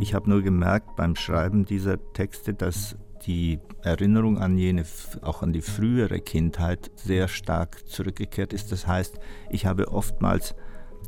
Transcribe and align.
Ich 0.00 0.14
habe 0.14 0.30
nur 0.30 0.42
gemerkt 0.42 0.96
beim 0.96 1.16
Schreiben 1.16 1.64
dieser 1.64 1.98
Texte, 2.12 2.54
dass 2.54 2.96
die 3.26 3.58
Erinnerung 3.82 4.38
an 4.38 4.56
jene, 4.56 4.84
auch 5.22 5.42
an 5.42 5.52
die 5.52 5.60
frühere 5.60 6.20
Kindheit 6.20 6.90
sehr 6.94 7.28
stark 7.28 7.86
zurückgekehrt 7.88 8.52
ist. 8.52 8.70
Das 8.70 8.86
heißt, 8.86 9.18
ich 9.50 9.66
habe 9.66 9.88
oftmals 9.88 10.54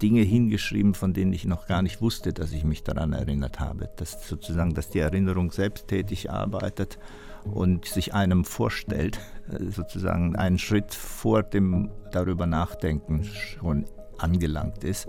Dinge 0.03 0.23
hingeschrieben, 0.23 0.95
von 0.95 1.13
denen 1.13 1.33
ich 1.33 1.45
noch 1.45 1.67
gar 1.67 1.83
nicht 1.83 2.01
wusste, 2.01 2.33
dass 2.33 2.53
ich 2.53 2.65
mich 2.65 2.83
daran 2.83 3.13
erinnert 3.13 3.61
habe. 3.61 3.91
Dass 3.97 4.29
sozusagen, 4.29 4.75
dass 4.75 4.89
die 4.89 4.99
Erinnerung 4.99 5.53
selbsttätig 5.53 6.31
arbeitet 6.31 6.99
und 7.45 7.85
sich 7.85 8.15
einem 8.15 8.45
vorstellt, 8.45 9.19
äh, 9.51 9.65
sozusagen 9.71 10.37
einen 10.37 10.59
Schritt 10.59 10.95
vor 10.95 11.43
dem 11.43 11.91
darüber 12.13 12.47
nachdenken 12.47 13.25
schon 13.25 13.85
angelangt 14.19 14.85
ist. 14.85 15.09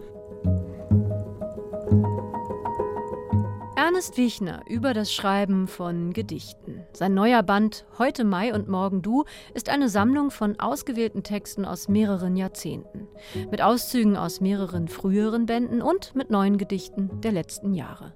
Ernest 4.02 4.18
Wichner 4.18 4.64
über 4.68 4.96
das 4.96 5.14
Schreiben 5.14 5.68
von 5.68 6.12
Gedichten. 6.12 6.84
Sein 6.92 7.14
neuer 7.14 7.44
Band 7.44 7.86
Heute 8.00 8.24
Mai 8.24 8.52
und 8.52 8.68
Morgen 8.68 9.04
Du 9.04 9.26
ist 9.54 9.70
eine 9.70 9.90
Sammlung 9.90 10.32
von 10.32 10.60
ausgewählten 10.60 11.22
Texten 11.22 11.66
aus 11.66 11.88
mehreren 11.88 12.36
Jahrzehnten, 12.36 13.08
mit 13.52 13.62
Auszügen 13.62 14.18
aus 14.18 14.42
mehreren 14.42 14.88
früheren 14.88 15.46
Bänden 15.46 15.84
und 15.84 16.16
mit 16.16 16.32
neuen 16.32 16.58
Gedichten 16.58 17.22
der 17.22 17.32
letzten 17.32 17.76
Jahre. 17.76 18.16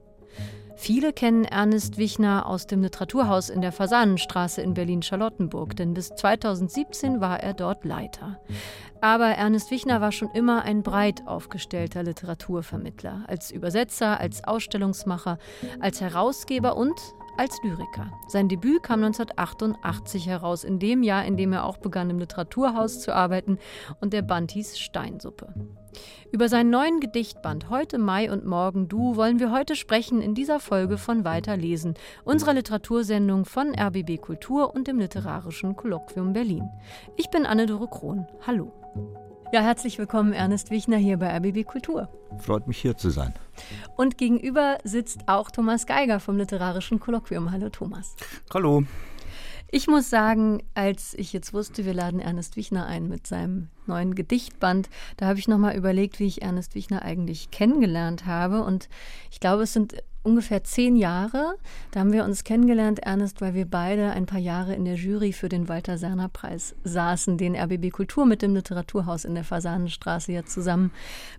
Viele 0.78 1.14
kennen 1.14 1.46
Ernest 1.46 1.98
Wichner 1.98 2.46
aus 2.46 2.68
dem 2.68 2.82
Literaturhaus 2.82 3.50
in 3.50 3.62
der 3.62 3.72
Fasanenstraße 3.72 4.62
in 4.62 4.74
Berlin-Charlottenburg, 4.74 5.76
denn 5.76 5.94
bis 5.94 6.10
2017 6.10 7.22
war 7.22 7.40
er 7.40 7.54
dort 7.54 7.86
Leiter. 7.86 8.40
Aber 9.02 9.28
Ernest 9.28 9.72
Wichner 9.72 10.02
war 10.02 10.12
schon 10.12 10.30
immer 10.32 10.64
ein 10.64 10.84
breit 10.84 11.26
aufgestellter 11.28 12.04
Literaturvermittler, 12.04 13.23
als 13.28 13.52
Übersetzer, 13.52 14.20
als 14.20 14.44
Ausstellungsmacher, 14.44 15.38
als 15.80 16.02
Herausgeber 16.02 16.76
und 16.76 16.94
als 17.38 17.61
Lyriker. 17.64 18.11
Sein 18.28 18.50
Debüt 18.50 18.83
kam 18.83 19.03
1988 19.03 20.28
heraus, 20.28 20.64
in 20.64 20.80
dem 20.80 21.03
Jahr, 21.03 21.25
in 21.25 21.38
dem 21.38 21.53
er 21.53 21.66
auch 21.66 21.77
begann, 21.77 22.09
im 22.09 22.19
Literaturhaus 22.19 23.02
zu 23.02 23.14
arbeiten 23.14 23.59
und 24.00 24.14
der 24.14 24.22
Band 24.22 24.52
hieß 24.52 24.77
Steinsuppe. 24.77 25.53
Über 26.31 26.50
seinen 26.50 26.69
neuen 26.69 27.00
Gedichtband 27.00 27.69
Heute 27.69 27.97
Mai 27.97 28.31
und 28.31 28.45
Morgen 28.45 28.88
Du 28.88 29.16
wollen 29.16 29.39
wir 29.39 29.52
heute 29.52 29.75
sprechen 29.75 30.22
in 30.22 30.36
dieser 30.36 30.59
Folge 30.59 30.97
von 30.97 31.23
Weiterlesen, 31.23 31.94
unserer 32.23 32.53
Literatursendung 32.53 33.45
von 33.45 33.73
RBB 33.73 34.22
Kultur 34.22 34.73
und 34.73 34.88
dem 34.88 34.99
Literarischen 34.99 35.75
Kolloquium 35.75 36.33
Berlin. 36.33 36.70
Ich 37.16 37.30
bin 37.30 37.45
Anne-Dore 37.45 37.88
Krohn. 37.88 38.27
Hallo. 38.45 38.73
Ja, 39.52 39.62
herzlich 39.62 40.00
willkommen, 40.00 40.34
Ernest 40.34 40.72
Wichner, 40.72 40.98
hier 40.98 41.18
bei 41.18 41.30
RBB 41.38 41.66
Kultur. 41.66 42.10
Freut 42.40 42.68
mich, 42.68 42.80
hier 42.80 42.98
zu 42.98 43.10
sein. 43.10 43.34
Und 43.96 44.18
gegenüber 44.18 44.80
sitzt 44.84 45.28
auch 45.28 45.52
Thomas 45.52 45.86
Geiger 45.86 46.20
vom 46.20 46.38
Literarischen 46.38 47.00
Kolloquium. 47.00 47.52
Hallo, 47.52 47.70
Thomas. 47.70 48.16
Hallo. 48.54 48.84
Ich 49.70 49.88
muss 49.88 50.10
sagen, 50.10 50.64
als 50.73 51.14
ich 51.14 51.32
jetzt 51.32 51.54
wusste, 51.54 51.86
wir 51.86 51.94
laden 51.94 52.20
Ernest 52.20 52.56
Wichner 52.56 52.88
ein 52.88 53.08
mit 53.08 53.28
seinem 53.28 53.70
neuen 53.88 54.16
Gedichtband, 54.16 54.89
da 55.17 55.28
habe 55.28 55.39
ich 55.39 55.47
nochmal 55.47 55.75
überlegt, 55.75 56.19
wie 56.19 56.28
ich 56.28 56.41
Ernest 56.41 56.75
Wichner 56.75 57.02
eigentlich 57.03 57.52
kennengelernt 57.52 58.25
habe. 58.25 58.64
Und 58.64 58.89
ich 59.31 59.39
glaube, 59.39 59.64
es 59.64 59.73
sind 59.73 59.95
ungefähr 60.25 60.64
zehn 60.64 60.95
Jahre. 60.95 61.55
Da 61.92 62.00
haben 62.00 62.11
wir 62.11 62.25
uns 62.25 62.44
kennengelernt, 62.44 63.00
Ernest, 63.00 63.42
weil 63.42 63.53
wir 63.53 63.66
beide 63.66 64.11
ein 64.11 64.25
paar 64.25 64.39
Jahre 64.39 64.73
in 64.73 64.83
der 64.83 64.95
Jury 64.95 65.31
für 65.31 65.50
den 65.50 65.69
Walter 65.69 65.97
Serner 65.97 66.30
Preis 66.30 66.75
saßen, 66.83 67.38
den 67.38 67.55
RBB 67.55 67.92
Kultur 67.92 68.25
mit 68.25 68.42
dem 68.42 68.55
Literaturhaus 68.55 69.23
in 69.23 69.36
der 69.36 69.44
Fasanenstraße 69.44 70.31
ja 70.31 70.44
zusammen 70.44 70.92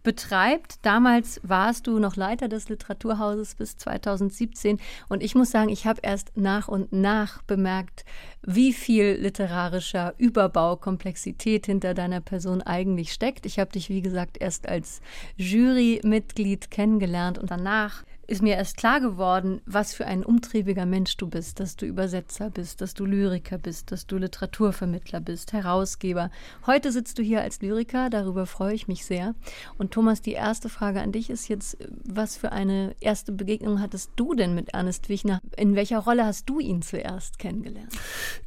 betreibt. 0.05 0.77
Damals 0.83 1.41
warst 1.42 1.88
du 1.88 1.98
noch 1.98 2.16
Leiter 2.16 2.48
des 2.48 2.69
Literaturhauses 2.69 3.56
bis 3.56 3.77
2017 3.77 4.78
und 5.08 5.22
ich 5.22 5.34
muss 5.34 5.50
sagen, 5.50 5.69
ich 5.69 5.87
habe 5.87 6.00
erst 6.03 6.37
nach 6.37 6.69
und 6.69 6.92
nach 6.92 7.42
bemerkt, 7.42 8.04
wie 8.42 8.72
viel 8.72 9.19
literarischer 9.21 10.15
Überbau, 10.19 10.76
Komplexität 10.76 11.66
hinter 11.66 11.94
deiner 11.94 12.21
Person 12.21 12.35
eigentlich 12.62 13.12
steckt. 13.12 13.47
Ich 13.47 13.58
habe 13.58 13.72
dich, 13.72 13.88
wie 13.88 14.02
gesagt, 14.02 14.38
erst 14.38 14.69
als 14.69 15.00
Jurymitglied 15.36 16.70
kennengelernt 16.70 17.38
und 17.38 17.50
danach 17.50 18.04
ist 18.26 18.42
mir 18.42 18.56
erst 18.56 18.76
klar 18.76 19.00
geworden, 19.00 19.60
was 19.66 19.94
für 19.94 20.06
ein 20.06 20.25
umtriebiger 20.25 20.87
Mensch 20.87 21.16
du 21.16 21.28
bist, 21.28 21.60
dass 21.60 21.76
du 21.76 21.87
Übersetzer 21.87 22.50
bist, 22.50 22.81
dass 22.81 22.94
du 22.94 23.04
Lyriker 23.04 23.59
bist, 23.59 23.92
dass 23.92 24.06
du 24.06 24.16
Literaturvermittler 24.16 25.20
bist, 25.20 25.53
Herausgeber. 25.53 26.31
Heute 26.66 26.91
sitzt 26.92 27.19
du 27.19 27.22
hier 27.22 27.42
als 27.42 27.60
Lyriker, 27.60 28.10
darüber 28.10 28.47
freue 28.47 28.75
ich 28.75 28.88
mich 28.88 29.04
sehr. 29.04 29.34
Und 29.78 29.92
Thomas, 29.92 30.22
die 30.22 30.32
erste 30.32 30.69
Frage 30.69 31.00
an 31.00 31.12
dich 31.12 31.31
ist 31.31 31.48
jetzt, 31.48 31.76
was 32.04 32.36
für 32.36 32.53
eine 32.53 32.94
erste 33.00 33.32
Begegnung 33.32 33.81
hattest 33.81 34.10
du 34.16 34.34
denn 34.34 34.54
mit 34.54 34.70
Ernest 34.70 35.09
Wichner? 35.09 35.41
In 35.56 35.76
welcher 35.76 35.98
Rolle 35.98 36.26
hast 36.26 36.48
du 36.48 36.59
ihn 36.59 36.82
zuerst 36.82 37.38
kennengelernt? 37.38 37.92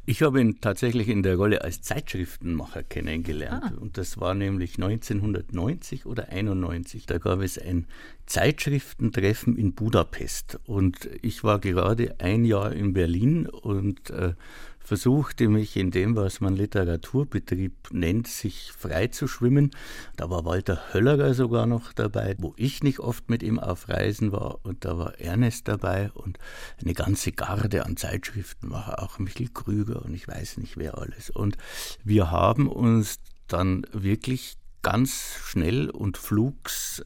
Ich 0.04 0.22
habe 0.22 0.40
ihn 0.40 0.60
tatsächlich 0.60 1.08
in 1.08 1.22
der 1.22 1.36
Rolle 1.36 1.62
als 1.62 1.82
Zeitschriftenmacher 1.82 2.82
kennengelernt. 2.82 3.72
Ah. 3.76 3.80
Und 3.80 3.96
das 3.96 4.20
war 4.20 4.34
nämlich 4.34 4.74
1990 4.74 6.04
oder 6.06 6.28
91. 6.28 7.06
Da 7.06 7.18
gab 7.18 7.40
es 7.40 7.58
ein 7.58 7.86
Zeitschriftentreffen 8.30 9.56
in 9.56 9.74
Budapest. 9.74 10.60
Und 10.64 11.10
ich 11.20 11.42
war 11.42 11.58
gerade 11.58 12.14
ein 12.20 12.44
Jahr 12.44 12.72
in 12.72 12.92
Berlin 12.92 13.48
und 13.48 14.10
äh, 14.10 14.34
versuchte 14.78 15.48
mich 15.48 15.76
in 15.76 15.90
dem, 15.90 16.14
was 16.14 16.40
man 16.40 16.54
Literaturbetrieb 16.54 17.72
nennt, 17.90 18.28
sich 18.28 18.70
frei 18.70 19.08
zu 19.08 19.26
schwimmen. 19.26 19.72
Da 20.16 20.30
war 20.30 20.44
Walter 20.44 20.80
Höllerer 20.94 21.34
sogar 21.34 21.66
noch 21.66 21.92
dabei, 21.92 22.36
wo 22.38 22.54
ich 22.56 22.84
nicht 22.84 23.00
oft 23.00 23.28
mit 23.28 23.42
ihm 23.42 23.58
auf 23.58 23.88
Reisen 23.88 24.30
war. 24.30 24.64
Und 24.64 24.84
da 24.84 24.96
war 24.96 25.18
Ernest 25.18 25.66
dabei 25.66 26.12
und 26.12 26.38
eine 26.80 26.94
ganze 26.94 27.32
Garde 27.32 27.84
an 27.84 27.96
Zeitschriftenmacher, 27.96 29.02
auch 29.02 29.18
Michael 29.18 29.48
Krüger 29.52 30.04
und 30.04 30.14
ich 30.14 30.28
weiß 30.28 30.58
nicht 30.58 30.76
wer 30.76 30.98
alles. 30.98 31.30
Und 31.30 31.56
wir 32.04 32.30
haben 32.30 32.68
uns 32.68 33.18
dann 33.48 33.84
wirklich 33.90 34.54
ganz 34.82 35.34
schnell 35.44 35.90
und 35.90 36.16
flugs 36.16 37.02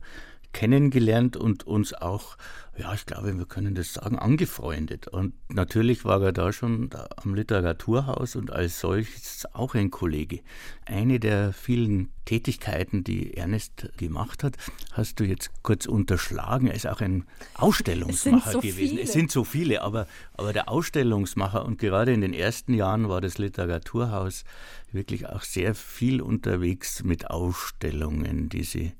kennengelernt 0.54 1.36
und 1.36 1.66
uns 1.66 1.92
auch, 1.92 2.38
ja, 2.78 2.94
ich 2.94 3.04
glaube, 3.04 3.36
wir 3.36 3.44
können 3.44 3.74
das 3.74 3.92
sagen, 3.92 4.18
angefreundet. 4.18 5.08
Und 5.08 5.34
natürlich 5.50 6.06
war 6.06 6.22
er 6.22 6.32
da 6.32 6.52
schon 6.52 6.88
am 7.16 7.34
Literaturhaus 7.34 8.36
und 8.36 8.50
als 8.50 8.80
solches 8.80 9.46
auch 9.52 9.74
ein 9.74 9.90
Kollege. 9.90 10.40
Eine 10.86 11.20
der 11.20 11.52
vielen 11.52 12.08
Tätigkeiten, 12.24 13.04
die 13.04 13.36
Ernest 13.36 13.90
gemacht 13.98 14.42
hat, 14.42 14.56
hast 14.92 15.20
du 15.20 15.24
jetzt 15.24 15.50
kurz 15.62 15.84
unterschlagen. 15.84 16.68
Er 16.68 16.74
ist 16.74 16.86
auch 16.86 17.02
ein 17.02 17.24
Ausstellungsmacher 17.54 18.52
so 18.52 18.60
gewesen. 18.60 18.76
Viele. 18.76 19.02
Es 19.02 19.12
sind 19.12 19.30
so 19.30 19.44
viele, 19.44 19.82
aber, 19.82 20.06
aber 20.34 20.52
der 20.52 20.70
Ausstellungsmacher 20.70 21.64
und 21.64 21.78
gerade 21.78 22.14
in 22.14 22.22
den 22.22 22.32
ersten 22.32 22.72
Jahren 22.72 23.08
war 23.08 23.20
das 23.20 23.38
Literaturhaus 23.38 24.44
wirklich 24.92 25.26
auch 25.26 25.42
sehr 25.42 25.74
viel 25.74 26.22
unterwegs 26.22 27.02
mit 27.02 27.28
Ausstellungen, 27.28 28.48
die 28.48 28.62
sie 28.62 28.92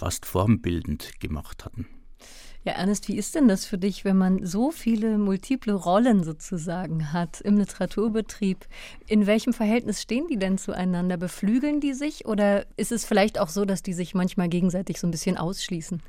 fast 0.00 0.24
formbildend 0.24 1.20
gemacht 1.20 1.66
hatten. 1.66 1.86
Ja, 2.64 2.72
Ernest, 2.72 3.08
wie 3.08 3.16
ist 3.16 3.34
denn 3.34 3.48
das 3.48 3.66
für 3.66 3.76
dich, 3.76 4.04
wenn 4.06 4.16
man 4.16 4.46
so 4.46 4.70
viele 4.70 5.18
multiple 5.18 5.74
Rollen 5.74 6.24
sozusagen 6.24 7.12
hat 7.12 7.40
im 7.42 7.58
Literaturbetrieb? 7.58 8.66
In 9.06 9.26
welchem 9.26 9.52
Verhältnis 9.52 10.00
stehen 10.00 10.26
die 10.26 10.38
denn 10.38 10.56
zueinander? 10.56 11.18
Beflügeln 11.18 11.80
die 11.80 11.92
sich 11.92 12.24
oder 12.24 12.66
ist 12.78 12.92
es 12.92 13.04
vielleicht 13.04 13.38
auch 13.38 13.48
so, 13.48 13.66
dass 13.66 13.82
die 13.82 13.92
sich 13.92 14.14
manchmal 14.14 14.48
gegenseitig 14.48 15.00
so 15.00 15.06
ein 15.06 15.10
bisschen 15.10 15.36
ausschließen? 15.36 16.02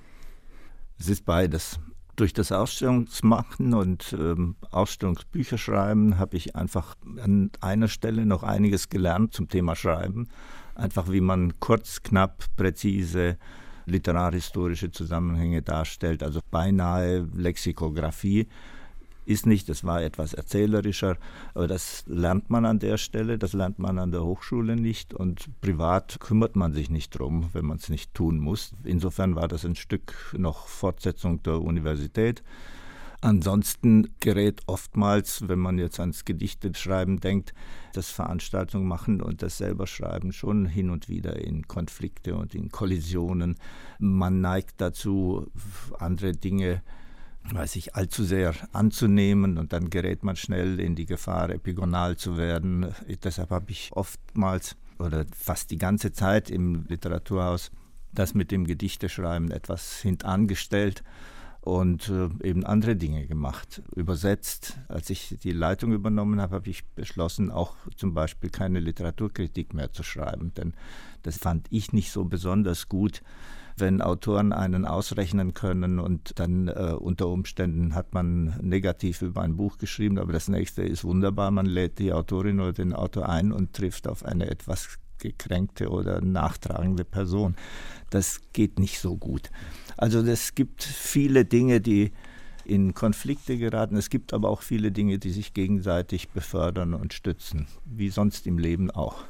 Es 0.97 1.09
ist 1.09 1.25
beides. 1.25 1.78
Durch 2.16 2.34
das 2.34 2.51
Ausstellungsmachen 2.51 3.74
und 3.74 4.13
ähm, 4.18 4.56
Ausstellungsbücher 4.72 5.57
schreiben 5.57 6.18
habe 6.18 6.38
ich 6.38 6.56
einfach 6.56 6.96
an 7.22 7.51
einer 7.59 7.88
Stelle 7.88 8.25
noch 8.25 8.44
einiges 8.44 8.90
gelernt 8.90 9.34
zum 9.34 9.50
Thema 9.50 9.75
Schreiben. 9.75 10.28
Einfach 10.75 11.12
wie 11.12 11.22
man 11.22 11.59
kurz, 11.59 12.03
knapp, 12.03 12.46
präzise 12.56 13.38
literarhistorische 13.86 14.92
Zusammenhänge 14.92 15.62
darstellt, 15.62 16.24
also 16.24 16.39
beinahe 16.50 17.28
Lexikographie 17.33 18.48
ist 19.25 19.45
nicht, 19.45 19.69
das 19.69 19.83
war 19.83 20.01
etwas 20.01 20.33
erzählerischer, 20.33 21.18
aber 21.54 21.68
das 21.68 22.04
lernt 22.07 22.50
man 22.50 22.66
an 22.66 22.80
der 22.80 22.98
Stelle, 22.98 23.38
das 23.38 23.54
lernt 23.54 23.80
man 23.80 24.00
an 24.00 24.12
der 24.12 24.24
Hochschule 24.24 24.75
nicht 24.75 25.13
und 25.13 25.50
privat 25.62 26.19
kümmert 26.19 26.56
man 26.56 26.74
sich 26.74 26.89
nicht 26.89 27.12
drum, 27.18 27.50
wenn 27.54 27.66
man 27.66 27.78
es 27.78 27.89
nicht 27.89 28.13
tun 28.13 28.39
muss. 28.39 28.74
Insofern 28.83 29.36
war 29.36 29.48
das 29.48 29.66
ein 29.66 29.75
Stück 29.75 30.36
noch 30.38 30.68
Fortsetzung 30.68 31.44
der 31.44 31.62
Universität. 31.62 32.44
Ansonsten 33.21 34.15
gerät 34.19 34.62
oftmals, 34.65 35.47
wenn 35.47 35.59
man 35.59 35.77
jetzt 35.77 36.00
ans 36.00 36.25
Gedichteschreiben 36.25 37.19
denkt, 37.19 37.53
das 37.94 38.09
Veranstaltung 38.09 38.88
machen 38.88 39.21
und 39.21 39.44
das 39.44 39.59
selber 39.59 39.85
schreiben 39.85 40.33
schon 40.33 40.65
hin 40.65 40.89
und 40.89 41.07
wieder 41.07 41.38
in 41.38 41.68
Konflikte 41.68 42.35
und 42.35 42.56
in 42.56 42.69
Kollisionen. 42.69 43.57
Man 44.00 44.41
neigt 44.41 44.81
dazu, 44.81 45.45
andere 46.00 46.31
Dinge 46.31 46.81
weiß 47.44 47.75
ich, 47.75 47.95
allzu 47.95 48.23
sehr 48.23 48.53
anzunehmen 48.71 49.57
und 49.57 49.74
dann 49.74 49.89
gerät 49.89 50.24
man 50.24 50.35
schnell 50.35 50.79
in 50.79 50.95
die 50.95 51.06
Gefahr, 51.06 51.50
epigonal 51.50 52.15
zu 52.15 52.38
werden. 52.38 52.94
Deshalb 53.24 53.50
habe 53.50 53.71
ich 53.71 53.89
oftmals 53.94 54.75
oder 55.00 55.25
fast 55.35 55.71
die 55.71 55.77
ganze 55.77 56.12
Zeit 56.12 56.50
im 56.50 56.85
Literaturhaus 56.88 57.71
das 58.13 58.33
mit 58.33 58.51
dem 58.51 58.65
Gedichteschreiben 58.65 59.51
etwas 59.51 60.01
hintangestellt 60.01 61.03
und 61.62 62.10
äh, 62.10 62.30
eben 62.44 62.66
andere 62.66 62.96
Dinge 62.96 63.28
gemacht, 63.28 63.84
übersetzt. 63.96 64.80
Als 64.88 65.10
ich 65.10 65.38
die 65.44 65.52
Leitung 65.52 65.94
übernommen 65.94 66.42
habe, 66.42 66.56
habe 66.56 66.69
ich 66.69 66.86
beschlossen, 66.90 67.52
auch 67.52 67.75
zum 67.96 68.13
Beispiel 68.13 68.50
keine 68.50 68.80
Literaturkritik 68.80 69.74
mehr 69.74 69.92
zu 69.92 70.04
schreiben, 70.04 70.54
denn 70.56 70.74
das 71.22 71.38
fand 71.38 71.68
ich 71.69 71.94
nicht 71.94 72.12
so 72.12 72.25
besonders 72.25 72.90
gut, 72.90 73.22
wenn 73.78 74.02
Autoren 74.02 74.54
einen 74.54 74.86
ausrechnen 74.86 75.54
können 75.54 76.00
und 76.00 76.40
dann 76.40 76.68
äh, 76.68 76.96
unter 76.98 77.28
Umständen 77.28 77.96
hat 77.96 78.13
man 78.13 78.58
negativ 78.62 79.22
über 79.22 79.42
ein 79.42 79.56
Buch 79.56 79.78
geschrieben, 79.78 80.18
aber 80.18 80.34
das 80.34 80.48
nächste 80.48 80.81
ist 80.81 81.04
wunderbar, 81.04 81.52
man 81.52 81.68
lädt 81.68 82.00
die 82.00 82.12
Autorin 82.12 82.60
oder 82.60 82.74
den 82.74 82.94
Autor 82.94 83.30
ein 83.30 83.52
und 83.52 83.74
trifft 83.74 84.08
auf 84.08 84.25
eine 84.25 84.50
etwas 84.50 84.98
gekränkte 85.21 85.89
oder 85.89 86.19
nachtragende 86.19 87.06
Person. 87.06 87.56
Das 88.09 88.41
geht 88.51 88.77
nicht 88.77 89.00
so 89.00 89.15
gut. 89.15 89.50
Also 89.97 90.19
es 90.19 90.53
gibt 90.56 90.83
viele 90.83 91.45
Dinge, 91.45 91.79
die 91.79 92.12
in 92.65 92.94
Konflikte 92.94 93.57
geraten. 93.57 93.95
Es 93.95 94.09
gibt 94.09 94.33
aber 94.33 94.50
auch 94.50 94.62
viele 94.62 94.91
Dinge, 94.91 95.18
die 95.18 95.31
sich 95.31 95.53
gegenseitig 95.53 96.29
befördern 96.29 96.94
und 96.94 97.13
stützen, 97.13 97.68
wie 97.85 98.09
sonst 98.09 98.45
im 98.47 98.57
Leben 98.57 98.91
auch. 98.91 99.23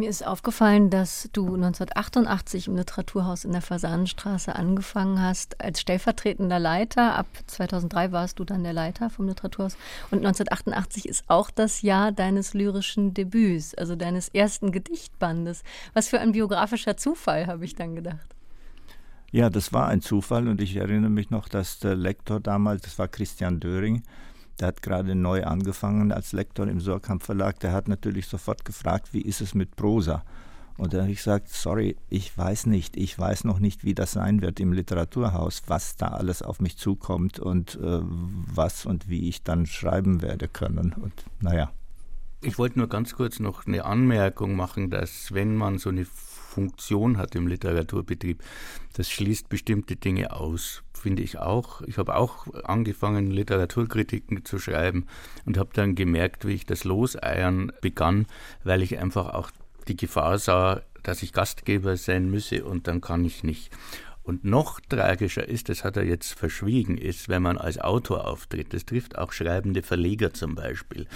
Mir 0.00 0.08
ist 0.08 0.24
aufgefallen, 0.24 0.90
dass 0.90 1.28
du 1.32 1.42
1988 1.56 2.68
im 2.68 2.76
Literaturhaus 2.76 3.44
in 3.44 3.50
der 3.50 3.62
Fasanenstraße 3.62 4.54
angefangen 4.54 5.20
hast 5.20 5.60
als 5.60 5.80
stellvertretender 5.80 6.60
Leiter. 6.60 7.16
Ab 7.16 7.26
2003 7.48 8.12
warst 8.12 8.38
du 8.38 8.44
dann 8.44 8.62
der 8.62 8.72
Leiter 8.72 9.10
vom 9.10 9.26
Literaturhaus. 9.26 9.76
Und 10.12 10.18
1988 10.18 11.08
ist 11.08 11.24
auch 11.26 11.50
das 11.50 11.82
Jahr 11.82 12.12
deines 12.12 12.54
lyrischen 12.54 13.12
Debüts, 13.12 13.74
also 13.74 13.96
deines 13.96 14.28
ersten 14.28 14.70
Gedichtbandes. 14.70 15.64
Was 15.94 16.06
für 16.06 16.20
ein 16.20 16.30
biografischer 16.30 16.96
Zufall, 16.96 17.48
habe 17.48 17.64
ich 17.64 17.74
dann 17.74 17.96
gedacht. 17.96 18.36
Ja, 19.32 19.50
das 19.50 19.72
war 19.72 19.88
ein 19.88 20.00
Zufall 20.00 20.46
und 20.46 20.60
ich 20.62 20.76
erinnere 20.76 21.10
mich 21.10 21.30
noch, 21.30 21.48
dass 21.48 21.80
der 21.80 21.96
Lektor 21.96 22.38
damals, 22.38 22.82
das 22.82 23.00
war 23.00 23.08
Christian 23.08 23.58
Döring, 23.58 24.04
der 24.60 24.68
hat 24.68 24.82
gerade 24.82 25.14
neu 25.14 25.44
angefangen 25.44 26.12
als 26.12 26.32
Lektor 26.32 26.66
im 26.68 26.80
Sorkamp 26.80 27.22
Verlag. 27.22 27.60
Der 27.60 27.72
hat 27.72 27.88
natürlich 27.88 28.26
sofort 28.26 28.64
gefragt, 28.64 29.12
wie 29.12 29.22
ist 29.22 29.40
es 29.40 29.54
mit 29.54 29.76
Prosa? 29.76 30.24
Und 30.78 30.94
da 30.94 31.02
habe 31.02 31.10
ich 31.10 31.18
gesagt, 31.18 31.48
sorry, 31.48 31.96
ich 32.08 32.36
weiß 32.38 32.66
nicht. 32.66 32.96
Ich 32.96 33.18
weiß 33.18 33.44
noch 33.44 33.58
nicht, 33.58 33.84
wie 33.84 33.94
das 33.94 34.12
sein 34.12 34.42
wird 34.42 34.60
im 34.60 34.72
Literaturhaus, 34.72 35.62
was 35.66 35.96
da 35.96 36.06
alles 36.08 36.40
auf 36.40 36.60
mich 36.60 36.76
zukommt 36.76 37.40
und 37.40 37.74
äh, 37.76 38.00
was 38.00 38.86
und 38.86 39.08
wie 39.08 39.28
ich 39.28 39.42
dann 39.42 39.66
schreiben 39.66 40.22
werde 40.22 40.46
können. 40.46 40.92
Und 40.92 41.12
naja. 41.40 41.72
Ich 42.40 42.58
wollte 42.58 42.78
nur 42.78 42.88
ganz 42.88 43.16
kurz 43.16 43.40
noch 43.40 43.66
eine 43.66 43.84
Anmerkung 43.84 44.54
machen, 44.54 44.88
dass 44.90 45.34
wenn 45.34 45.56
man 45.56 45.78
so 45.78 45.88
eine 45.88 46.06
Funktion 46.48 47.18
hat 47.18 47.34
im 47.34 47.46
Literaturbetrieb. 47.46 48.42
Das 48.94 49.10
schließt 49.10 49.48
bestimmte 49.48 49.96
Dinge 49.96 50.32
aus, 50.32 50.82
finde 50.92 51.22
ich 51.22 51.38
auch. 51.38 51.82
Ich 51.82 51.98
habe 51.98 52.16
auch 52.16 52.46
angefangen, 52.64 53.30
Literaturkritiken 53.30 54.44
zu 54.44 54.58
schreiben 54.58 55.06
und 55.44 55.58
habe 55.58 55.70
dann 55.74 55.94
gemerkt, 55.94 56.46
wie 56.46 56.54
ich 56.54 56.66
das 56.66 56.84
Loseiern 56.84 57.70
begann, 57.80 58.26
weil 58.64 58.82
ich 58.82 58.98
einfach 58.98 59.34
auch 59.34 59.50
die 59.86 59.96
Gefahr 59.96 60.38
sah, 60.38 60.82
dass 61.02 61.22
ich 61.22 61.32
Gastgeber 61.32 61.96
sein 61.96 62.30
müsse 62.30 62.64
und 62.64 62.86
dann 62.88 63.00
kann 63.00 63.24
ich 63.24 63.44
nicht. 63.44 63.70
Und 64.22 64.44
noch 64.44 64.80
tragischer 64.80 65.48
ist, 65.48 65.70
das 65.70 65.84
hat 65.84 65.96
er 65.96 66.04
jetzt 66.04 66.34
verschwiegen, 66.34 66.98
ist, 66.98 67.30
wenn 67.30 67.42
man 67.42 67.56
als 67.56 67.78
Autor 67.78 68.26
auftritt. 68.26 68.74
Das 68.74 68.84
trifft 68.84 69.16
auch 69.16 69.32
schreibende 69.32 69.82
Verleger 69.82 70.34
zum 70.34 70.54
Beispiel, 70.54 71.06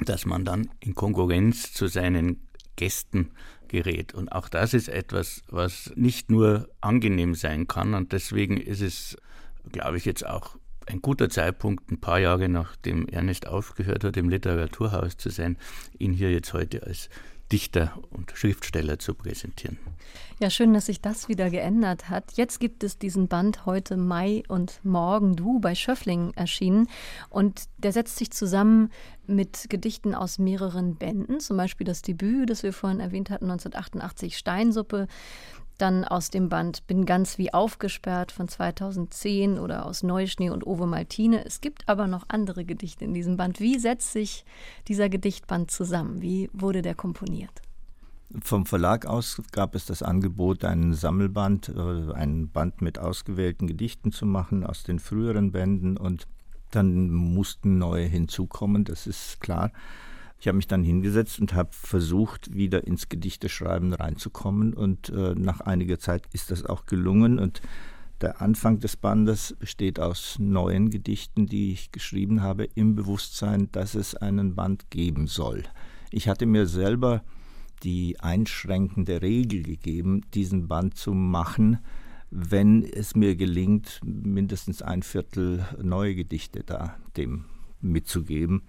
dass 0.00 0.26
man 0.26 0.44
dann 0.44 0.68
in 0.80 0.94
Konkurrenz 0.94 1.72
zu 1.72 1.86
seinen 1.86 2.48
Gästen 2.82 3.30
gerät. 3.68 4.12
Und 4.12 4.32
auch 4.32 4.48
das 4.48 4.74
ist 4.74 4.88
etwas, 4.88 5.42
was 5.48 5.92
nicht 5.94 6.30
nur 6.30 6.68
angenehm 6.80 7.36
sein 7.36 7.68
kann. 7.68 7.94
Und 7.94 8.10
deswegen 8.12 8.56
ist 8.56 8.80
es, 8.80 9.16
glaube 9.70 9.98
ich, 9.98 10.04
jetzt 10.04 10.26
auch 10.26 10.56
ein 10.86 11.00
guter 11.00 11.30
Zeitpunkt, 11.30 11.92
ein 11.92 12.00
paar 12.00 12.18
Jahre 12.18 12.48
nachdem 12.48 13.06
Ernest 13.06 13.46
aufgehört 13.46 14.02
hat, 14.02 14.16
im 14.16 14.28
Literaturhaus 14.28 15.16
zu 15.16 15.30
sein, 15.30 15.56
ihn 15.96 16.12
hier 16.12 16.32
jetzt 16.32 16.52
heute 16.54 16.82
als 16.82 17.08
Dichter 17.52 17.92
und 18.10 18.32
Schriftsteller 18.34 18.98
zu 18.98 19.14
präsentieren. 19.14 19.78
Ja, 20.40 20.48
schön, 20.48 20.72
dass 20.72 20.86
sich 20.86 21.00
das 21.00 21.28
wieder 21.28 21.50
geändert 21.50 22.08
hat. 22.08 22.32
Jetzt 22.32 22.58
gibt 22.58 22.82
es 22.82 22.98
diesen 22.98 23.28
Band 23.28 23.66
heute 23.66 23.96
Mai 23.96 24.42
und 24.48 24.80
Morgen 24.82 25.36
Du 25.36 25.60
bei 25.60 25.74
Schöffling 25.74 26.32
erschienen 26.34 26.88
und 27.28 27.64
der 27.76 27.92
setzt 27.92 28.16
sich 28.16 28.30
zusammen 28.32 28.90
mit 29.26 29.66
Gedichten 29.68 30.14
aus 30.14 30.38
mehreren 30.38 30.96
Bänden, 30.96 31.40
zum 31.40 31.58
Beispiel 31.58 31.86
das 31.86 32.02
Debüt, 32.02 32.50
das 32.50 32.62
wir 32.62 32.72
vorhin 32.72 33.00
erwähnt 33.00 33.30
hatten, 33.30 33.50
1988 33.50 34.36
Steinsuppe, 34.36 35.06
dann 35.82 36.04
aus 36.04 36.30
dem 36.30 36.48
Band 36.48 36.86
Bin 36.86 37.04
ganz 37.04 37.38
wie 37.38 37.52
aufgesperrt 37.52 38.30
von 38.30 38.46
2010 38.46 39.58
oder 39.58 39.84
aus 39.84 40.04
Neuschnee 40.04 40.50
und 40.50 40.64
Ove 40.64 40.86
Maltine. 40.86 41.44
Es 41.44 41.60
gibt 41.60 41.88
aber 41.88 42.06
noch 42.06 42.24
andere 42.28 42.64
Gedichte 42.64 43.04
in 43.04 43.12
diesem 43.12 43.36
Band. 43.36 43.58
Wie 43.58 43.78
setzt 43.78 44.12
sich 44.12 44.44
dieser 44.86 45.08
Gedichtband 45.08 45.70
zusammen? 45.72 46.22
Wie 46.22 46.48
wurde 46.52 46.82
der 46.82 46.94
komponiert? 46.94 47.60
Vom 48.42 48.64
Verlag 48.64 49.04
aus 49.06 49.42
gab 49.50 49.74
es 49.74 49.84
das 49.84 50.02
Angebot, 50.02 50.64
einen 50.64 50.94
Sammelband, 50.94 51.68
äh, 51.68 52.12
einen 52.14 52.48
Band 52.48 52.80
mit 52.80 52.98
ausgewählten 52.98 53.66
Gedichten 53.66 54.12
zu 54.12 54.24
machen 54.24 54.64
aus 54.64 54.84
den 54.84 55.00
früheren 55.00 55.52
Bänden 55.52 55.96
und 55.96 56.28
dann 56.70 57.10
mussten 57.10 57.76
neue 57.76 58.06
hinzukommen, 58.06 58.84
das 58.84 59.06
ist 59.06 59.40
klar. 59.40 59.72
Ich 60.42 60.48
habe 60.48 60.56
mich 60.56 60.66
dann 60.66 60.82
hingesetzt 60.82 61.38
und 61.38 61.54
habe 61.54 61.68
versucht, 61.70 62.52
wieder 62.52 62.84
ins 62.84 63.08
Gedichteschreiben 63.08 63.92
reinzukommen. 63.92 64.74
Und 64.74 65.08
äh, 65.10 65.36
nach 65.36 65.60
einiger 65.60 66.00
Zeit 66.00 66.24
ist 66.32 66.50
das 66.50 66.66
auch 66.66 66.86
gelungen. 66.86 67.38
Und 67.38 67.62
der 68.20 68.42
Anfang 68.42 68.80
des 68.80 68.96
Bandes 68.96 69.54
besteht 69.60 70.00
aus 70.00 70.38
neuen 70.40 70.90
Gedichten, 70.90 71.46
die 71.46 71.70
ich 71.70 71.92
geschrieben 71.92 72.42
habe, 72.42 72.64
im 72.74 72.96
Bewusstsein, 72.96 73.68
dass 73.70 73.94
es 73.94 74.16
einen 74.16 74.56
Band 74.56 74.90
geben 74.90 75.28
soll. 75.28 75.62
Ich 76.10 76.26
hatte 76.26 76.46
mir 76.46 76.66
selber 76.66 77.22
die 77.84 78.18
einschränkende 78.18 79.22
Regel 79.22 79.62
gegeben, 79.62 80.22
diesen 80.34 80.66
Band 80.66 80.96
zu 80.96 81.14
machen, 81.14 81.78
wenn 82.32 82.82
es 82.82 83.14
mir 83.14 83.36
gelingt, 83.36 84.00
mindestens 84.02 84.82
ein 84.82 85.04
Viertel 85.04 85.64
neue 85.80 86.16
Gedichte 86.16 86.64
da 86.64 86.96
dem 87.16 87.44
mitzugeben. 87.80 88.62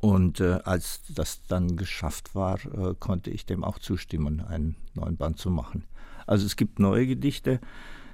Und 0.00 0.40
äh, 0.40 0.60
als 0.64 1.02
das 1.14 1.42
dann 1.46 1.76
geschafft 1.76 2.34
war, 2.34 2.58
äh, 2.64 2.94
konnte 2.98 3.30
ich 3.30 3.44
dem 3.44 3.64
auch 3.64 3.78
zustimmen, 3.78 4.40
einen 4.40 4.76
neuen 4.94 5.16
Band 5.16 5.38
zu 5.38 5.50
machen. 5.50 5.84
Also 6.26 6.46
es 6.46 6.56
gibt 6.56 6.78
neue 6.78 7.06
Gedichte, 7.06 7.60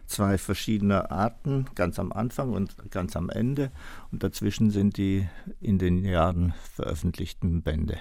zwei 0.06 0.38
verschiedene 0.38 1.10
Arten, 1.10 1.66
ganz 1.74 1.98
am 1.98 2.12
Anfang 2.12 2.52
und 2.52 2.90
ganz 2.90 3.16
am 3.16 3.30
Ende. 3.30 3.70
Und 4.10 4.22
dazwischen 4.22 4.70
sind 4.70 4.96
die 4.96 5.28
in 5.60 5.78
den 5.78 6.04
Jahren 6.04 6.54
veröffentlichten 6.74 7.62
Bände. 7.62 7.98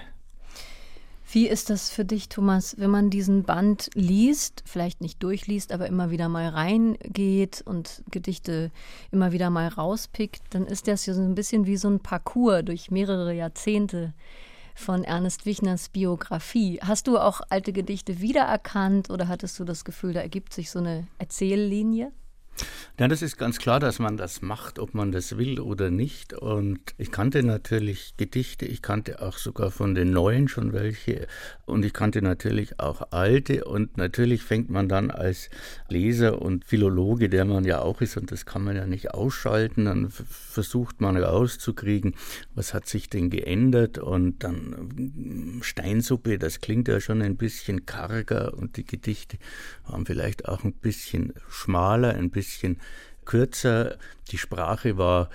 Wie 1.28 1.48
ist 1.48 1.70
das 1.70 1.90
für 1.90 2.04
dich, 2.04 2.28
Thomas, 2.28 2.76
wenn 2.78 2.90
man 2.90 3.10
diesen 3.10 3.42
Band 3.42 3.90
liest, 3.94 4.62
vielleicht 4.64 5.00
nicht 5.00 5.20
durchliest, 5.24 5.72
aber 5.72 5.88
immer 5.88 6.10
wieder 6.12 6.28
mal 6.28 6.48
reingeht 6.48 7.62
und 7.66 8.04
Gedichte 8.12 8.70
immer 9.10 9.32
wieder 9.32 9.50
mal 9.50 9.66
rauspickt, 9.66 10.42
dann 10.50 10.66
ist 10.66 10.86
das 10.86 11.04
ja 11.04 11.14
so 11.14 11.22
ein 11.22 11.34
bisschen 11.34 11.66
wie 11.66 11.76
so 11.76 11.88
ein 11.88 11.98
Parcours 11.98 12.64
durch 12.64 12.92
mehrere 12.92 13.34
Jahrzehnte 13.34 14.14
von 14.76 15.02
Ernest 15.02 15.46
Wichners 15.46 15.88
Biografie. 15.88 16.78
Hast 16.80 17.08
du 17.08 17.18
auch 17.18 17.40
alte 17.48 17.72
Gedichte 17.72 18.20
wiedererkannt 18.20 19.10
oder 19.10 19.26
hattest 19.26 19.58
du 19.58 19.64
das 19.64 19.84
Gefühl, 19.84 20.12
da 20.12 20.20
ergibt 20.20 20.52
sich 20.52 20.70
so 20.70 20.78
eine 20.78 21.08
Erzähllinie? 21.18 22.12
Ja, 22.98 23.08
das 23.08 23.20
ist 23.20 23.36
ganz 23.36 23.58
klar, 23.58 23.78
dass 23.78 23.98
man 23.98 24.16
das 24.16 24.40
macht, 24.40 24.78
ob 24.78 24.94
man 24.94 25.12
das 25.12 25.36
will 25.36 25.60
oder 25.60 25.90
nicht. 25.90 26.32
Und 26.32 26.80
ich 26.96 27.12
kannte 27.12 27.42
natürlich 27.42 28.14
Gedichte, 28.16 28.64
ich 28.64 28.80
kannte 28.80 29.20
auch 29.20 29.36
sogar 29.36 29.70
von 29.70 29.94
den 29.94 30.12
neuen 30.12 30.48
schon 30.48 30.72
welche 30.72 31.26
und 31.66 31.84
ich 31.84 31.92
kannte 31.92 32.22
natürlich 32.22 32.80
auch 32.80 33.08
alte. 33.10 33.66
Und 33.66 33.98
natürlich 33.98 34.42
fängt 34.42 34.70
man 34.70 34.88
dann 34.88 35.10
als 35.10 35.50
Leser 35.90 36.40
und 36.40 36.64
Philologe, 36.64 37.28
der 37.28 37.44
man 37.44 37.64
ja 37.64 37.82
auch 37.82 38.00
ist, 38.00 38.16
und 38.16 38.32
das 38.32 38.46
kann 38.46 38.64
man 38.64 38.76
ja 38.76 38.86
nicht 38.86 39.12
ausschalten, 39.12 39.84
dann 39.84 40.08
versucht 40.08 41.02
man 41.02 41.18
rauszukriegen, 41.18 42.14
was 42.54 42.72
hat 42.72 42.88
sich 42.88 43.10
denn 43.10 43.28
geändert. 43.28 43.98
Und 43.98 44.42
dann 44.42 45.60
Steinsuppe, 45.60 46.38
das 46.38 46.62
klingt 46.62 46.88
ja 46.88 47.00
schon 47.00 47.20
ein 47.20 47.36
bisschen 47.36 47.84
karger 47.84 48.54
und 48.54 48.78
die 48.78 48.86
Gedichte 48.86 49.36
waren 49.86 50.06
vielleicht 50.06 50.48
auch 50.48 50.64
ein 50.64 50.72
bisschen 50.72 51.34
schmaler, 51.50 52.14
ein 52.14 52.30
bisschen 52.30 52.45
bisschen 52.46 52.80
kürzer. 53.24 53.98
Die 54.30 54.38
Sprache 54.38 54.96
war 54.98 55.30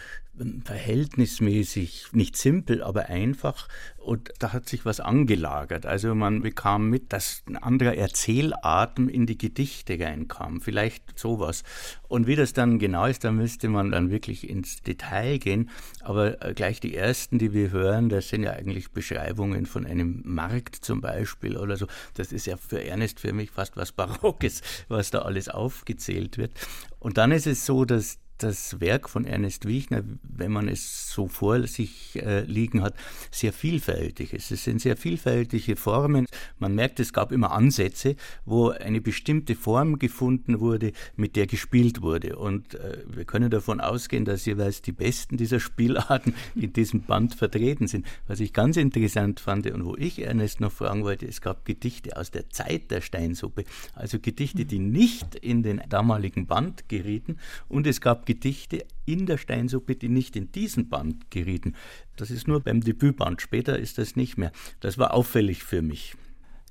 verhältnismäßig, 0.63 2.07
nicht 2.13 2.37
simpel, 2.37 2.81
aber 2.81 3.07
einfach. 3.07 3.67
Und 3.97 4.31
da 4.39 4.53
hat 4.53 4.67
sich 4.67 4.85
was 4.85 4.99
angelagert. 4.99 5.85
Also 5.85 6.15
man 6.15 6.41
bekam 6.41 6.89
mit, 6.89 7.13
dass 7.13 7.43
ein 7.47 7.57
anderer 7.57 7.95
Erzählatem 7.95 9.09
in 9.09 9.27
die 9.27 9.37
Gedichte 9.37 9.99
reinkam. 9.99 10.61
Vielleicht 10.61 11.19
sowas. 11.19 11.63
Und 12.07 12.27
wie 12.27 12.35
das 12.35 12.53
dann 12.53 12.79
genau 12.79 13.05
ist, 13.05 13.23
da 13.23 13.31
müsste 13.31 13.69
man 13.69 13.91
dann 13.91 14.09
wirklich 14.09 14.49
ins 14.49 14.81
Detail 14.81 15.37
gehen. 15.37 15.69
Aber 15.99 16.43
äh, 16.43 16.53
gleich 16.53 16.79
die 16.79 16.95
ersten, 16.95 17.37
die 17.37 17.53
wir 17.53 17.71
hören, 17.71 18.09
das 18.09 18.29
sind 18.29 18.43
ja 18.43 18.51
eigentlich 18.51 18.91
Beschreibungen 18.91 19.65
von 19.65 19.85
einem 19.85 20.21
Markt 20.25 20.75
zum 20.75 21.01
Beispiel 21.01 21.57
oder 21.57 21.77
so. 21.77 21.85
Das 22.15 22.31
ist 22.31 22.47
ja 22.47 22.57
für 22.57 22.83
Ernest 22.83 23.19
für 23.19 23.33
mich 23.33 23.51
fast 23.51 23.77
was 23.77 23.91
Barockes, 23.91 24.61
was 24.87 25.11
da 25.11 25.19
alles 25.19 25.49
aufgezählt 25.49 26.37
wird. 26.37 26.51
Und 26.99 27.17
dann 27.17 27.31
ist 27.31 27.47
es 27.47 27.65
so, 27.65 27.85
dass 27.85 28.20
das 28.43 28.79
Werk 28.79 29.09
von 29.09 29.25
Ernest 29.25 29.67
Wiechner, 29.67 30.03
wenn 30.23 30.51
man 30.51 30.67
es 30.67 31.09
so 31.11 31.27
vor 31.27 31.67
sich 31.67 32.21
äh, 32.21 32.41
liegen 32.41 32.81
hat, 32.81 32.95
sehr 33.29 33.53
vielfältig 33.53 34.33
ist. 34.33 34.51
Es 34.51 34.63
sind 34.63 34.81
sehr 34.81 34.97
vielfältige 34.97 35.75
Formen. 35.75 36.25
Man 36.59 36.75
merkt, 36.75 36.99
es 36.99 37.13
gab 37.13 37.31
immer 37.31 37.51
Ansätze, 37.51 38.15
wo 38.45 38.69
eine 38.69 39.01
bestimmte 39.01 39.55
Form 39.55 39.99
gefunden 39.99 40.59
wurde, 40.59 40.91
mit 41.15 41.35
der 41.35 41.47
gespielt 41.47 42.01
wurde. 42.01 42.37
Und 42.37 42.75
äh, 42.75 43.03
wir 43.07 43.25
können 43.25 43.49
davon 43.49 43.79
ausgehen, 43.79 44.25
dass 44.25 44.45
jeweils 44.45 44.81
die 44.81 44.91
besten 44.91 45.37
dieser 45.37 45.59
Spielarten 45.59 46.33
in 46.55 46.73
diesem 46.73 47.01
Band 47.01 47.35
vertreten 47.35 47.87
sind. 47.87 48.05
Was 48.27 48.39
ich 48.39 48.53
ganz 48.53 48.77
interessant 48.77 49.39
fand 49.39 49.67
und 49.67 49.85
wo 49.85 49.95
ich 49.95 50.19
Ernest 50.19 50.59
noch 50.61 50.71
fragen 50.71 51.03
wollte, 51.03 51.27
es 51.27 51.41
gab 51.41 51.65
Gedichte 51.65 52.17
aus 52.17 52.31
der 52.31 52.49
Zeit 52.49 52.91
der 52.91 53.01
Steinsuppe, 53.01 53.65
also 53.93 54.19
Gedichte, 54.19 54.65
die 54.65 54.79
nicht 54.79 55.35
in 55.35 55.63
den 55.63 55.81
damaligen 55.89 56.47
Band 56.47 56.89
gerieten 56.89 57.37
und 57.67 57.87
es 57.87 58.01
gab 58.01 58.25
Gedichte 58.31 58.85
in 59.05 59.25
der 59.25 59.37
Steinsuppe, 59.37 59.97
die 59.97 60.07
nicht 60.07 60.37
in 60.37 60.53
diesen 60.53 60.87
Band 60.87 61.29
gerieten. 61.31 61.75
Das 62.15 62.31
ist 62.31 62.47
nur 62.47 62.61
beim 62.61 62.79
Debütband. 62.79 63.41
Später 63.41 63.77
ist 63.77 63.97
das 63.97 64.15
nicht 64.15 64.37
mehr. 64.37 64.53
Das 64.79 64.97
war 64.97 65.13
auffällig 65.13 65.65
für 65.65 65.81
mich. 65.81 66.15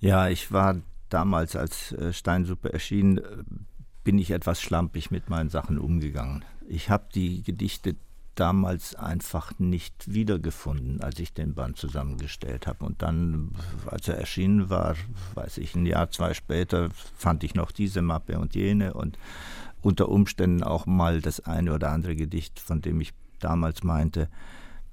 Ja, 0.01 0.29
ich 0.31 0.51
war 0.53 0.81
damals, 1.11 1.57
als 1.57 1.93
äh, 1.93 2.15
Steinsuppe 2.15 2.73
erschien, 2.73 3.19
äh, 3.19 3.23
bin 4.05 4.19
ich 4.19 4.31
etwas 4.31 4.63
schlampig 4.63 5.11
mit 5.11 5.29
meinen 5.29 5.51
Sachen 5.51 5.79
umgegangen. 5.79 6.47
Ich 6.67 6.89
habe 6.89 7.09
die 7.15 7.43
Gedichte 7.43 7.97
damals 8.37 8.95
einfach 8.95 9.53
nicht 9.59 10.15
wiedergefunden, 10.15 11.03
als 11.03 11.19
ich 11.19 11.35
den 11.35 11.55
Band 11.55 11.77
zusammengestellt 11.77 12.67
habe. 12.67 12.87
Und 12.87 13.03
dann, 13.03 13.55
als 13.85 14.09
er 14.09 14.17
erschienen 14.17 14.71
war, 14.71 14.95
weiß 15.35 15.59
ich, 15.59 15.75
ein 15.75 15.85
Jahr, 15.85 16.11
zwei 16.11 16.33
später, 16.33 16.89
fand 17.15 17.45
ich 17.45 17.55
noch 17.55 17.71
diese 17.71 18.01
Mappe 18.01 18.39
und 18.39 18.55
jene 18.55 18.95
und 18.95 19.19
unter 19.83 20.09
Umständen 20.09 20.63
auch 20.63 20.87
mal 20.87 21.21
das 21.21 21.41
eine 21.41 21.75
oder 21.75 21.91
andere 21.91 22.17
Gedicht, 22.17 22.61
von 22.61 22.81
dem 22.81 23.01
ich 23.01 23.13
damals 23.39 23.83
meinte, 23.83 24.29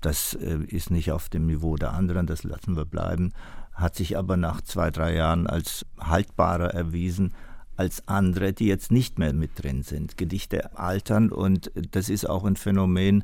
das 0.01 0.33
äh, 0.35 0.59
ist 0.67 0.91
nicht 0.91 1.11
auf 1.11 1.29
dem 1.29 1.45
Niveau 1.45 1.75
der 1.75 1.93
anderen, 1.93 2.27
das 2.27 2.43
lassen 2.43 2.75
wir 2.75 2.85
bleiben, 2.85 3.33
hat 3.73 3.95
sich 3.95 4.17
aber 4.17 4.37
nach 4.37 4.61
zwei, 4.61 4.91
drei 4.91 5.15
Jahren 5.15 5.47
als 5.47 5.85
haltbarer 5.99 6.73
erwiesen 6.73 7.33
als 7.75 8.07
andere, 8.07 8.53
die 8.53 8.65
jetzt 8.65 8.91
nicht 8.91 9.19
mehr 9.19 9.33
mit 9.33 9.63
drin 9.63 9.83
sind. 9.83 10.17
Gedichte 10.17 10.77
altern 10.77 11.31
und 11.31 11.71
das 11.91 12.09
ist 12.09 12.27
auch 12.27 12.43
ein 12.43 12.55
Phänomen, 12.55 13.23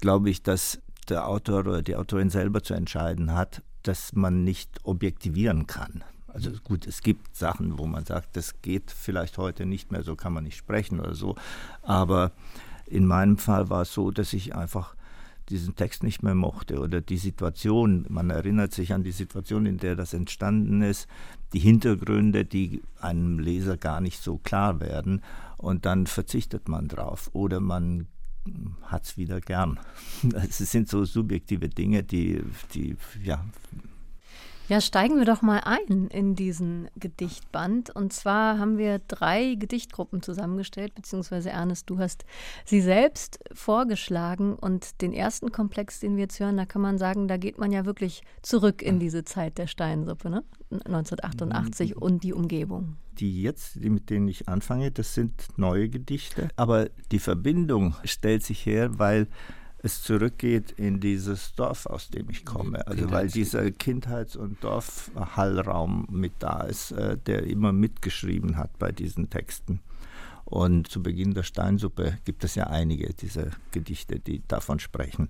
glaube 0.00 0.28
ich, 0.28 0.42
dass 0.42 0.80
der 1.08 1.26
Autor 1.26 1.60
oder 1.60 1.82
die 1.82 1.96
Autorin 1.96 2.28
selber 2.28 2.62
zu 2.62 2.74
entscheiden 2.74 3.34
hat, 3.34 3.62
dass 3.82 4.12
man 4.12 4.44
nicht 4.44 4.80
objektivieren 4.84 5.66
kann. 5.66 6.04
Also 6.38 6.52
gut, 6.62 6.86
es 6.86 7.02
gibt 7.02 7.34
Sachen, 7.34 7.78
wo 7.78 7.86
man 7.86 8.04
sagt, 8.04 8.36
das 8.36 8.62
geht 8.62 8.92
vielleicht 8.92 9.38
heute 9.38 9.66
nicht 9.66 9.90
mehr, 9.90 10.04
so 10.04 10.14
kann 10.14 10.32
man 10.32 10.44
nicht 10.44 10.56
sprechen 10.56 11.00
oder 11.00 11.16
so. 11.16 11.34
Aber 11.82 12.30
in 12.86 13.06
meinem 13.06 13.38
Fall 13.38 13.70
war 13.70 13.82
es 13.82 13.92
so, 13.92 14.12
dass 14.12 14.32
ich 14.32 14.54
einfach 14.54 14.94
diesen 15.48 15.74
Text 15.74 16.04
nicht 16.04 16.22
mehr 16.22 16.36
mochte 16.36 16.78
oder 16.78 17.00
die 17.00 17.16
Situation, 17.16 18.06
man 18.08 18.30
erinnert 18.30 18.72
sich 18.72 18.92
an 18.92 19.02
die 19.02 19.10
Situation, 19.10 19.66
in 19.66 19.78
der 19.78 19.96
das 19.96 20.12
entstanden 20.12 20.80
ist, 20.82 21.08
die 21.54 21.58
Hintergründe, 21.58 22.44
die 22.44 22.82
einem 23.00 23.40
Leser 23.40 23.76
gar 23.76 24.00
nicht 24.00 24.22
so 24.22 24.38
klar 24.38 24.78
werden 24.78 25.22
und 25.56 25.86
dann 25.86 26.06
verzichtet 26.06 26.68
man 26.68 26.86
drauf 26.86 27.30
oder 27.32 27.58
man 27.58 28.06
hat 28.82 29.04
es 29.04 29.16
wieder 29.16 29.40
gern. 29.40 29.80
Es 30.48 30.58
sind 30.58 30.88
so 30.88 31.04
subjektive 31.04 31.68
Dinge, 31.68 32.04
die, 32.04 32.42
die 32.74 32.96
ja, 33.24 33.44
ja, 34.68 34.82
steigen 34.82 35.16
wir 35.16 35.24
doch 35.24 35.40
mal 35.40 35.60
ein 35.64 36.08
in 36.08 36.34
diesen 36.34 36.88
Gedichtband. 36.96 37.94
Und 37.94 38.12
zwar 38.12 38.58
haben 38.58 38.76
wir 38.76 39.00
drei 39.08 39.54
Gedichtgruppen 39.54 40.22
zusammengestellt, 40.22 40.94
beziehungsweise 40.94 41.50
Ernest, 41.50 41.88
du 41.88 41.98
hast 41.98 42.26
sie 42.64 42.82
selbst 42.82 43.38
vorgeschlagen. 43.52 44.54
Und 44.54 45.00
den 45.00 45.14
ersten 45.14 45.52
Komplex, 45.52 46.00
den 46.00 46.16
wir 46.16 46.24
jetzt 46.24 46.38
hören, 46.38 46.58
da 46.58 46.66
kann 46.66 46.82
man 46.82 46.98
sagen, 46.98 47.28
da 47.28 47.38
geht 47.38 47.58
man 47.58 47.72
ja 47.72 47.86
wirklich 47.86 48.22
zurück 48.42 48.82
in 48.82 49.00
diese 49.00 49.24
Zeit 49.24 49.56
der 49.56 49.66
Steinsuppe, 49.66 50.28
ne? 50.28 50.44
1988 50.70 51.94
mhm. 51.94 52.02
und 52.02 52.24
die 52.24 52.34
Umgebung. 52.34 52.96
Die 53.12 53.42
jetzt, 53.42 53.82
die 53.82 53.88
mit 53.88 54.10
denen 54.10 54.28
ich 54.28 54.48
anfange, 54.48 54.90
das 54.90 55.14
sind 55.14 55.48
neue 55.56 55.88
Gedichte. 55.88 56.48
Aber 56.56 56.90
die 57.10 57.18
Verbindung 57.18 57.96
stellt 58.04 58.44
sich 58.44 58.66
her, 58.66 58.98
weil 58.98 59.28
es 59.80 60.02
zurückgeht 60.02 60.72
in 60.72 61.00
dieses 61.00 61.54
Dorf, 61.54 61.86
aus 61.86 62.08
dem 62.08 62.28
ich 62.30 62.44
komme. 62.44 62.86
Also 62.86 63.10
weil 63.10 63.28
dieser 63.28 63.70
Kindheits- 63.70 64.36
und 64.36 64.62
Dorfhallraum 64.62 66.08
mit 66.10 66.32
da 66.40 66.62
ist, 66.62 66.92
äh, 66.92 67.16
der 67.16 67.44
immer 67.44 67.72
mitgeschrieben 67.72 68.56
hat 68.56 68.76
bei 68.78 68.90
diesen 68.90 69.30
Texten. 69.30 69.80
Und 70.44 70.88
zu 70.88 71.02
Beginn 71.02 71.34
der 71.34 71.42
Steinsuppe 71.42 72.18
gibt 72.24 72.42
es 72.42 72.54
ja 72.54 72.68
einige 72.68 73.12
dieser 73.12 73.50
Gedichte, 73.70 74.18
die 74.18 74.42
davon 74.48 74.80
sprechen. 74.80 75.28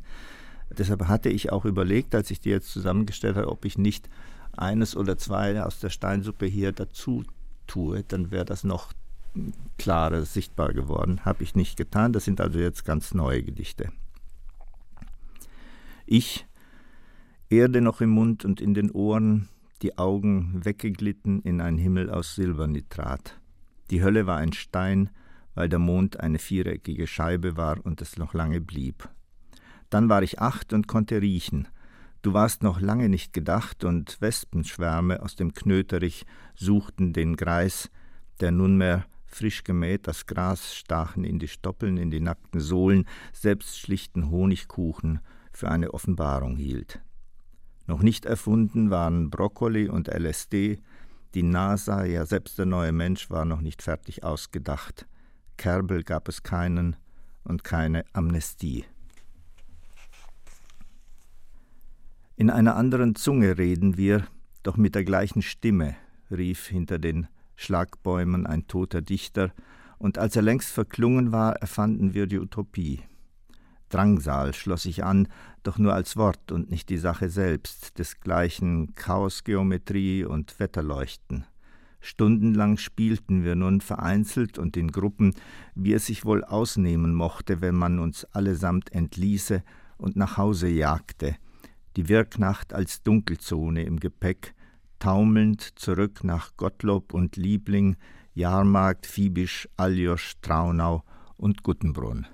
Deshalb 0.70 1.08
hatte 1.08 1.28
ich 1.28 1.50
auch 1.50 1.64
überlegt, 1.64 2.14
als 2.14 2.30
ich 2.30 2.40
die 2.40 2.50
jetzt 2.50 2.70
zusammengestellt 2.70 3.36
habe, 3.36 3.48
ob 3.48 3.64
ich 3.64 3.78
nicht 3.78 4.08
eines 4.56 4.96
oder 4.96 5.18
zwei 5.18 5.60
aus 5.62 5.80
der 5.80 5.90
Steinsuppe 5.90 6.46
hier 6.46 6.72
dazu 6.72 7.24
tue, 7.66 8.04
dann 8.04 8.30
wäre 8.30 8.44
das 8.44 8.64
noch 8.64 8.92
klarer 9.76 10.24
sichtbar 10.24 10.72
geworden. 10.72 11.24
Habe 11.24 11.42
ich 11.42 11.54
nicht 11.54 11.76
getan. 11.76 12.12
Das 12.12 12.24
sind 12.24 12.40
also 12.40 12.58
jetzt 12.58 12.84
ganz 12.84 13.12
neue 13.12 13.42
Gedichte. 13.42 13.92
Ich, 16.10 16.46
Erde 17.50 17.82
noch 17.82 18.00
im 18.00 18.08
Mund 18.08 18.42
und 18.46 18.62
in 18.62 18.72
den 18.72 18.90
Ohren, 18.90 19.50
die 19.82 19.98
Augen 19.98 20.64
weggeglitten 20.64 21.42
in 21.42 21.60
ein 21.60 21.76
Himmel 21.76 22.08
aus 22.08 22.34
Silbernitrat. 22.34 23.38
Die 23.90 24.02
Hölle 24.02 24.26
war 24.26 24.38
ein 24.38 24.54
Stein, 24.54 25.10
weil 25.54 25.68
der 25.68 25.78
Mond 25.78 26.18
eine 26.18 26.38
viereckige 26.38 27.06
Scheibe 27.06 27.58
war 27.58 27.84
und 27.84 28.00
es 28.00 28.16
noch 28.16 28.32
lange 28.32 28.62
blieb. 28.62 29.06
Dann 29.90 30.08
war 30.08 30.22
ich 30.22 30.40
acht 30.40 30.72
und 30.72 30.88
konnte 30.88 31.20
riechen. 31.20 31.68
Du 32.22 32.32
warst 32.32 32.62
noch 32.62 32.80
lange 32.80 33.10
nicht 33.10 33.34
gedacht, 33.34 33.84
und 33.84 34.18
Wespenschwärme 34.22 35.22
aus 35.22 35.36
dem 35.36 35.52
Knöterich 35.52 36.24
suchten 36.54 37.12
den 37.12 37.36
Greis, 37.36 37.90
der 38.40 38.50
nunmehr 38.50 39.04
frisch 39.26 39.62
gemäht 39.62 40.06
das 40.06 40.24
Gras 40.24 40.74
stachen 40.74 41.24
in 41.24 41.38
die 41.38 41.48
Stoppeln, 41.48 41.98
in 41.98 42.10
die 42.10 42.20
nackten 42.20 42.60
Sohlen, 42.60 43.04
selbst 43.34 43.78
schlichten 43.78 44.30
Honigkuchen 44.30 45.20
für 45.58 45.70
eine 45.70 45.92
Offenbarung 45.92 46.56
hielt. 46.56 47.00
Noch 47.86 48.00
nicht 48.00 48.26
erfunden 48.26 48.90
waren 48.90 49.28
Brokkoli 49.28 49.88
und 49.88 50.06
LSD, 50.06 50.78
die 51.34 51.42
NASA, 51.42 52.04
ja 52.04 52.24
selbst 52.26 52.58
der 52.58 52.66
neue 52.66 52.92
Mensch 52.92 53.28
war 53.28 53.44
noch 53.44 53.60
nicht 53.60 53.82
fertig 53.82 54.22
ausgedacht. 54.22 55.08
Kerbel 55.56 56.04
gab 56.04 56.28
es 56.28 56.44
keinen 56.44 56.96
und 57.42 57.64
keine 57.64 58.04
Amnestie. 58.12 58.84
In 62.36 62.50
einer 62.50 62.76
anderen 62.76 63.16
Zunge 63.16 63.58
reden 63.58 63.96
wir, 63.96 64.28
doch 64.62 64.76
mit 64.76 64.94
der 64.94 65.04
gleichen 65.04 65.42
Stimme, 65.42 65.96
rief 66.30 66.68
hinter 66.68 67.00
den 67.00 67.26
Schlagbäumen 67.56 68.46
ein 68.46 68.68
toter 68.68 69.02
Dichter, 69.02 69.52
und 69.98 70.18
als 70.18 70.36
er 70.36 70.42
längst 70.42 70.70
verklungen 70.70 71.32
war, 71.32 71.56
erfanden 71.56 72.14
wir 72.14 72.28
die 72.28 72.38
Utopie. 72.38 73.00
Drangsal 73.88 74.54
schloss 74.54 74.84
ich 74.84 75.04
an, 75.04 75.28
doch 75.62 75.78
nur 75.78 75.94
als 75.94 76.16
Wort 76.16 76.52
und 76.52 76.70
nicht 76.70 76.88
die 76.88 76.98
Sache 76.98 77.28
selbst, 77.28 77.98
desgleichen 77.98 78.94
Chaosgeometrie 78.94 80.24
und 80.24 80.58
Wetterleuchten. 80.60 81.46
Stundenlang 82.00 82.76
spielten 82.76 83.44
wir 83.44 83.56
nun 83.56 83.80
vereinzelt 83.80 84.58
und 84.58 84.76
in 84.76 84.92
Gruppen, 84.92 85.34
wie 85.74 85.94
es 85.94 86.06
sich 86.06 86.24
wohl 86.24 86.44
ausnehmen 86.44 87.12
mochte, 87.14 87.60
wenn 87.60 87.74
man 87.74 87.98
uns 87.98 88.24
allesamt 88.26 88.92
entließe 88.92 89.62
und 89.96 90.16
nach 90.16 90.36
Hause 90.36 90.68
jagte, 90.68 91.36
die 91.96 92.08
Wirknacht 92.08 92.72
als 92.72 93.02
Dunkelzone 93.02 93.82
im 93.82 93.98
Gepäck, 93.98 94.54
taumelnd 95.00 95.78
zurück 95.78 96.22
nach 96.22 96.56
Gottlob 96.56 97.12
und 97.12 97.36
Liebling, 97.36 97.96
Jahrmarkt, 98.34 99.06
Fiebisch, 99.06 99.68
Aljosch, 99.76 100.34
Traunau 100.40 101.02
und 101.36 101.62
Guttenbrunn. 101.62 102.26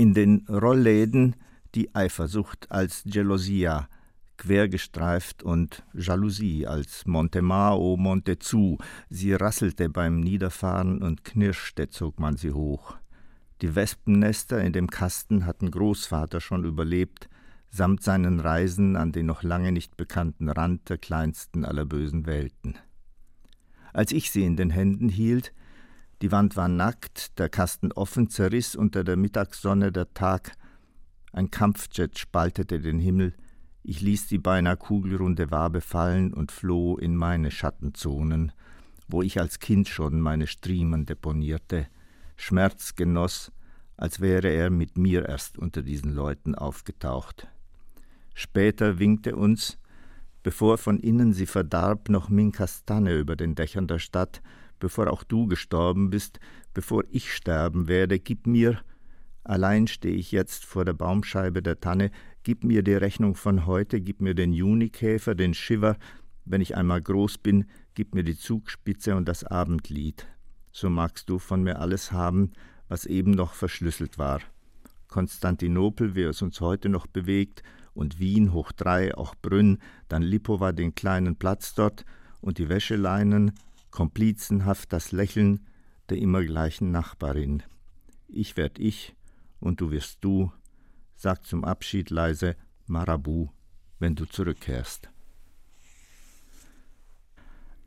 In 0.00 0.14
den 0.14 0.46
Rollläden 0.48 1.36
die 1.74 1.94
Eifersucht 1.94 2.72
als 2.72 3.02
Gelosia, 3.04 3.86
quergestreift 4.38 5.42
und 5.42 5.84
Jalousie 5.92 6.66
als 6.66 7.04
Montemao, 7.04 7.98
Montezu. 7.98 8.78
Sie 9.10 9.34
rasselte 9.34 9.90
beim 9.90 10.20
Niederfahren 10.20 11.02
und 11.02 11.22
knirschte 11.22 11.90
zog 11.90 12.18
man 12.18 12.38
sie 12.38 12.52
hoch. 12.52 12.96
Die 13.60 13.74
Wespennester 13.74 14.62
in 14.62 14.72
dem 14.72 14.88
Kasten 14.88 15.44
hatten 15.44 15.70
Großvater 15.70 16.40
schon 16.40 16.64
überlebt, 16.64 17.28
samt 17.68 18.02
seinen 18.02 18.40
Reisen 18.40 18.96
an 18.96 19.12
den 19.12 19.26
noch 19.26 19.42
lange 19.42 19.70
nicht 19.70 19.98
bekannten 19.98 20.48
Rand 20.48 20.88
der 20.88 20.96
kleinsten 20.96 21.66
aller 21.66 21.84
bösen 21.84 22.24
Welten. 22.24 22.78
Als 23.92 24.12
ich 24.12 24.30
sie 24.30 24.46
in 24.46 24.56
den 24.56 24.70
Händen 24.70 25.10
hielt, 25.10 25.52
die 26.22 26.32
Wand 26.32 26.56
war 26.56 26.68
nackt, 26.68 27.38
der 27.38 27.48
Kasten 27.48 27.92
offen, 27.92 28.28
zerriss 28.28 28.76
unter 28.76 29.04
der 29.04 29.16
Mittagssonne 29.16 29.92
der 29.92 30.12
Tag, 30.12 30.52
ein 31.32 31.50
Kampfjet 31.50 32.18
spaltete 32.18 32.80
den 32.80 32.98
Himmel, 32.98 33.34
ich 33.82 34.00
ließ 34.00 34.26
die 34.26 34.38
beinahe 34.38 34.76
kugelrunde 34.76 35.50
Wabe 35.50 35.80
fallen 35.80 36.34
und 36.34 36.52
floh 36.52 36.98
in 36.98 37.16
meine 37.16 37.50
Schattenzonen, 37.50 38.52
wo 39.08 39.22
ich 39.22 39.40
als 39.40 39.58
Kind 39.58 39.88
schon 39.88 40.20
meine 40.20 40.46
Striemen 40.46 41.06
deponierte, 41.06 41.86
Schmerz 42.36 42.94
genoss, 42.94 43.52
als 43.96 44.20
wäre 44.20 44.48
er 44.48 44.70
mit 44.70 44.98
mir 44.98 45.28
erst 45.28 45.58
unter 45.58 45.82
diesen 45.82 46.12
Leuten 46.12 46.54
aufgetaucht. 46.54 47.48
Später 48.34 48.98
winkte 48.98 49.36
uns, 49.36 49.78
bevor 50.42 50.78
von 50.78 50.98
innen 50.98 51.32
sie 51.32 51.46
verdarb, 51.46 52.08
noch 52.08 52.28
Minkas 52.28 52.84
Tanne 52.84 53.14
über 53.14 53.36
den 53.36 53.54
Dächern 53.54 53.86
der 53.86 53.98
Stadt, 53.98 54.42
bevor 54.80 55.10
auch 55.12 55.22
du 55.22 55.46
gestorben 55.46 56.10
bist, 56.10 56.40
bevor 56.74 57.04
ich 57.10 57.32
sterben 57.32 57.86
werde, 57.86 58.18
gib 58.18 58.46
mir, 58.46 58.80
allein 59.44 59.86
stehe 59.86 60.16
ich 60.16 60.32
jetzt 60.32 60.64
vor 60.64 60.84
der 60.84 60.94
Baumscheibe 60.94 61.62
der 61.62 61.80
Tanne, 61.80 62.10
gib 62.42 62.64
mir 62.64 62.82
die 62.82 62.94
Rechnung 62.94 63.34
von 63.34 63.66
heute, 63.66 64.00
gib 64.00 64.20
mir 64.20 64.34
den 64.34 64.52
Junikäfer, 64.52 65.34
den 65.34 65.54
Shiver, 65.54 65.96
wenn 66.44 66.60
ich 66.60 66.76
einmal 66.76 67.00
groß 67.00 67.38
bin, 67.38 67.66
gib 67.94 68.14
mir 68.14 68.24
die 68.24 68.36
Zugspitze 68.36 69.14
und 69.14 69.28
das 69.28 69.44
Abendlied. 69.44 70.26
So 70.72 70.90
magst 70.90 71.28
du 71.28 71.38
von 71.38 71.62
mir 71.62 71.78
alles 71.78 72.12
haben, 72.12 72.52
was 72.88 73.06
eben 73.06 73.32
noch 73.32 73.54
verschlüsselt 73.54 74.18
war. 74.18 74.40
Konstantinopel, 75.08 76.14
wie 76.14 76.22
es 76.22 76.42
uns 76.42 76.60
heute 76.60 76.88
noch 76.88 77.06
bewegt, 77.06 77.62
und 77.92 78.20
Wien 78.20 78.52
hoch 78.52 78.72
drei, 78.72 79.14
auch 79.16 79.34
Brünn, 79.42 79.78
dann 80.08 80.22
Lipova 80.22 80.72
den 80.72 80.94
kleinen 80.94 81.36
Platz 81.36 81.74
dort 81.74 82.04
und 82.40 82.58
die 82.58 82.68
Wäscheleinen, 82.68 83.52
komplizenhaft 83.90 84.92
das 84.92 85.12
Lächeln 85.12 85.66
der 86.10 86.18
immer 86.18 86.42
gleichen 86.42 86.90
Nachbarin. 86.90 87.62
Ich 88.26 88.56
werd 88.56 88.78
ich 88.78 89.14
und 89.60 89.80
du 89.80 89.90
wirst 89.90 90.18
du, 90.22 90.52
sag 91.14 91.46
zum 91.46 91.64
Abschied 91.64 92.10
leise 92.10 92.56
Marabu, 92.86 93.48
wenn 93.98 94.16
du 94.16 94.24
zurückkehrst. 94.24 95.10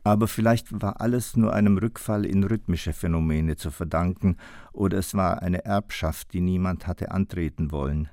Aber 0.02 0.28
vielleicht 0.28 0.82
war 0.82 1.00
alles 1.00 1.34
nur 1.34 1.54
einem 1.54 1.78
Rückfall 1.78 2.26
in 2.26 2.44
rhythmische 2.44 2.92
Phänomene 2.92 3.56
zu 3.56 3.70
verdanken, 3.70 4.36
oder 4.72 4.98
es 4.98 5.14
war 5.14 5.40
eine 5.40 5.64
Erbschaft, 5.64 6.34
die 6.34 6.42
niemand 6.42 6.86
hatte 6.86 7.10
antreten 7.10 7.72
wollen. 7.72 8.10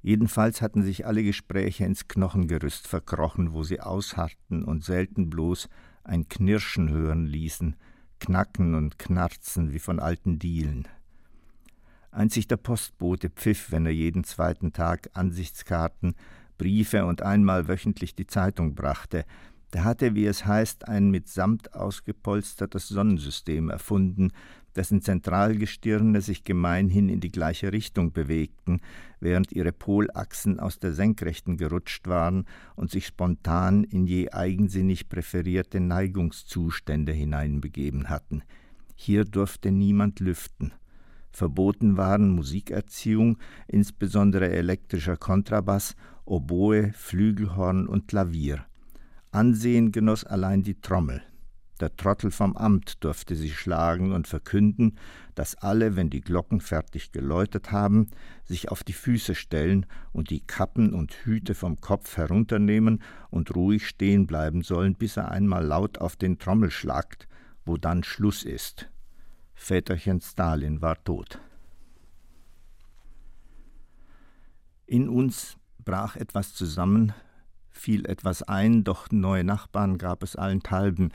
Jedenfalls 0.00 0.62
hatten 0.62 0.82
sich 0.82 1.06
alle 1.06 1.24
Gespräche 1.24 1.84
ins 1.84 2.06
Knochengerüst 2.06 2.86
verkrochen, 2.86 3.52
wo 3.52 3.64
sie 3.64 3.80
ausharrten 3.80 4.62
und 4.64 4.84
selten 4.84 5.28
bloß 5.28 5.68
ein 6.04 6.28
Knirschen 6.28 6.90
hören 6.90 7.26
ließen, 7.26 7.76
Knacken 8.20 8.74
und 8.74 8.98
Knarzen 8.98 9.72
wie 9.72 9.78
von 9.78 9.98
alten 9.98 10.38
Dielen. 10.38 10.86
Einzig 12.10 12.46
der 12.46 12.56
Postbote 12.56 13.28
pfiff, 13.28 13.72
wenn 13.72 13.86
er 13.86 13.92
jeden 13.92 14.22
zweiten 14.22 14.72
Tag 14.72 15.10
Ansichtskarten, 15.14 16.14
Briefe 16.56 17.06
und 17.06 17.22
einmal 17.22 17.66
wöchentlich 17.66 18.14
die 18.14 18.26
Zeitung 18.26 18.76
brachte. 18.76 19.24
Der 19.72 19.82
hatte, 19.82 20.14
wie 20.14 20.26
es 20.26 20.46
heißt, 20.46 20.86
ein 20.86 21.10
mit 21.10 21.28
Samt 21.28 21.74
ausgepolstertes 21.74 22.86
Sonnensystem 22.88 23.70
erfunden, 23.70 24.30
dessen 24.76 25.00
Zentralgestirne 25.02 26.20
sich 26.20 26.44
gemeinhin 26.44 27.08
in 27.08 27.20
die 27.20 27.30
gleiche 27.30 27.72
Richtung 27.72 28.12
bewegten, 28.12 28.80
während 29.20 29.52
ihre 29.52 29.72
Polachsen 29.72 30.60
aus 30.60 30.78
der 30.78 30.92
Senkrechten 30.92 31.56
gerutscht 31.56 32.06
waren 32.08 32.44
und 32.76 32.90
sich 32.90 33.06
spontan 33.06 33.84
in 33.84 34.06
je 34.06 34.30
eigensinnig 34.30 35.08
präferierte 35.08 35.80
Neigungszustände 35.80 37.12
hineinbegeben 37.12 38.08
hatten. 38.08 38.42
Hier 38.94 39.24
durfte 39.24 39.70
niemand 39.70 40.20
lüften. 40.20 40.72
Verboten 41.30 41.96
waren 41.96 42.30
Musikerziehung, 42.30 43.38
insbesondere 43.66 44.50
elektrischer 44.50 45.16
Kontrabass, 45.16 45.96
Oboe, 46.24 46.92
Flügelhorn 46.92 47.88
und 47.88 48.06
Klavier. 48.06 48.64
Ansehen 49.32 49.90
genoss 49.90 50.22
allein 50.22 50.62
die 50.62 50.80
Trommel. 50.80 51.22
Der 51.80 51.96
Trottel 51.96 52.30
vom 52.30 52.56
Amt 52.56 53.02
durfte 53.02 53.34
sie 53.34 53.50
schlagen 53.50 54.12
und 54.12 54.28
verkünden, 54.28 54.96
dass 55.34 55.56
alle, 55.56 55.96
wenn 55.96 56.08
die 56.08 56.20
Glocken 56.20 56.60
fertig 56.60 57.10
geläutet 57.10 57.72
haben, 57.72 58.10
sich 58.44 58.70
auf 58.70 58.84
die 58.84 58.92
Füße 58.92 59.34
stellen 59.34 59.86
und 60.12 60.30
die 60.30 60.40
Kappen 60.40 60.94
und 60.94 61.12
Hüte 61.24 61.54
vom 61.54 61.80
Kopf 61.80 62.16
herunternehmen 62.16 63.02
und 63.30 63.54
ruhig 63.56 63.88
stehen 63.88 64.26
bleiben 64.26 64.62
sollen, 64.62 64.94
bis 64.94 65.16
er 65.16 65.32
einmal 65.32 65.64
laut 65.64 65.98
auf 65.98 66.14
den 66.14 66.38
Trommel 66.38 66.70
schlagt, 66.70 67.26
wo 67.64 67.76
dann 67.76 68.04
Schluss 68.04 68.44
ist. 68.44 68.88
Väterchen 69.54 70.20
Stalin 70.20 70.80
war 70.80 71.02
tot. 71.02 71.40
In 74.86 75.08
uns 75.08 75.56
brach 75.84 76.14
etwas 76.14 76.54
zusammen, 76.54 77.12
fiel 77.70 78.06
etwas 78.06 78.42
ein, 78.42 78.84
doch 78.84 79.10
neue 79.10 79.42
Nachbarn 79.42 79.98
gab 79.98 80.22
es 80.22 80.36
allenthalben, 80.36 81.10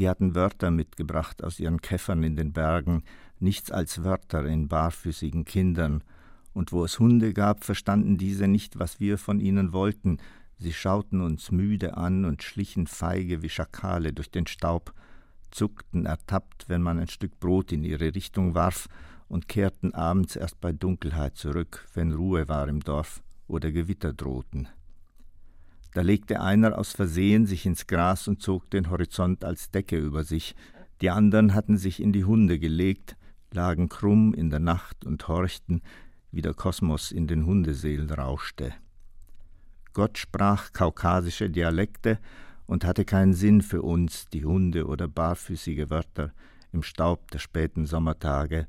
die 0.00 0.08
hatten 0.08 0.34
Wörter 0.34 0.70
mitgebracht 0.70 1.44
aus 1.44 1.60
ihren 1.60 1.82
Käffern 1.82 2.22
in 2.22 2.34
den 2.34 2.54
Bergen, 2.54 3.02
nichts 3.38 3.70
als 3.70 4.02
Wörter 4.02 4.46
in 4.46 4.66
barfüßigen 4.66 5.44
Kindern, 5.44 6.02
und 6.54 6.72
wo 6.72 6.84
es 6.86 6.98
Hunde 6.98 7.34
gab, 7.34 7.64
verstanden 7.64 8.16
diese 8.16 8.48
nicht, 8.48 8.78
was 8.78 8.98
wir 8.98 9.18
von 9.18 9.40
ihnen 9.40 9.74
wollten, 9.74 10.16
sie 10.56 10.72
schauten 10.72 11.20
uns 11.20 11.52
müde 11.52 11.98
an 11.98 12.24
und 12.24 12.42
schlichen 12.42 12.86
feige 12.86 13.42
wie 13.42 13.50
Schakale 13.50 14.14
durch 14.14 14.30
den 14.30 14.46
Staub, 14.46 14.94
zuckten 15.50 16.06
ertappt, 16.06 16.70
wenn 16.70 16.80
man 16.80 16.98
ein 16.98 17.08
Stück 17.08 17.38
Brot 17.38 17.70
in 17.70 17.84
ihre 17.84 18.14
Richtung 18.14 18.54
warf, 18.54 18.88
und 19.28 19.48
kehrten 19.48 19.92
abends 19.92 20.34
erst 20.34 20.62
bei 20.62 20.72
Dunkelheit 20.72 21.36
zurück, 21.36 21.86
wenn 21.92 22.12
Ruhe 22.12 22.48
war 22.48 22.68
im 22.68 22.80
Dorf 22.80 23.22
oder 23.48 23.70
Gewitter 23.70 24.14
drohten. 24.14 24.66
Da 25.92 26.02
legte 26.02 26.40
einer 26.40 26.78
aus 26.78 26.92
Versehen 26.92 27.46
sich 27.46 27.66
ins 27.66 27.86
Gras 27.86 28.28
und 28.28 28.42
zog 28.42 28.70
den 28.70 28.90
Horizont 28.90 29.44
als 29.44 29.70
Decke 29.70 29.98
über 29.98 30.22
sich, 30.24 30.54
die 31.00 31.10
anderen 31.10 31.54
hatten 31.54 31.78
sich 31.78 32.00
in 32.00 32.12
die 32.12 32.24
Hunde 32.24 32.58
gelegt, 32.58 33.16
lagen 33.52 33.88
krumm 33.88 34.34
in 34.34 34.50
der 34.50 34.60
Nacht 34.60 35.04
und 35.04 35.26
horchten, 35.26 35.82
wie 36.30 36.42
der 36.42 36.54
Kosmos 36.54 37.10
in 37.10 37.26
den 37.26 37.46
Hundeseelen 37.46 38.10
rauschte. 38.10 38.72
Gott 39.92 40.18
sprach 40.18 40.72
kaukasische 40.72 41.50
Dialekte 41.50 42.18
und 42.66 42.84
hatte 42.84 43.04
keinen 43.04 43.34
Sinn 43.34 43.62
für 43.62 43.82
uns, 43.82 44.26
die 44.32 44.44
Hunde 44.44 44.86
oder 44.86 45.08
barfüßige 45.08 45.90
Wörter 45.90 46.32
im 46.72 46.84
Staub 46.84 47.30
der 47.32 47.40
späten 47.40 47.86
Sommertage, 47.86 48.68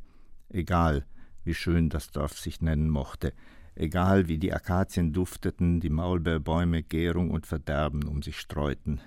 egal 0.50 1.06
wie 1.44 1.54
schön 1.54 1.90
das 1.90 2.10
Dorf 2.10 2.40
sich 2.40 2.62
nennen 2.62 2.90
mochte, 2.90 3.34
egal 3.76 4.28
wie 4.28 4.38
die 4.38 4.54
Akazien 4.54 5.14
dufteten, 5.14 5.80
die 5.80 5.90
Maulbeerbäume 5.90 6.84
Gärung 6.84 7.32
und 7.32 7.48
Verderben 7.48 8.04
um 8.04 8.22
sich 8.22 8.40
streuten. 8.40 9.02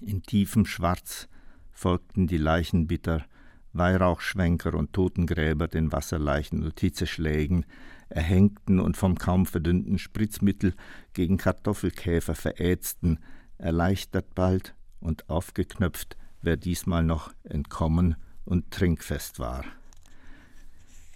In 0.00 0.22
tiefem 0.22 0.66
Schwarz 0.66 1.28
folgten 1.72 2.26
die 2.26 2.38
Leichenbitter, 2.38 3.24
Weihrauchschwenker 3.72 4.74
und 4.74 4.92
Totengräber 4.92 5.66
den 5.66 5.92
Wasserleichen 5.92 6.62
und 6.62 6.78
Hitzeschlägen, 6.78 7.66
erhängten 8.08 8.78
und 8.78 8.96
vom 8.96 9.18
kaum 9.18 9.46
verdünnten 9.46 9.98
Spritzmittel 9.98 10.74
gegen 11.12 11.36
Kartoffelkäfer 11.36 12.34
verätzten, 12.34 13.18
erleichtert 13.58 14.34
bald 14.34 14.74
und 15.00 15.28
aufgeknöpft, 15.28 16.16
wer 16.42 16.56
diesmal 16.56 17.02
noch 17.02 17.32
entkommen 17.42 18.16
und 18.44 18.70
trinkfest 18.70 19.38
war. 19.38 19.64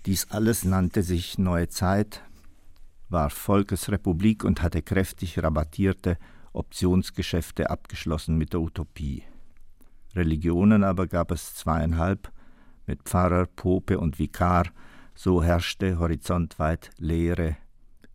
Dies 0.09 0.31
alles 0.31 0.65
nannte 0.65 1.03
sich 1.03 1.37
Neue 1.37 1.69
Zeit, 1.69 2.23
war 3.11 3.29
Volkesrepublik 3.29 4.43
und 4.43 4.63
hatte 4.63 4.81
kräftig 4.81 5.39
rabattierte 5.43 6.17
Optionsgeschäfte 6.55 7.69
abgeschlossen 7.69 8.39
mit 8.39 8.55
der 8.55 8.63
Utopie. 8.63 9.25
Religionen 10.15 10.83
aber 10.83 11.09
gab 11.09 11.31
es 11.31 11.55
zweieinhalb, 11.57 12.33
mit 12.87 13.03
Pfarrer, 13.03 13.45
Pope 13.55 14.01
und 14.01 14.19
Vikar, 14.19 14.69
so 15.15 15.43
herrschte 15.43 15.99
horizontweit 15.99 16.89
Lehre, 16.97 17.59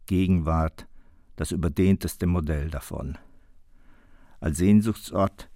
Gegenwart, 0.08 0.88
das 1.36 1.51
überdehnteste 1.51 2.25
Modell 2.25 2.71
davon. 2.71 3.19
Als 4.39 4.58
Sehnsuchtsort 4.58 5.47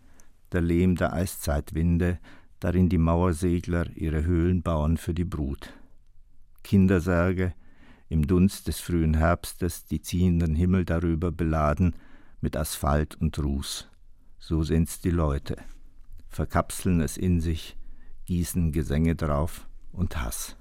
der 0.51 0.61
Lehm 0.61 0.97
der 0.97 1.13
Eiszeitwinde, 1.13 2.19
darin 2.59 2.89
die 2.89 2.99
Mauersegler 2.99 3.87
ihre 3.95 4.23
Höhlen 4.23 4.61
bauen 4.61 4.97
für 4.97 5.15
die 5.15 5.25
Brut. 5.25 5.73
Kindersärge, 6.67 7.53
im 8.09 8.27
Dunst 8.27 8.67
des 8.67 8.81
frühen 8.81 9.13
Herbstes 9.13 9.85
die 9.85 10.01
ziehenden 10.01 10.53
Himmel 10.53 10.83
darüber 10.83 11.31
beladen 11.31 11.95
mit 12.41 12.57
Asphalt 12.57 13.15
und 13.15 13.39
Ruß. 13.39 13.87
So 14.37 14.63
sind's 14.63 14.99
die 14.99 15.09
Leute, 15.09 15.55
verkapseln 16.27 16.99
es 16.99 17.15
in 17.15 17.39
sich, 17.39 17.77
gießen 18.25 18.73
Gesänge 18.73 19.15
drauf 19.15 19.65
und 19.93 20.21
Hass. 20.21 20.57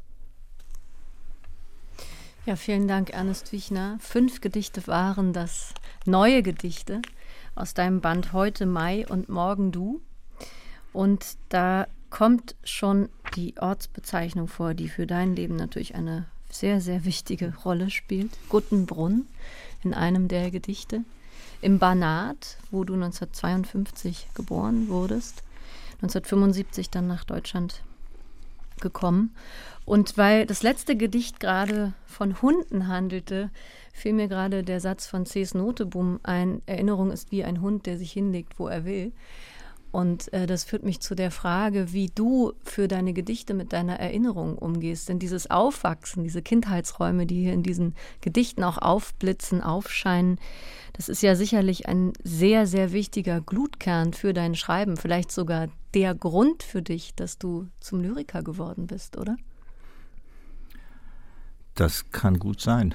Ja, 2.45 2.55
vielen 2.55 2.87
Dank, 2.87 3.11
Ernest 3.11 3.51
Wichner. 3.51 3.99
Fünf 3.99 4.41
Gedichte 4.41 4.87
waren 4.87 5.33
das, 5.33 5.75
neue 6.05 6.45
Gedichte 6.45 7.03
aus 7.57 7.75
deinem 7.75 8.01
Band 8.01 8.33
Heute 8.33 8.65
Mai 8.65 9.05
und 9.09 9.29
Morgen 9.29 9.73
Du. 9.73 10.01
Und 10.93 11.37
da 11.49 11.89
kommt 12.17 12.57
schon 12.65 13.11
die 13.35 13.53
Ortsbezeichnung 13.61 14.49
vor, 14.49 14.73
die 14.73 14.89
für 14.89 15.07
dein 15.07 15.37
Leben 15.37 15.55
natürlich 15.55 15.95
eine 15.97 16.25
sehr, 16.49 16.81
sehr 16.81 17.05
wichtige 17.05 17.53
Rolle 17.63 17.91
spielt. 17.91 18.31
Guttenbrunn 18.49 19.27
in 19.85 19.93
einem 19.93 20.27
der 20.27 20.51
Gedichte. 20.51 21.03
Im 21.61 21.79
Banat, 21.79 22.57
wo 22.71 22.85
du 22.85 22.95
1952 22.95 24.29
geboren 24.33 24.89
wurdest, 24.89 25.43
1975 25.97 26.89
dann 26.89 27.07
nach 27.07 27.25
Deutschland 27.25 27.83
gekommen. 28.81 29.35
Und 29.85 30.17
weil 30.17 30.47
das 30.47 30.63
letzte 30.63 30.97
Gedicht 30.97 31.39
gerade 31.39 31.93
von 32.07 32.41
Hunden 32.41 32.89
handelte, 32.89 33.51
fiel 33.93 34.15
mir 34.15 34.29
gerade 34.29 34.65
der 34.65 34.81
Satz 34.81 35.07
von 35.07 35.27
C.S. 35.27 35.53
Noteboom 35.53 36.21
ein, 36.23 36.63
Erinnerung 36.65 37.11
ist 37.11 37.31
wie 37.31 37.45
ein 37.45 37.61
Hund, 37.61 37.85
der 37.85 37.99
sich 37.99 38.13
hinlegt, 38.13 38.59
wo 38.59 38.69
er 38.69 38.87
will. 38.87 39.13
Und 39.97 40.31
äh, 40.35 40.47
das 40.47 40.65
führt 40.65 40.83
mich 40.83 41.01
zu 41.01 41.15
der 41.15 41.31
Frage, 41.31 41.95
wie 41.95 42.09
du 42.15 42.53
für 42.63 42.87
deine 42.87 43.15
Gedichte 43.15 43.55
mit 43.55 43.73
deiner 43.73 43.99
Erinnerung 43.99 44.59
umgehst. 44.59 45.09
Denn 45.09 45.19
dieses 45.19 45.51
Aufwachsen, 45.51 46.23
diese 46.23 46.43
Kindheitsräume, 46.43 47.25
die 47.25 47.41
hier 47.41 47.55
in 47.55 47.63
diesen 47.63 47.95
Gedichten 48.21 48.63
auch 48.63 48.77
aufblitzen, 48.77 49.63
aufscheinen, 49.63 50.39
das 50.93 51.09
ist 51.09 51.23
ja 51.23 51.35
sicherlich 51.35 51.89
ein 51.89 52.13
sehr, 52.23 52.67
sehr 52.67 52.93
wichtiger 52.93 53.41
Glutkern 53.41 54.13
für 54.13 54.35
dein 54.35 54.55
Schreiben. 54.55 54.99
Vielleicht 54.99 55.33
sogar 55.33 55.69
der 55.95 56.15
Grund 56.15 56.63
für 56.63 56.83
dich, 56.83 57.15
dass 57.15 57.39
du 57.39 57.67
zum 57.81 58.03
Lyriker 58.03 58.43
geworden 58.43 58.89
bist, 58.89 59.17
oder? 59.17 59.39
Das 61.75 62.11
kann 62.11 62.39
gut 62.39 62.61
sein. 62.61 62.95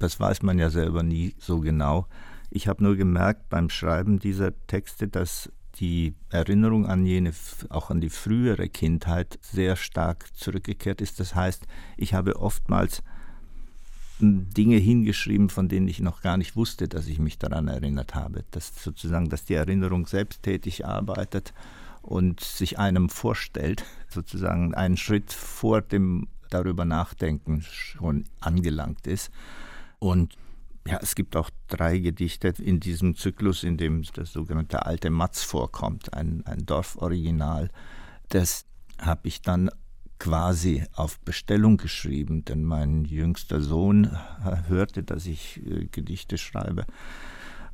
Das 0.00 0.18
weiß 0.18 0.42
man 0.42 0.58
ja 0.58 0.70
selber 0.70 1.04
nie 1.04 1.36
so 1.38 1.60
genau. 1.60 2.08
Ich 2.50 2.66
habe 2.66 2.82
nur 2.82 2.96
gemerkt 2.96 3.48
beim 3.48 3.70
Schreiben 3.70 4.18
dieser 4.18 4.50
Texte, 4.66 5.06
dass 5.06 5.52
die 5.80 6.14
Erinnerung 6.30 6.86
an 6.86 7.04
jene, 7.06 7.32
auch 7.68 7.90
an 7.90 8.00
die 8.00 8.10
frühere 8.10 8.68
Kindheit 8.68 9.38
sehr 9.42 9.76
stark 9.76 10.26
zurückgekehrt 10.34 11.00
ist. 11.00 11.20
Das 11.20 11.34
heißt, 11.34 11.66
ich 11.96 12.14
habe 12.14 12.36
oftmals 12.36 13.02
hm, 14.18 14.48
Dinge 14.50 14.76
hingeschrieben, 14.76 15.50
von 15.50 15.68
denen 15.68 15.88
ich 15.88 16.00
noch 16.00 16.22
gar 16.22 16.36
nicht 16.36 16.56
wusste, 16.56 16.88
dass 16.88 17.06
ich 17.06 17.18
mich 17.18 17.38
daran 17.38 17.68
erinnert 17.68 18.14
habe. 18.14 18.44
Dass 18.50 18.72
sozusagen, 18.82 19.28
dass 19.28 19.44
die 19.44 19.54
Erinnerung 19.54 20.06
selbsttätig 20.06 20.86
arbeitet 20.86 21.52
und 22.02 22.40
sich 22.40 22.78
einem 22.78 23.08
vorstellt, 23.08 23.84
sozusagen 24.08 24.74
einen 24.74 24.96
Schritt 24.96 25.32
vor 25.32 25.82
dem 25.82 26.28
darüber 26.50 26.84
nachdenken 26.84 27.62
schon 27.62 28.24
angelangt 28.40 29.06
ist. 29.06 29.30
Und 29.98 30.36
ja, 30.86 30.98
es 31.02 31.14
gibt 31.14 31.36
auch 31.36 31.50
drei 31.68 31.98
Gedichte 31.98 32.54
in 32.58 32.80
diesem 32.80 33.16
Zyklus, 33.16 33.62
in 33.62 33.76
dem 33.76 34.02
das 34.14 34.32
sogenannte 34.32 34.86
alte 34.86 35.10
Matz 35.10 35.42
vorkommt, 35.42 36.14
ein, 36.14 36.44
ein 36.46 36.64
Dorforiginal. 36.66 37.70
Das 38.28 38.64
habe 38.98 39.28
ich 39.28 39.42
dann 39.42 39.70
quasi 40.18 40.84
auf 40.94 41.20
Bestellung 41.20 41.76
geschrieben, 41.76 42.44
denn 42.44 42.64
mein 42.64 43.04
jüngster 43.04 43.60
Sohn 43.60 44.16
hörte, 44.68 45.02
dass 45.02 45.26
ich 45.26 45.60
äh, 45.66 45.86
Gedichte 45.86 46.38
schreibe 46.38 46.86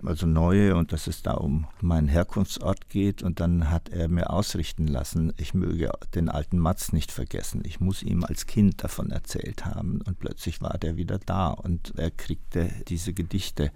also 0.05 0.27
neue 0.27 0.77
und 0.77 0.93
dass 0.93 1.07
es 1.07 1.23
da 1.23 1.33
um 1.33 1.67
meinen 1.81 2.09
Herkunftsort 2.09 2.89
geht. 2.89 3.23
Und 3.23 3.41
dann 3.41 3.71
hat 3.71 3.89
er 3.89 4.09
mir 4.09 4.31
ausrichten 4.31 4.87
lassen, 4.87 5.33
ich 5.37 5.55
möge 5.55 5.91
den 6.15 6.29
alten 6.29 6.59
Matz 6.59 6.93
nicht 6.93 7.13
vergessen. 7.13 7.63
Ich 7.65 7.81
muss 7.81 8.03
ihm 8.03 8.25
als 8.25 8.47
Kind 8.47 8.83
davon 8.83 9.11
erzählt 9.11 9.65
haben. 9.65 10.01
Und 10.03 10.19
plötzlich 10.19 10.61
war 10.61 10.79
der 10.79 10.97
wieder 10.97 11.19
da 11.19 11.49
und 11.49 11.95
er 11.97 12.11
kriegte 12.11 12.71
diese 12.89 13.13
Gedichte. 13.13 13.71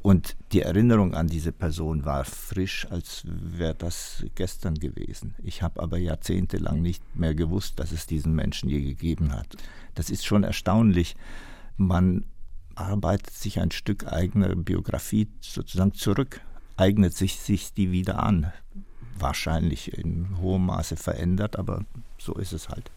Und 0.00 0.36
die 0.52 0.62
Erinnerung 0.62 1.14
an 1.14 1.26
diese 1.26 1.52
Person 1.52 2.04
war 2.04 2.24
frisch, 2.24 2.86
als 2.90 3.24
wäre 3.26 3.74
das 3.74 4.24
gestern 4.36 4.74
gewesen. 4.74 5.34
Ich 5.42 5.62
habe 5.62 5.82
aber 5.82 5.98
jahrzehntelang 5.98 6.80
nicht 6.80 7.02
mehr 7.16 7.34
gewusst, 7.34 7.80
dass 7.80 7.90
es 7.90 8.06
diesen 8.06 8.34
Menschen 8.34 8.68
je 8.68 8.80
gegeben 8.80 9.32
hat. 9.32 9.56
Das 9.94 10.08
ist 10.08 10.24
schon 10.24 10.44
erstaunlich. 10.44 11.16
Man 11.76 12.24
arbeitet 12.78 13.30
sich 13.30 13.60
ein 13.60 13.70
Stück 13.70 14.06
eigener 14.06 14.54
Biografie 14.54 15.28
sozusagen 15.40 15.94
zurück, 15.94 16.40
eignet 16.76 17.14
sich, 17.14 17.38
sich 17.38 17.72
die 17.72 17.92
wieder 17.92 18.22
an. 18.22 18.52
Wahrscheinlich 19.18 19.98
in 19.98 20.38
hohem 20.40 20.66
Maße 20.66 20.96
verändert, 20.96 21.58
aber 21.58 21.84
so 22.18 22.34
ist 22.34 22.52
es 22.52 22.68
halt. 22.68 22.90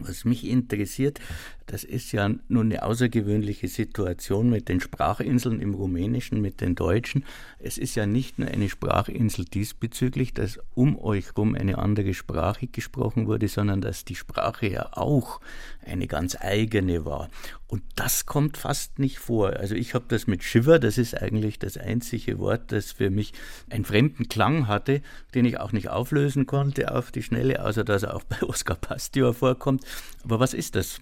Was 0.00 0.24
mich 0.24 0.46
interessiert, 0.46 1.20
das 1.66 1.82
ist 1.82 2.12
ja 2.12 2.30
nun 2.48 2.66
eine 2.66 2.82
außergewöhnliche 2.82 3.68
Situation 3.68 4.48
mit 4.50 4.68
den 4.68 4.80
Sprachinseln 4.80 5.60
im 5.60 5.74
Rumänischen, 5.74 6.40
mit 6.40 6.60
den 6.60 6.74
Deutschen. 6.74 7.24
Es 7.58 7.78
ist 7.78 7.94
ja 7.94 8.06
nicht 8.06 8.38
nur 8.38 8.48
eine 8.48 8.68
Sprachinsel 8.68 9.44
diesbezüglich, 9.44 10.34
dass 10.34 10.60
um 10.74 10.98
euch 10.98 11.36
rum 11.36 11.54
eine 11.54 11.78
andere 11.78 12.14
Sprache 12.14 12.68
gesprochen 12.68 13.26
wurde, 13.26 13.48
sondern 13.48 13.80
dass 13.80 14.04
die 14.04 14.14
Sprache 14.14 14.68
ja 14.68 14.88
auch 14.92 15.40
eine 15.84 16.06
ganz 16.06 16.36
eigene 16.40 17.04
war. 17.04 17.28
Und 17.68 17.82
das 17.96 18.24
kommt 18.24 18.56
fast 18.56 18.98
nicht 18.98 19.18
vor. 19.18 19.50
Also 19.50 19.74
ich 19.74 19.92
habe 19.92 20.06
das 20.08 20.26
mit 20.26 20.42
Shiver, 20.42 20.78
das 20.78 20.96
ist 20.96 21.14
eigentlich 21.14 21.58
das 21.58 21.76
einzige 21.76 22.38
Wort, 22.38 22.72
das 22.72 22.92
für 22.92 23.10
mich 23.10 23.34
einen 23.68 23.84
fremden 23.84 24.28
Klang 24.28 24.66
hatte, 24.66 25.02
den 25.34 25.44
ich 25.44 25.60
auch 25.60 25.72
nicht 25.72 25.90
auflösen 25.90 26.46
konnte 26.46 26.94
auf 26.94 27.10
die 27.10 27.22
Schnelle, 27.22 27.62
außer 27.62 27.84
dass 27.84 28.04
er 28.04 28.16
auch 28.16 28.24
bei 28.24 28.42
Oscar 28.42 28.74
Pasteur 28.74 29.34
vorkommt. 29.34 29.84
Aber 30.24 30.40
was 30.40 30.54
ist 30.54 30.76
das? 30.76 30.98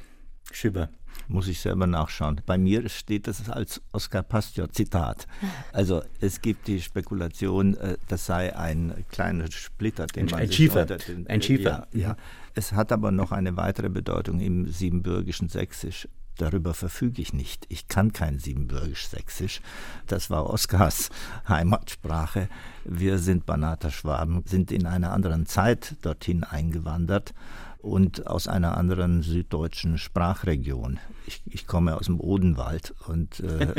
Schibber. 0.50 0.88
Muss 1.28 1.48
ich 1.48 1.60
selber 1.60 1.86
nachschauen. 1.86 2.40
Bei 2.46 2.58
mir 2.58 2.88
steht 2.88 3.26
das 3.26 3.48
als 3.48 3.80
Oscar 3.92 4.22
Pasteur 4.22 4.70
Zitat. 4.70 5.26
Also 5.72 6.02
es 6.20 6.40
gibt 6.40 6.66
die 6.66 6.80
Spekulation, 6.80 7.76
äh, 7.76 7.96
das 8.08 8.26
sei 8.26 8.56
ein 8.56 9.04
kleiner 9.10 9.50
Splitter, 9.50 10.06
den 10.06 10.26
ein, 10.26 10.30
man 10.30 10.40
ein 10.40 10.52
Schiefer. 10.52 10.84
Den, 10.84 11.26
ein 11.28 11.42
Schiefer. 11.42 11.88
Ja, 11.92 12.00
ja. 12.00 12.16
Es 12.54 12.72
hat 12.72 12.92
aber 12.92 13.12
noch 13.12 13.32
eine 13.32 13.56
weitere 13.56 13.88
Bedeutung 13.88 14.40
im 14.40 14.68
siebenbürgischen 14.68 15.48
Sächsisch. 15.48 16.08
Darüber 16.36 16.74
verfüge 16.74 17.22
ich 17.22 17.32
nicht. 17.32 17.66
Ich 17.68 17.88
kann 17.88 18.12
kein 18.12 18.38
Siebenbürgisch-Sächsisch. 18.38 19.60
Das 20.06 20.30
war 20.30 20.50
Oskars 20.50 21.10
Heimatsprache. 21.48 22.48
Wir 22.84 23.18
sind 23.18 23.46
Banater 23.46 23.90
Schwaben, 23.90 24.42
sind 24.46 24.70
in 24.70 24.86
einer 24.86 25.12
anderen 25.12 25.46
Zeit 25.46 25.96
dorthin 26.02 26.44
eingewandert 26.44 27.34
und 27.86 28.26
aus 28.26 28.48
einer 28.48 28.76
anderen 28.76 29.22
süddeutschen 29.22 29.96
Sprachregion. 29.96 30.98
Ich, 31.26 31.42
ich 31.46 31.66
komme 31.66 31.96
aus 31.96 32.06
dem 32.06 32.20
Odenwald 32.20 32.94
und 33.06 33.40
äh, 33.40 33.72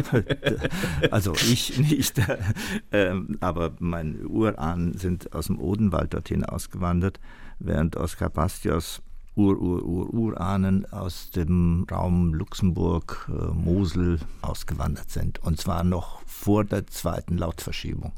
also 1.12 1.34
ich 1.34 1.78
nicht, 1.78 2.18
äh, 2.92 3.14
aber 3.42 3.74
meine 3.80 4.28
Urahnen 4.28 4.98
sind 4.98 5.34
aus 5.34 5.48
dem 5.48 5.60
Odenwald 5.60 6.14
dorthin 6.14 6.46
ausgewandert, 6.46 7.20
während 7.60 7.98
Oskar 7.98 8.30
Bastios 8.30 9.02
Ur-Ur-Ur-Urahnen 9.38 10.92
aus 10.92 11.30
dem 11.30 11.86
Raum 11.90 12.34
Luxemburg, 12.34 13.30
äh, 13.30 13.54
Mosel 13.54 14.20
ausgewandert 14.42 15.12
sind. 15.12 15.42
Und 15.44 15.62
zwar 15.62 15.84
noch 15.84 16.22
vor 16.26 16.66
der 16.66 16.88
zweiten 16.88 17.38
Lautverschiebung. 17.38 18.14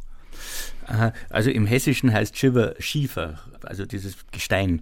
Aha, 0.88 1.14
also 1.30 1.52
im 1.52 1.66
Hessischen 1.66 2.14
heißt 2.14 2.38
Schiefer 2.38 2.74
Schiefer, 2.80 3.40
also 3.64 3.86
dieses 3.86 4.16
Gestein 4.32 4.82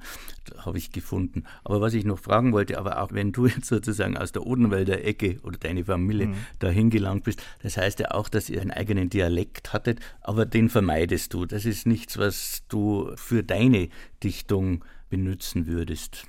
habe 0.58 0.78
ich 0.78 0.92
gefunden. 0.92 1.44
Aber 1.64 1.82
was 1.82 1.94
ich 1.94 2.06
noch 2.06 2.20
fragen 2.20 2.54
wollte, 2.54 2.78
aber 2.78 3.02
auch 3.02 3.12
wenn 3.12 3.32
du 3.32 3.48
jetzt 3.48 3.66
sozusagen 3.66 4.16
aus 4.16 4.32
der 4.32 4.46
Odenwälder 4.46 5.04
Ecke 5.04 5.40
oder 5.44 5.58
deine 5.58 5.84
Familie 5.84 6.28
mhm. 6.28 6.36
dahin 6.60 6.90
gelangt 6.90 7.24
bist, 7.24 7.42
das 7.64 7.78
heißt 7.78 8.00
ja 8.00 8.12
auch, 8.12 8.30
dass 8.30 8.50
ihr 8.50 8.62
einen 8.62 8.72
eigenen 8.72 9.10
Dialekt 9.10 9.74
hattet, 9.74 10.00
aber 10.22 10.46
den 10.46 10.70
vermeidest 10.70 11.34
du. 11.34 11.46
Das 11.46 11.66
ist 11.66 11.88
nichts, 11.88 12.18
was 12.18 12.64
du 12.70 13.12
für 13.16 13.44
deine 13.44 13.90
Dichtung 14.24 14.86
benutzen 15.10 15.68
würdest. 15.68 16.26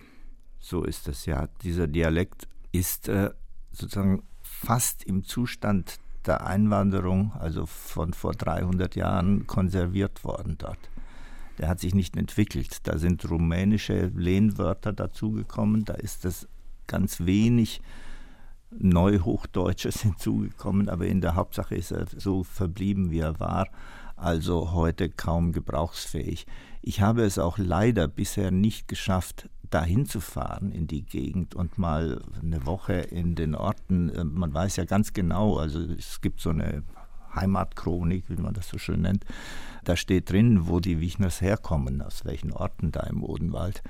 So 0.59 0.85
ist 0.85 1.09
es 1.09 1.27
ja. 1.27 1.49
Dieser 1.63 1.87
Dialekt 1.87 2.49
ist 2.73 3.09
äh, 3.09 3.31
sozusagen 3.73 4.23
fast 4.43 5.05
im 5.05 5.25
Zustand 5.25 5.99
der 6.27 6.47
Einwanderung, 6.47 7.33
also 7.39 7.67
von 7.67 8.13
vor 8.13 8.33
300 8.33 8.97
Jahren, 8.97 9.47
konserviert 9.47 10.25
worden 10.25 10.57
dort. 10.59 10.79
Der 11.59 11.69
hat 11.69 11.81
sich 11.81 11.95
nicht 11.95 12.17
entwickelt. 12.17 12.87
Da 12.87 12.99
sind 12.99 13.29
rumänische 13.29 14.13
Lehnwörter 14.15 14.93
dazugekommen, 14.93 15.85
da 15.85 15.95
ist 15.95 16.25
das 16.25 16.49
ganz 16.87 17.21
wenig 17.21 17.81
Neuhochdeutsches 18.71 20.01
hinzugekommen, 20.03 20.89
aber 20.89 21.07
in 21.07 21.21
der 21.21 21.35
Hauptsache 21.35 21.75
ist 21.75 21.91
er 21.93 22.07
so 22.07 22.45
verblieben, 22.45 23.11
wie 23.11 23.21
er 23.21 23.41
war, 23.41 23.69
also 24.19 24.73
heute 24.73 25.09
kaum 25.09 25.53
gebrauchsfähig. 25.53 26.47
Ich 26.83 27.01
habe 27.01 27.23
es 27.23 27.39
auch 27.39 27.59
leider 27.59 28.09
bisher 28.09 28.51
nicht 28.51 28.89
geschafft, 28.89 29.49
dahin 29.71 30.07
zu 30.07 30.21
fahren 30.21 30.73
in 30.73 30.87
die 30.87 31.03
Gegend 31.03 31.55
und 31.55 31.79
mal 31.79 32.23
eine 32.41 32.65
Woche 32.67 32.95
in 32.95 33.35
den 33.35 33.55
Orten, 33.55 34.09
äh, 34.11 34.25
man 34.25 34.53
weiß 34.53 34.77
ja 34.77 34.85
ganz 34.85 35.13
genau, 35.13 35.59
also 35.59 35.81
es 35.81 36.21
gibt 36.21 36.41
so 36.41 36.51
eine 36.51 36.83
Heimatchronik, 37.35 38.25
wie 38.29 38.41
man 38.41 38.55
das 38.55 38.69
so 38.69 38.79
schön 38.79 39.03
nennt, 39.03 39.25
da 39.85 39.97
steht 39.97 40.31
drin, 40.31 40.69
wo 40.69 40.81
die 40.81 41.01
Wichners 41.01 41.41
herkommen, 41.41 42.03
aus 42.03 42.25
welchen 42.25 42.53
Orten 42.53 42.93
da 42.93 43.01
im 43.01 43.23
Odenwald. 43.23 43.83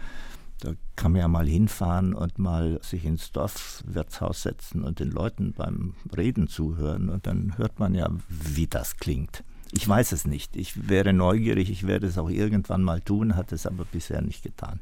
Da 0.60 0.72
kann 0.96 1.12
man 1.12 1.20
ja 1.20 1.28
mal 1.28 1.46
hinfahren 1.46 2.14
und 2.14 2.38
mal 2.38 2.80
sich 2.82 3.04
ins 3.04 3.30
Dorfwirtshaus 3.30 4.42
setzen 4.42 4.82
und 4.82 4.98
den 4.98 5.10
Leuten 5.10 5.52
beim 5.52 5.94
Reden 6.16 6.48
zuhören. 6.48 7.08
Und 7.10 7.28
dann 7.28 7.56
hört 7.58 7.78
man 7.78 7.94
ja, 7.94 8.08
wie 8.28 8.66
das 8.66 8.96
klingt. 8.96 9.44
Ich 9.72 9.86
weiß 9.86 10.12
es 10.12 10.26
nicht. 10.26 10.56
Ich 10.56 10.88
wäre 10.88 11.12
neugierig, 11.12 11.70
ich 11.70 11.86
werde 11.86 12.06
es 12.06 12.18
auch 12.18 12.30
irgendwann 12.30 12.82
mal 12.82 13.00
tun, 13.00 13.36
hatte 13.36 13.54
es 13.54 13.66
aber 13.66 13.84
bisher 13.84 14.22
nicht 14.22 14.42
getan. 14.42 14.80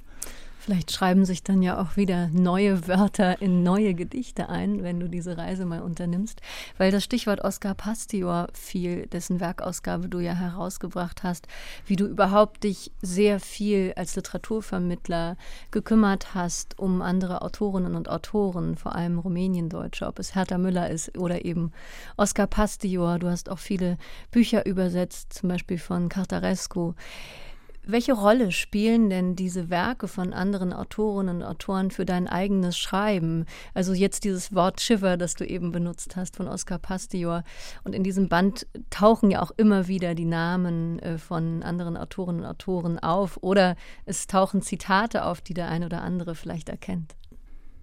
Vielleicht 0.66 0.90
schreiben 0.90 1.24
sich 1.24 1.44
dann 1.44 1.62
ja 1.62 1.80
auch 1.80 1.96
wieder 1.96 2.26
neue 2.32 2.88
Wörter 2.88 3.40
in 3.40 3.62
neue 3.62 3.94
Gedichte 3.94 4.48
ein, 4.48 4.82
wenn 4.82 4.98
du 4.98 5.08
diese 5.08 5.38
Reise 5.38 5.64
mal 5.64 5.80
unternimmst. 5.80 6.40
Weil 6.76 6.90
das 6.90 7.04
Stichwort 7.04 7.44
Oskar 7.44 7.76
Pastior 7.76 8.48
fiel, 8.52 9.06
dessen 9.06 9.38
Werkausgabe 9.38 10.08
du 10.08 10.18
ja 10.18 10.32
herausgebracht 10.32 11.22
hast, 11.22 11.46
wie 11.86 11.94
du 11.94 12.06
überhaupt 12.06 12.64
dich 12.64 12.90
sehr 13.00 13.38
viel 13.38 13.92
als 13.94 14.16
Literaturvermittler 14.16 15.36
gekümmert 15.70 16.34
hast 16.34 16.76
um 16.80 17.00
andere 17.00 17.42
Autorinnen 17.42 17.94
und 17.94 18.08
Autoren, 18.08 18.74
vor 18.74 18.96
allem 18.96 19.20
Rumäniendeutsche, 19.20 20.04
ob 20.04 20.18
es 20.18 20.34
Hertha 20.34 20.58
Müller 20.58 20.90
ist 20.90 21.16
oder 21.16 21.44
eben 21.44 21.70
Oskar 22.16 22.48
Pastior. 22.48 23.20
Du 23.20 23.30
hast 23.30 23.50
auch 23.50 23.60
viele 23.60 23.98
Bücher 24.32 24.66
übersetzt, 24.66 25.32
zum 25.32 25.48
Beispiel 25.48 25.78
von 25.78 26.08
Cartarescu. 26.08 26.94
Welche 27.88 28.14
Rolle 28.14 28.50
spielen 28.50 29.10
denn 29.10 29.36
diese 29.36 29.70
Werke 29.70 30.08
von 30.08 30.32
anderen 30.32 30.72
Autorinnen 30.72 31.36
und 31.36 31.42
Autoren 31.44 31.92
für 31.92 32.04
dein 32.04 32.26
eigenes 32.26 32.76
Schreiben? 32.76 33.44
Also 33.74 33.92
jetzt 33.92 34.24
dieses 34.24 34.52
Wort 34.52 34.80
Shiver, 34.80 35.16
das 35.16 35.36
du 35.36 35.46
eben 35.46 35.70
benutzt 35.70 36.16
hast 36.16 36.34
von 36.34 36.48
Oskar 36.48 36.80
Pastior. 36.80 37.44
Und 37.84 37.94
in 37.94 38.02
diesem 38.02 38.28
Band 38.28 38.66
tauchen 38.90 39.30
ja 39.30 39.40
auch 39.40 39.52
immer 39.56 39.86
wieder 39.86 40.16
die 40.16 40.24
Namen 40.24 40.98
äh, 40.98 41.16
von 41.16 41.62
anderen 41.62 41.96
Autorinnen 41.96 42.40
und 42.40 42.48
Autoren 42.48 42.98
auf. 42.98 43.38
Oder 43.40 43.76
es 44.04 44.26
tauchen 44.26 44.62
Zitate 44.62 45.24
auf, 45.24 45.40
die 45.40 45.54
der 45.54 45.68
eine 45.68 45.86
oder 45.86 46.02
andere 46.02 46.34
vielleicht 46.34 46.68
erkennt. 46.68 47.14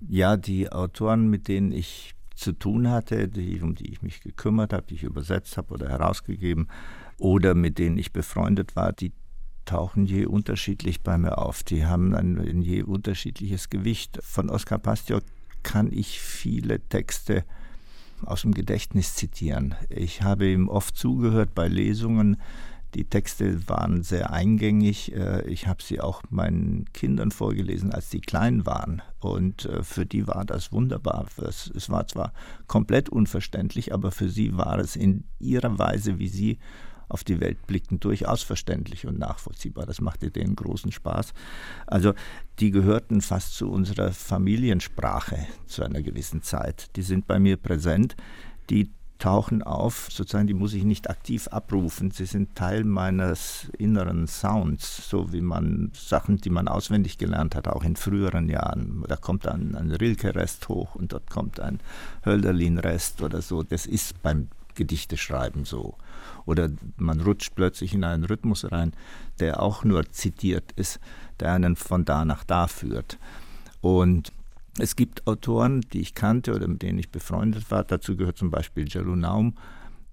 Ja, 0.10 0.36
die 0.36 0.70
Autoren, 0.70 1.30
mit 1.30 1.48
denen 1.48 1.72
ich 1.72 2.14
zu 2.36 2.52
tun 2.52 2.90
hatte, 2.90 3.30
die, 3.30 3.62
um 3.62 3.74
die 3.74 3.90
ich 3.90 4.02
mich 4.02 4.20
gekümmert 4.20 4.74
habe, 4.74 4.86
die 4.86 4.96
ich 4.96 5.04
übersetzt 5.04 5.56
habe 5.56 5.76
oder 5.76 5.88
herausgegeben, 5.88 6.68
oder 7.20 7.56
mit 7.56 7.78
denen 7.78 7.98
ich 7.98 8.12
befreundet 8.12 8.76
war, 8.76 8.92
die 8.92 9.14
tauchen 9.66 10.06
je 10.06 10.26
unterschiedlich 10.26 11.02
bei 11.02 11.18
mir 11.18 11.38
auf. 11.38 11.64
Die 11.64 11.86
haben 11.86 12.16
ein, 12.16 12.40
ein 12.40 12.62
je 12.62 12.84
unterschiedliches 12.84 13.70
Gewicht. 13.70 14.20
Von 14.22 14.50
Oskar 14.50 14.80
Pastior 14.80 15.22
kann 15.64 15.92
ich 15.92 16.20
viele 16.20 16.80
Texte 16.80 17.44
aus 18.26 18.42
dem 18.42 18.54
Gedächtnis 18.54 19.16
zitieren. 19.16 19.76
Ich 19.90 20.22
habe 20.22 20.50
ihm 20.50 20.70
oft 20.70 20.96
zugehört 20.96 21.54
bei 21.56 21.68
Lesungen. 21.68 22.38
Die 22.96 23.06
Texte 23.06 23.68
waren 23.68 24.04
sehr 24.04 24.32
eingängig. 24.32 25.16
Äh, 25.16 25.48
ich 25.48 25.68
habe 25.68 25.82
sie 25.82 26.00
auch 26.00 26.22
meinen 26.30 26.86
Kindern 26.94 27.32
vorgelesen, 27.32 27.92
als 27.92 28.12
sie 28.12 28.22
klein 28.22 28.66
waren. 28.66 29.02
Und 29.20 29.66
äh, 29.66 29.82
für 29.84 30.06
die 30.06 30.28
war 30.28 30.46
das 30.46 30.72
wunderbar. 30.72 31.26
Es 31.38 31.90
war 31.90 32.08
zwar 32.08 32.34
komplett 32.68 33.10
unverständlich, 33.10 33.94
aber 33.94 34.12
für 34.12 34.30
sie 34.30 34.58
war 34.58 34.78
es 34.78 34.96
in 34.96 35.24
ihrer 35.40 35.80
Weise, 35.80 36.20
wie 36.20 36.28
sie 36.28 36.60
auf 37.14 37.24
die 37.24 37.40
Welt 37.40 37.66
blickten, 37.68 38.00
durchaus 38.00 38.44
verständlich 38.44 39.06
und 39.06 39.20
nachvollziehbar. 39.20 39.86
Das 39.86 40.02
machte 40.02 40.32
denen 40.32 40.56
großen 40.56 40.92
Spaß. 40.92 41.34
Also 41.88 42.14
die 42.60 42.72
gehörten 42.72 43.22
fast 43.22 43.56
zu 43.56 43.70
unserer 43.70 44.12
Familiensprache 44.12 45.48
zu 45.68 45.84
einer 45.84 46.02
gewissen 46.02 46.42
Zeit. 46.42 46.96
Die 46.96 47.04
sind 47.04 47.28
bei 47.28 47.40
mir 47.40 47.58
präsent. 47.58 48.16
Die 48.70 48.90
tauchen 49.24 49.64
auf, 49.64 50.10
sozusagen, 50.12 50.48
die 50.48 50.54
muss 50.54 50.74
ich 50.74 50.84
nicht 50.84 51.10
aktiv 51.10 51.48
abrufen. 51.48 52.12
Sie 52.12 52.26
sind 52.26 52.56
Teil 52.56 52.84
meines 52.84 53.70
inneren 53.78 54.28
Sounds, 54.28 55.10
so 55.10 55.32
wie 55.32 55.40
man 55.40 55.92
Sachen, 55.94 56.38
die 56.38 56.50
man 56.50 56.68
auswendig 56.68 57.18
gelernt 57.18 57.56
hat, 57.56 57.70
auch 57.70 57.86
in 57.86 57.96
früheren 57.96 58.50
Jahren. 58.50 59.02
Da 59.08 59.16
kommt 59.16 59.48
ein, 59.48 59.76
ein 59.76 59.92
Rilke-Rest 59.92 60.68
hoch 60.68 60.96
und 60.96 61.14
dort 61.14 61.30
kommt 61.30 61.62
ein 61.62 61.80
Hölderlin-Rest 62.26 63.22
oder 63.22 63.42
so. 63.42 63.64
Das 63.64 63.86
ist 63.86 64.22
beim 64.22 64.50
Gedichteschreiben 64.76 65.64
so. 65.64 65.96
Oder 66.46 66.70
man 66.98 67.22
rutscht 67.22 67.56
plötzlich 67.56 67.94
in 67.94 68.04
einen 68.04 68.26
Rhythmus 68.26 68.72
rein, 68.72 68.94
der 69.40 69.62
auch 69.62 69.84
nur 69.84 70.12
zitiert 70.12 70.72
ist, 70.74 71.00
der 71.40 71.54
einen 71.54 71.76
von 71.76 72.06
da 72.06 72.26
nach 72.26 72.44
da 72.44 72.68
führt. 72.68 73.18
Und 73.82 74.32
es 74.80 74.96
gibt 74.96 75.28
Autoren, 75.28 75.82
die 75.82 76.02
ich 76.02 76.16
kannte 76.16 76.54
oder 76.54 76.68
mit 76.68 76.82
denen 76.82 77.00
ich 77.00 77.12
befreundet 77.12 77.70
war, 77.70 77.84
dazu 77.84 78.18
gehört 78.18 78.38
zum 78.38 78.50
Beispiel 78.50 78.88
Jello 78.88 79.16
Naum, 79.16 79.56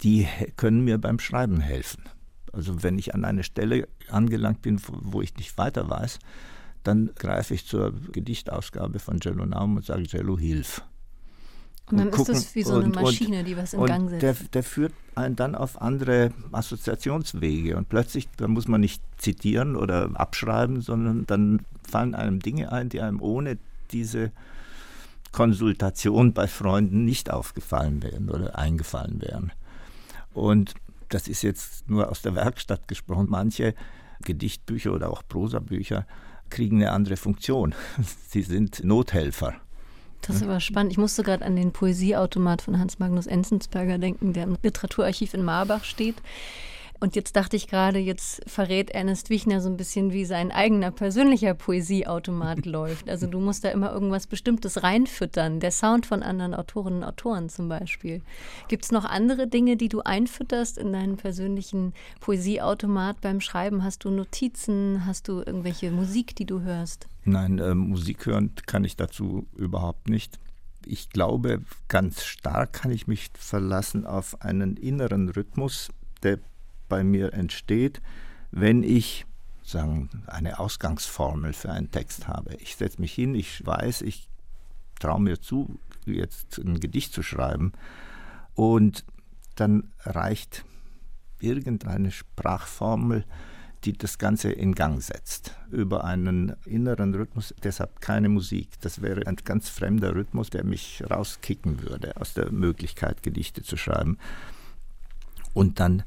die 0.03 0.27
können 0.57 0.85
mir 0.85 0.99
beim 0.99 1.19
Schreiben 1.19 1.61
helfen. 1.61 2.05
Also 2.53 2.83
wenn 2.83 2.99
ich 2.99 3.15
an 3.15 3.25
eine 3.25 3.43
Stelle 3.43 3.89
angelangt 4.09 4.63
bin, 4.63 4.81
wo 4.89 5.23
ich 5.23 5.37
nicht 5.37 5.57
weiter 5.57 5.89
weiß, 5.89 6.19
dann 6.83 7.11
greife 7.15 7.55
ich 7.55 7.67
zur 7.67 7.93
Gedichtausgabe 8.13 8.99
von 8.99 9.19
Jello 9.23 9.47
Naum 9.47 9.77
und 9.77 9.85
sage, 9.85 10.03
Jello, 10.03 10.39
hilf. 10.39 10.83
Und 11.93 11.99
dann 11.99 12.11
gucken, 12.11 12.35
ist 12.35 12.47
das 12.47 12.55
wie 12.55 12.63
so 12.63 12.77
eine 12.77 12.89
Maschine, 12.89 13.41
und, 13.41 13.45
die 13.47 13.57
was 13.57 13.75
in 13.75 13.85
Gang 13.85 14.11
setzt. 14.11 14.23
Der, 14.23 14.35
der 14.53 14.63
führt 14.63 14.93
einen 15.15 15.37
dann 15.37 15.55
auf 15.55 15.81
andere 15.81 16.33
Assoziationswege 16.53 17.77
und 17.77 17.89
plötzlich, 17.89 18.29
da 18.37 18.49
muss 18.49 18.69
man 18.69 18.81
nicht 18.81 19.03
zitieren 19.19 19.77
oder 19.77 20.11
abschreiben, 20.15 20.81
sondern 20.81 21.27
dann 21.27 21.61
fallen 21.83 22.15
einem 22.15 22.41
Dinge 22.41 22.73
ein, 22.73 22.89
die 22.89 23.01
einem 23.01 23.21
ohne 23.21 23.59
diese 23.91 24.33
Konsultation 25.33 26.33
bei 26.33 26.47
Freunden 26.47 27.05
nicht 27.05 27.31
aufgefallen 27.31 28.03
wären 28.03 28.31
oder 28.31 28.59
eingefallen 28.59 29.21
wären. 29.21 29.53
Und 30.33 30.75
das 31.09 31.29
ist 31.29 31.43
jetzt 31.43 31.89
nur 31.89 32.09
aus 32.09 32.23
der 32.23 32.35
Werkstatt 32.35 32.89
gesprochen. 32.89 33.27
Manche 33.29 33.75
Gedichtbücher 34.23 34.93
oder 34.93 35.11
auch 35.11 35.23
Prosabücher 35.29 36.07
kriegen 36.51 36.77
eine 36.77 36.93
andere 36.93 37.17
Funktion. 37.17 37.75
Sie 38.29 38.43
sind 38.43 38.83
Nothelfer. 38.85 39.55
Das 40.23 40.37
ist 40.37 40.43
aber 40.43 40.61
spannend. 40.61 40.93
Ich 40.93 40.99
musste 40.99 41.23
gerade 41.23 41.45
an 41.45 41.57
den 41.57 41.73
Poesieautomat 41.73 42.63
von 42.63 42.79
Hans 42.79 42.99
Magnus 42.99 43.27
Enzensberger 43.27 43.99
denken, 43.99 44.33
der 44.33 44.45
im 44.45 44.57
Literaturarchiv 44.63 45.35
in 45.35 45.45
Marbach 45.45 45.85
steht. 45.85 46.17
Und 47.01 47.17
jetzt 47.17 47.35
dachte 47.35 47.57
ich 47.57 47.67
gerade, 47.67 47.99
jetzt 47.99 48.43
verrät 48.47 48.91
Ernest 48.91 49.31
Wichner 49.31 49.63
so 49.63 49.71
ein 49.71 49.79
bisschen, 49.79 50.13
wie 50.13 50.27
sein 50.27 50.53
eigener 50.53 50.91
persönlicher 50.91 51.55
Poesieautomat 51.55 52.67
läuft. 52.67 53.09
Also 53.09 53.27
du 53.27 53.41
musst 53.41 53.65
da 53.65 53.71
immer 53.71 53.91
irgendwas 53.91 54.27
Bestimmtes 54.27 54.83
reinfüttern. 54.83 55.61
Der 55.61 55.71
Sound 55.71 56.05
von 56.05 56.23
anderen 56.23 56.55
Autorinnen 56.55 57.03
und 57.03 57.09
Autoren 57.09 57.49
zum 57.49 57.71
Beispiel. 57.71 58.21
Gibt 58.69 58.85
es 58.85 58.93
noch 58.93 59.07
andere 59.07 59.49
Dinge, 59.49 59.79
die 59.79 59.89
du 59.89 60.01
einfütterst 60.03 60.77
in 60.77 60.93
deinen 60.93 61.17
persönlichen 61.17 61.95
Poesieautomat 62.21 63.23
beim 63.23 63.41
Schreiben? 63.41 63.83
Hast 63.83 64.05
du 64.05 64.11
Notizen? 64.11 65.07
Hast 65.07 65.27
du 65.29 65.39
irgendwelche 65.39 65.91
Musik, 65.91 66.37
die 66.37 66.45
du 66.45 66.61
hörst? 66.61 67.09
Nein, 67.25 67.59
äh, 67.59 67.75
Musik 67.75 68.27
hören 68.27 68.53
kann 68.67 68.85
ich 68.85 68.97
dazu 68.97 69.47
überhaupt 69.57 70.11
nicht. 70.11 70.39
Ich 70.85 71.09
glaube, 71.09 71.63
ganz 71.89 72.25
stark 72.25 72.75
kann 72.75 72.91
ich 72.91 73.07
mich 73.07 73.31
verlassen 73.35 74.07
auf 74.07 74.43
einen 74.43 74.77
inneren 74.77 75.31
Rhythmus, 75.31 75.89
der 76.23 76.39
bei 76.91 77.03
mir 77.03 77.33
entsteht, 77.33 78.03
wenn 78.51 78.83
ich 78.83 79.25
sagen, 79.63 80.11
eine 80.27 80.59
Ausgangsformel 80.59 81.55
für 81.55 81.71
einen 81.71 81.91
Text 81.91 82.29
habe. 82.29 82.55
Ich 82.57 82.77
setze 82.77 83.01
mich 83.01 83.15
hin, 83.15 83.35
ich 83.35 83.65
weiß, 83.65 84.03
ich 84.03 84.29
traue 84.99 85.21
mir 85.21 85.41
zu, 85.41 85.79
jetzt 86.05 86.59
ein 86.59 86.81
Gedicht 86.81 87.15
zu 87.15 87.23
schreiben 87.23 87.73
und 88.55 89.05
dann 89.57 89.93
reicht 90.05 90.65
irgendeine 91.39 92.11
Sprachformel, 92.11 93.25
die 93.85 93.95
das 93.95 94.19
Ganze 94.19 94.53
in 94.53 94.75
Gang 94.75 95.03
setzt, 95.03 95.57
über 95.71 96.05
einen 96.05 96.55
inneren 96.67 97.15
Rhythmus, 97.15 97.55
deshalb 97.63 98.01
keine 98.03 98.29
Musik. 98.29 98.69
Das 98.83 99.01
wäre 99.01 99.27
ein 99.27 99.37
ganz 99.37 99.71
fremder 99.71 100.15
Rhythmus, 100.15 100.51
der 100.51 100.65
mich 100.65 101.03
rauskicken 101.09 101.83
würde 101.83 102.17
aus 102.19 102.35
der 102.35 102.51
Möglichkeit, 102.53 103.23
Gedichte 103.23 103.63
zu 103.63 103.79
schreiben. 103.79 104.19
Und 105.55 105.81
dann 105.81 106.03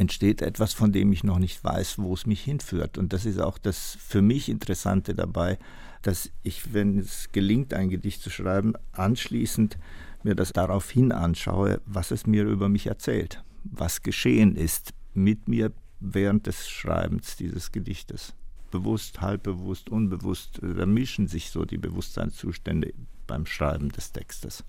entsteht 0.00 0.40
etwas, 0.40 0.72
von 0.72 0.92
dem 0.92 1.12
ich 1.12 1.24
noch 1.24 1.38
nicht 1.38 1.62
weiß, 1.62 1.98
wo 1.98 2.14
es 2.14 2.24
mich 2.24 2.42
hinführt. 2.42 2.96
Und 2.96 3.12
das 3.12 3.26
ist 3.26 3.38
auch 3.38 3.58
das 3.58 3.98
für 4.00 4.22
mich 4.22 4.48
Interessante 4.48 5.14
dabei, 5.14 5.58
dass 6.00 6.30
ich, 6.42 6.72
wenn 6.72 6.98
es 6.98 7.28
gelingt, 7.32 7.74
ein 7.74 7.90
Gedicht 7.90 8.22
zu 8.22 8.30
schreiben, 8.30 8.72
anschließend 8.92 9.76
mir 10.22 10.34
das 10.34 10.54
daraufhin 10.54 11.12
anschaue, 11.12 11.82
was 11.84 12.12
es 12.12 12.26
mir 12.26 12.44
über 12.44 12.70
mich 12.70 12.86
erzählt, 12.86 13.44
was 13.64 14.02
geschehen 14.02 14.56
ist 14.56 14.94
mit 15.12 15.48
mir 15.48 15.70
während 16.00 16.46
des 16.46 16.70
Schreibens 16.70 17.36
dieses 17.36 17.70
Gedichtes. 17.70 18.32
Bewusst, 18.70 19.20
halbbewusst, 19.20 19.90
unbewusst, 19.90 20.60
da 20.62 20.86
mischen 20.86 21.26
sich 21.26 21.50
so 21.50 21.66
die 21.66 21.76
Bewusstseinszustände 21.76 22.94
beim 23.26 23.44
Schreiben 23.44 23.90
des 23.90 24.12
Textes. 24.12 24.64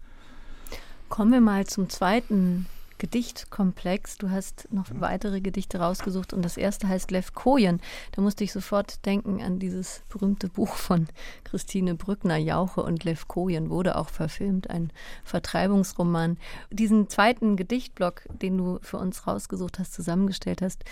Kommen 1.07 1.31
wir 1.31 1.41
mal 1.41 1.65
zum 1.67 1.87
zweiten 1.87 2.65
Gedichtkomplex. 3.01 4.19
Du 4.19 4.29
hast 4.29 4.67
noch 4.71 4.85
weitere 4.93 5.41
Gedichte 5.41 5.79
rausgesucht 5.79 6.33
und 6.33 6.45
das 6.45 6.55
erste 6.55 6.87
heißt 6.87 7.09
Lev 7.09 7.33
Kojen. 7.33 7.81
Da 8.11 8.21
musste 8.21 8.43
ich 8.43 8.53
sofort 8.53 9.03
denken 9.07 9.41
an 9.41 9.57
dieses 9.57 10.03
berühmte 10.07 10.47
Buch 10.47 10.75
von 10.75 11.07
Christine 11.43 11.95
Brückner, 11.95 12.37
Jauche 12.37 12.83
und 12.83 13.03
Lev 13.03 13.27
Kojen, 13.27 13.71
wurde 13.71 13.97
auch 13.97 14.09
verfilmt, 14.09 14.69
ein 14.69 14.93
Vertreibungsroman. 15.23 16.37
Diesen 16.69 17.09
zweiten 17.09 17.55
Gedichtblock, 17.55 18.21
den 18.39 18.59
du 18.59 18.77
für 18.83 18.99
uns 18.99 19.25
rausgesucht 19.25 19.79
hast, 19.79 19.93
zusammengestellt 19.93 20.61
hast, 20.61 20.83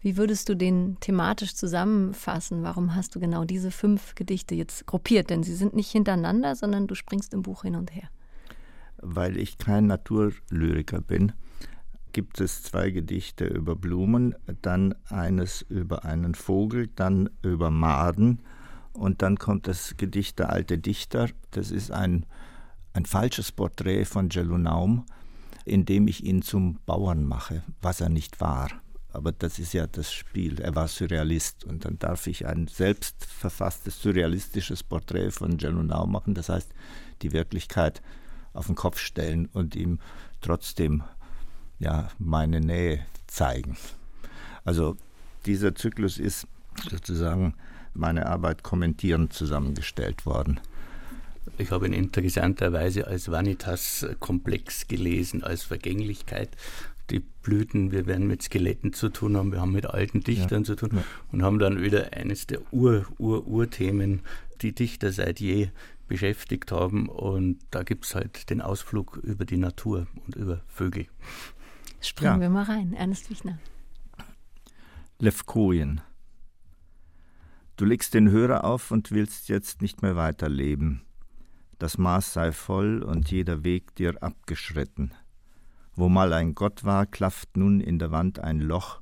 wie 0.00 0.16
würdest 0.16 0.48
du 0.48 0.56
den 0.56 0.96
thematisch 0.98 1.54
zusammenfassen? 1.54 2.64
Warum 2.64 2.96
hast 2.96 3.14
du 3.14 3.20
genau 3.20 3.44
diese 3.44 3.70
fünf 3.70 4.16
Gedichte 4.16 4.56
jetzt 4.56 4.88
gruppiert? 4.88 5.30
Denn 5.30 5.44
sie 5.44 5.54
sind 5.54 5.74
nicht 5.74 5.92
hintereinander, 5.92 6.56
sondern 6.56 6.88
du 6.88 6.96
springst 6.96 7.32
im 7.32 7.42
Buch 7.42 7.62
hin 7.62 7.76
und 7.76 7.94
her. 7.94 8.08
Weil 8.96 9.36
ich 9.36 9.58
kein 9.58 9.86
Naturlyriker 9.86 11.00
bin, 11.00 11.32
gibt 12.12 12.40
es 12.40 12.62
zwei 12.62 12.90
Gedichte 12.90 13.44
über 13.44 13.76
Blumen, 13.76 14.34
dann 14.62 14.94
eines 15.08 15.62
über 15.62 16.04
einen 16.04 16.34
Vogel, 16.34 16.88
dann 16.94 17.30
über 17.42 17.70
Maden 17.70 18.40
und 18.92 19.22
dann 19.22 19.38
kommt 19.38 19.66
das 19.66 19.96
Gedicht 19.96 20.38
Der 20.38 20.50
alte 20.50 20.78
Dichter. 20.78 21.28
Das 21.50 21.70
ist 21.70 21.90
ein, 21.90 22.26
ein 22.92 23.06
falsches 23.06 23.52
Porträt 23.52 24.04
von 24.04 24.28
Naum, 24.28 25.06
in 25.64 25.84
dem 25.84 26.08
ich 26.08 26.24
ihn 26.24 26.42
zum 26.42 26.78
Bauern 26.86 27.24
mache, 27.24 27.62
was 27.80 28.00
er 28.00 28.08
nicht 28.08 28.40
war. 28.40 28.68
Aber 29.12 29.32
das 29.32 29.58
ist 29.58 29.74
ja 29.74 29.86
das 29.86 30.12
Spiel. 30.12 30.60
Er 30.60 30.74
war 30.74 30.88
Surrealist 30.88 31.64
und 31.64 31.84
dann 31.84 31.98
darf 31.98 32.26
ich 32.26 32.46
ein 32.46 32.66
selbst 32.66 33.24
verfasstes 33.24 34.00
surrealistisches 34.00 34.82
Porträt 34.82 35.30
von 35.30 35.58
Naum 35.58 36.12
machen. 36.12 36.34
Das 36.34 36.48
heißt, 36.48 36.72
die 37.20 37.32
Wirklichkeit 37.32 38.02
auf 38.54 38.66
den 38.66 38.74
Kopf 38.74 38.98
stellen 38.98 39.46
und 39.52 39.76
ihm 39.76 39.98
trotzdem 40.40 41.02
ja, 41.82 42.08
meine 42.18 42.60
Nähe 42.60 43.04
zeigen. 43.26 43.76
Also 44.64 44.96
dieser 45.46 45.74
Zyklus 45.74 46.18
ist 46.18 46.46
sozusagen 46.88 47.54
meine 47.92 48.26
Arbeit 48.26 48.62
kommentierend 48.62 49.32
zusammengestellt 49.32 50.24
worden. 50.24 50.60
Ich 51.58 51.72
habe 51.72 51.86
ihn 51.86 51.92
interessanterweise 51.92 53.08
als 53.08 53.30
Vanitas-Komplex 53.30 54.86
gelesen, 54.86 55.42
als 55.42 55.64
Vergänglichkeit. 55.64 56.50
Die 57.10 57.18
Blüten, 57.18 57.90
wir 57.90 58.06
werden 58.06 58.28
mit 58.28 58.42
Skeletten 58.42 58.92
zu 58.92 59.08
tun 59.08 59.36
haben, 59.36 59.52
wir 59.52 59.60
haben 59.60 59.72
mit 59.72 59.86
alten 59.86 60.20
Dichtern 60.20 60.62
ja. 60.62 60.64
zu 60.64 60.76
tun 60.76 60.90
ja. 60.94 61.04
und 61.32 61.42
haben 61.42 61.58
dann 61.58 61.82
wieder 61.82 62.12
eines 62.12 62.46
der 62.46 62.60
Ur-Ur-Urthemen, 62.72 64.20
die 64.62 64.72
Dichter 64.72 65.12
seit 65.12 65.40
je 65.40 65.70
beschäftigt 66.06 66.70
haben. 66.70 67.08
Und 67.08 67.58
da 67.72 67.82
gibt 67.82 68.04
es 68.04 68.14
halt 68.14 68.48
den 68.50 68.60
Ausflug 68.60 69.16
über 69.16 69.44
die 69.44 69.56
Natur 69.56 70.06
und 70.24 70.36
über 70.36 70.60
Vögel. 70.68 71.06
Springen 72.02 72.34
ja. 72.34 72.40
wir 72.40 72.50
mal 72.50 72.64
rein. 72.64 72.92
Ernst 72.92 73.30
Wichner. 73.30 73.58
Levkojen. 75.18 76.00
Du 77.76 77.84
legst 77.84 78.14
den 78.14 78.30
Hörer 78.30 78.64
auf 78.64 78.90
und 78.90 79.12
willst 79.12 79.48
jetzt 79.48 79.80
nicht 79.80 80.02
mehr 80.02 80.16
weiterleben. 80.16 81.02
Das 81.78 81.98
Maß 81.98 82.32
sei 82.32 82.52
voll 82.52 83.02
und 83.02 83.30
jeder 83.30 83.64
Weg 83.64 83.94
dir 83.94 84.22
abgeschritten. 84.22 85.12
Wo 85.94 86.08
mal 86.08 86.32
ein 86.32 86.54
Gott 86.54 86.84
war, 86.84 87.06
klafft 87.06 87.56
nun 87.56 87.80
in 87.80 87.98
der 87.98 88.10
Wand 88.10 88.38
ein 88.38 88.60
Loch, 88.60 89.00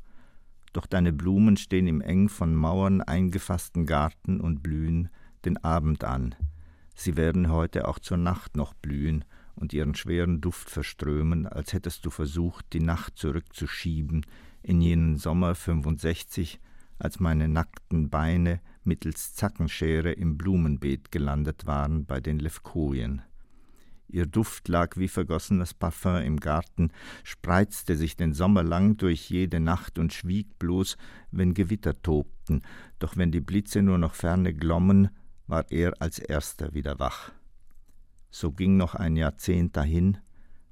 doch 0.72 0.86
deine 0.86 1.12
Blumen 1.12 1.56
stehen 1.56 1.86
im 1.86 2.00
eng 2.00 2.28
von 2.28 2.54
Mauern 2.54 3.00
eingefassten 3.00 3.86
Garten 3.86 4.40
und 4.40 4.62
blühen 4.62 5.08
den 5.44 5.56
Abend 5.64 6.04
an. 6.04 6.34
Sie 6.94 7.16
werden 7.16 7.50
heute 7.50 7.88
auch 7.88 7.98
zur 7.98 8.18
Nacht 8.18 8.56
noch 8.56 8.74
blühen, 8.74 9.24
und 9.60 9.72
ihren 9.72 9.94
schweren 9.94 10.40
Duft 10.40 10.70
verströmen, 10.70 11.46
als 11.46 11.72
hättest 11.72 12.04
du 12.06 12.10
versucht, 12.10 12.72
die 12.72 12.80
Nacht 12.80 13.18
zurückzuschieben 13.18 14.26
in 14.62 14.80
jenen 14.80 15.16
Sommer 15.18 15.54
65, 15.54 16.60
als 16.98 17.20
meine 17.20 17.48
nackten 17.48 18.10
Beine 18.10 18.60
mittels 18.84 19.34
Zackenschere 19.34 20.12
im 20.12 20.36
Blumenbeet 20.36 21.12
gelandet 21.12 21.66
waren 21.66 22.06
bei 22.06 22.20
den 22.20 22.38
Levkojen. 22.38 23.22
Ihr 24.08 24.26
Duft 24.26 24.66
lag 24.68 24.96
wie 24.96 25.08
vergossenes 25.08 25.72
Parfum 25.72 26.16
im 26.16 26.40
Garten, 26.40 26.90
spreizte 27.22 27.96
sich 27.96 28.16
den 28.16 28.32
Sommer 28.32 28.64
lang 28.64 28.96
durch 28.96 29.30
jede 29.30 29.60
Nacht 29.60 29.98
und 29.98 30.12
schwieg 30.12 30.58
bloß, 30.58 30.96
wenn 31.30 31.54
Gewitter 31.54 32.00
tobten, 32.02 32.62
doch 32.98 33.16
wenn 33.16 33.30
die 33.30 33.40
Blitze 33.40 33.82
nur 33.82 33.98
noch 33.98 34.14
ferne 34.14 34.52
glommen, 34.52 35.10
war 35.46 35.70
er 35.70 35.92
als 36.00 36.18
erster 36.18 36.74
wieder 36.74 36.98
wach. 36.98 37.30
So 38.30 38.52
ging 38.52 38.76
noch 38.76 38.94
ein 38.94 39.16
Jahrzehnt 39.16 39.76
dahin, 39.76 40.18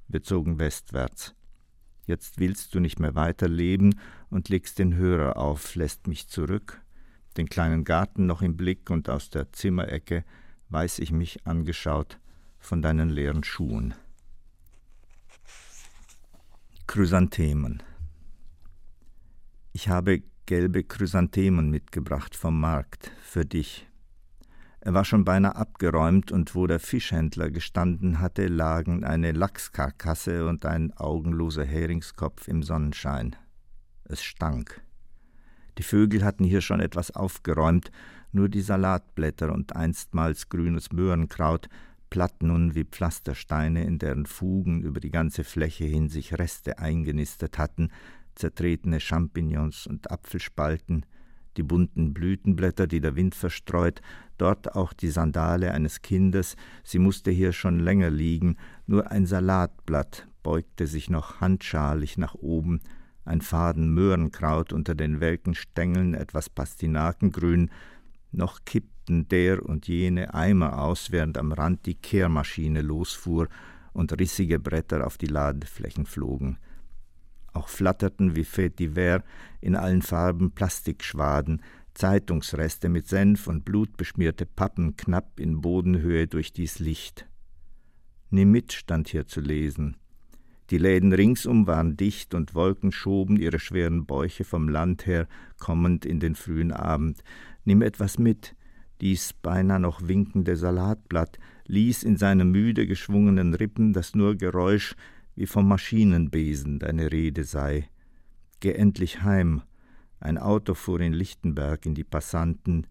wir 0.06 0.22
zogen 0.22 0.58
westwärts. 0.58 1.34
Jetzt 2.06 2.38
willst 2.38 2.74
du 2.74 2.80
nicht 2.80 3.00
mehr 3.00 3.14
weiterleben 3.14 4.00
und 4.30 4.48
legst 4.48 4.78
den 4.78 4.94
Hörer 4.94 5.36
auf, 5.36 5.74
lässt 5.74 6.06
mich 6.06 6.28
zurück, 6.28 6.80
den 7.36 7.48
kleinen 7.48 7.84
Garten 7.84 8.26
noch 8.26 8.40
im 8.40 8.56
Blick 8.56 8.90
und 8.90 9.10
aus 9.10 9.28
der 9.30 9.52
Zimmerecke 9.52 10.24
weiß 10.70 11.00
ich 11.00 11.12
mich 11.12 11.46
angeschaut 11.46 12.18
von 12.58 12.80
deinen 12.80 13.10
leeren 13.10 13.44
Schuhen. 13.44 13.94
Chrysanthemen. 16.86 17.82
Ich 19.72 19.88
habe 19.88 20.22
gelbe 20.46 20.84
Chrysanthemen 20.84 21.68
mitgebracht 21.68 22.34
vom 22.34 22.58
Markt 22.58 23.12
für 23.22 23.44
dich, 23.44 23.87
er 24.88 24.94
war 24.94 25.04
schon 25.04 25.26
beinahe 25.26 25.54
abgeräumt, 25.54 26.32
und 26.32 26.54
wo 26.54 26.66
der 26.66 26.80
Fischhändler 26.80 27.50
gestanden 27.50 28.20
hatte, 28.20 28.46
lagen 28.46 29.04
eine 29.04 29.32
Lachskarkasse 29.32 30.48
und 30.48 30.64
ein 30.64 30.94
augenloser 30.96 31.66
Heringskopf 31.66 32.48
im 32.48 32.62
Sonnenschein. 32.62 33.36
Es 34.04 34.22
stank. 34.22 34.80
Die 35.76 35.82
Vögel 35.82 36.24
hatten 36.24 36.42
hier 36.42 36.62
schon 36.62 36.80
etwas 36.80 37.10
aufgeräumt, 37.10 37.90
nur 38.32 38.48
die 38.48 38.62
Salatblätter 38.62 39.52
und 39.52 39.76
einstmals 39.76 40.48
grünes 40.48 40.90
Möhrenkraut, 40.90 41.68
platt 42.08 42.42
nun 42.42 42.74
wie 42.74 42.84
Pflastersteine, 42.84 43.84
in 43.84 43.98
deren 43.98 44.24
Fugen 44.24 44.80
über 44.80 45.00
die 45.00 45.10
ganze 45.10 45.44
Fläche 45.44 45.84
hin 45.84 46.08
sich 46.08 46.38
Reste 46.38 46.78
eingenistet 46.78 47.58
hatten, 47.58 47.90
zertretene 48.36 49.00
Champignons 49.00 49.86
und 49.86 50.10
Apfelspalten, 50.10 51.04
die 51.58 51.62
bunten 51.62 52.14
Blütenblätter, 52.14 52.86
die 52.86 53.00
der 53.00 53.16
Wind 53.16 53.34
verstreut, 53.34 54.00
dort 54.38 54.74
auch 54.74 54.92
die 54.92 55.10
Sandale 55.10 55.72
eines 55.72 56.02
Kindes, 56.02 56.56
sie 56.84 56.98
musste 56.98 57.30
hier 57.30 57.52
schon 57.52 57.78
länger 57.78 58.10
liegen, 58.10 58.56
nur 58.86 59.10
ein 59.10 59.26
Salatblatt 59.26 60.26
beugte 60.42 60.86
sich 60.86 61.10
noch 61.10 61.40
handschalig 61.40 62.16
nach 62.16 62.34
oben, 62.34 62.80
ein 63.24 63.42
Faden 63.42 63.92
Möhrenkraut 63.92 64.72
unter 64.72 64.94
den 64.94 65.20
welken 65.20 65.54
Stängeln 65.54 66.14
etwas 66.14 66.48
Pastinakengrün, 66.48 67.70
noch 68.32 68.64
kippten 68.64 69.28
der 69.28 69.62
und 69.64 69.88
jene 69.88 70.34
Eimer 70.34 70.80
aus, 70.82 71.10
während 71.10 71.36
am 71.36 71.52
Rand 71.52 71.86
die 71.86 71.94
Kehrmaschine 71.94 72.82
losfuhr 72.82 73.48
und 73.92 74.18
rissige 74.18 74.58
Bretter 74.58 75.06
auf 75.06 75.18
die 75.18 75.26
Ladeflächen 75.26 76.06
flogen. 76.06 76.58
Auch 77.52 77.68
flatterten 77.68 78.36
wie 78.36 78.44
Fait 78.44 78.78
divers 78.78 79.22
in 79.60 79.74
allen 79.74 80.02
Farben 80.02 80.52
Plastikschwaden, 80.52 81.62
Zeitungsreste 81.98 82.88
mit 82.88 83.08
Senf 83.08 83.48
und 83.48 83.64
Blut 83.64 83.96
beschmierte 83.96 84.46
Pappen 84.46 84.96
knapp 84.96 85.40
in 85.40 85.60
Bodenhöhe 85.60 86.28
durch 86.28 86.52
dies 86.52 86.78
Licht. 86.78 87.28
Nimm 88.30 88.52
mit 88.52 88.72
stand 88.72 89.08
hier 89.08 89.26
zu 89.26 89.40
lesen. 89.40 89.96
Die 90.70 90.78
Läden 90.78 91.12
ringsum 91.12 91.66
waren 91.66 91.96
dicht 91.96 92.34
und 92.34 92.54
Wolken 92.54 92.92
schoben 92.92 93.36
ihre 93.36 93.58
schweren 93.58 94.06
Bäuche 94.06 94.44
vom 94.44 94.68
Land 94.68 95.06
her, 95.06 95.26
kommend 95.58 96.06
in 96.06 96.20
den 96.20 96.36
frühen 96.36 96.70
Abend. 96.70 97.24
Nimm 97.64 97.82
etwas 97.82 98.16
mit. 98.16 98.54
Dies 99.00 99.32
beinahe 99.32 99.80
noch 99.80 100.06
winkende 100.06 100.56
Salatblatt 100.56 101.40
ließ 101.66 102.04
in 102.04 102.16
seinen 102.16 102.52
müde 102.52 102.86
geschwungenen 102.86 103.54
Rippen 103.54 103.92
das 103.92 104.14
nur 104.14 104.36
Geräusch 104.36 104.94
wie 105.34 105.46
vom 105.46 105.66
Maschinenbesen 105.66 106.78
deine 106.78 107.10
Rede 107.10 107.42
sei. 107.42 107.88
Geh 108.60 108.74
endlich 108.74 109.22
heim, 109.22 109.62
ein 110.20 110.38
Auto 110.38 110.74
fuhr 110.74 111.00
in 111.00 111.12
Lichtenberg 111.12 111.86
in 111.86 111.94
die 111.94 112.04
Passanten, 112.04 112.86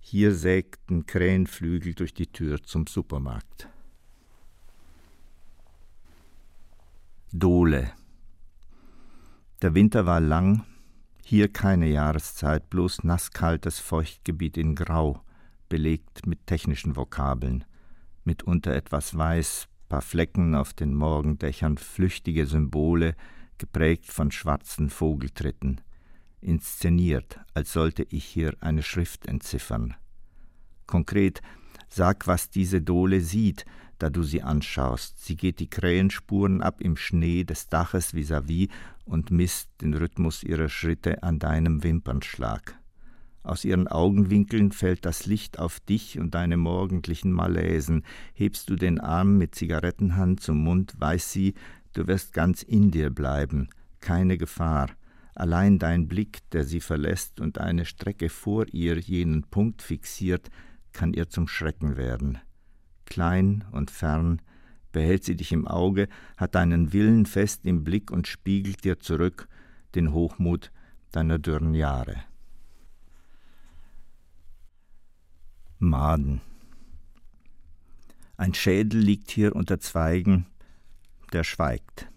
hier 0.00 0.34
sägten 0.34 1.06
Krähenflügel 1.06 1.94
durch 1.94 2.14
die 2.14 2.26
Tür 2.26 2.62
zum 2.62 2.86
Supermarkt. 2.86 3.68
Dole. 7.32 7.90
Der 9.62 9.74
Winter 9.74 10.06
war 10.06 10.20
lang, 10.20 10.64
hier 11.24 11.52
keine 11.52 11.88
Jahreszeit, 11.88 12.70
bloß 12.70 13.04
nasskaltes 13.04 13.80
Feuchtgebiet 13.80 14.56
in 14.56 14.74
Grau, 14.74 15.22
belegt 15.68 16.26
mit 16.26 16.46
technischen 16.46 16.94
Vokabeln, 16.94 17.64
mitunter 18.24 18.74
etwas 18.74 19.16
weiß, 19.16 19.66
paar 19.88 20.02
Flecken 20.02 20.54
auf 20.54 20.72
den 20.72 20.94
Morgendächern, 20.94 21.78
flüchtige 21.78 22.46
Symbole, 22.46 23.16
geprägt 23.58 24.06
von 24.06 24.30
schwarzen 24.30 24.90
Vogeltritten 24.90 25.80
inszeniert, 26.46 27.40
als 27.54 27.72
sollte 27.72 28.06
ich 28.08 28.24
hier 28.24 28.54
eine 28.60 28.82
Schrift 28.82 29.26
entziffern. 29.26 29.94
Konkret, 30.86 31.42
sag, 31.88 32.26
was 32.26 32.50
diese 32.50 32.80
Dole 32.80 33.20
sieht, 33.20 33.64
da 33.98 34.10
du 34.10 34.22
sie 34.22 34.42
anschaust. 34.42 35.24
Sie 35.24 35.36
geht 35.36 35.58
die 35.58 35.70
Krähenspuren 35.70 36.62
ab 36.62 36.80
im 36.80 36.96
Schnee 36.96 37.44
des 37.44 37.68
Daches 37.68 38.14
vis-à-vis 38.14 38.68
-vis 38.68 38.70
und 39.04 39.30
misst 39.30 39.70
den 39.80 39.94
Rhythmus 39.94 40.42
ihrer 40.42 40.68
Schritte 40.68 41.22
an 41.22 41.38
deinem 41.38 41.82
Wimpernschlag. 41.82 42.78
Aus 43.42 43.64
ihren 43.64 43.86
Augenwinkeln 43.86 44.72
fällt 44.72 45.04
das 45.04 45.26
Licht 45.26 45.60
auf 45.60 45.78
dich 45.78 46.18
und 46.18 46.34
deine 46.34 46.56
morgendlichen 46.56 47.30
Malaisen. 47.30 48.04
Hebst 48.34 48.68
du 48.68 48.74
den 48.74 49.00
Arm 49.00 49.38
mit 49.38 49.54
Zigarettenhand 49.54 50.40
zum 50.40 50.58
Mund, 50.58 50.94
weiß 50.98 51.32
sie, 51.32 51.54
du 51.92 52.08
wirst 52.08 52.32
ganz 52.32 52.62
in 52.62 52.90
dir 52.90 53.10
bleiben. 53.10 53.68
Keine 54.00 54.36
Gefahr. 54.36 54.90
Allein 55.36 55.78
dein 55.78 56.08
Blick, 56.08 56.48
der 56.52 56.64
sie 56.64 56.80
verlässt 56.80 57.40
und 57.40 57.58
eine 57.58 57.84
Strecke 57.84 58.30
vor 58.30 58.64
ihr 58.72 58.98
jenen 58.98 59.42
Punkt 59.42 59.82
fixiert, 59.82 60.48
kann 60.94 61.12
ihr 61.12 61.28
zum 61.28 61.46
Schrecken 61.46 61.98
werden. 61.98 62.38
Klein 63.04 63.66
und 63.70 63.90
fern, 63.90 64.40
behält 64.92 65.24
sie 65.24 65.36
dich 65.36 65.52
im 65.52 65.68
Auge, 65.68 66.08
hat 66.38 66.54
deinen 66.54 66.94
Willen 66.94 67.26
fest 67.26 67.66
im 67.66 67.84
Blick 67.84 68.10
und 68.10 68.26
spiegelt 68.26 68.82
dir 68.82 68.98
zurück 68.98 69.46
den 69.94 70.14
Hochmut 70.14 70.72
deiner 71.12 71.38
dürren 71.38 71.74
Jahre. 71.74 72.16
Maden. 75.78 76.40
Ein 78.38 78.54
Schädel 78.54 79.02
liegt 79.02 79.30
hier 79.30 79.54
unter 79.54 79.80
Zweigen, 79.80 80.46
der 81.34 81.44
schweigt. 81.44 82.08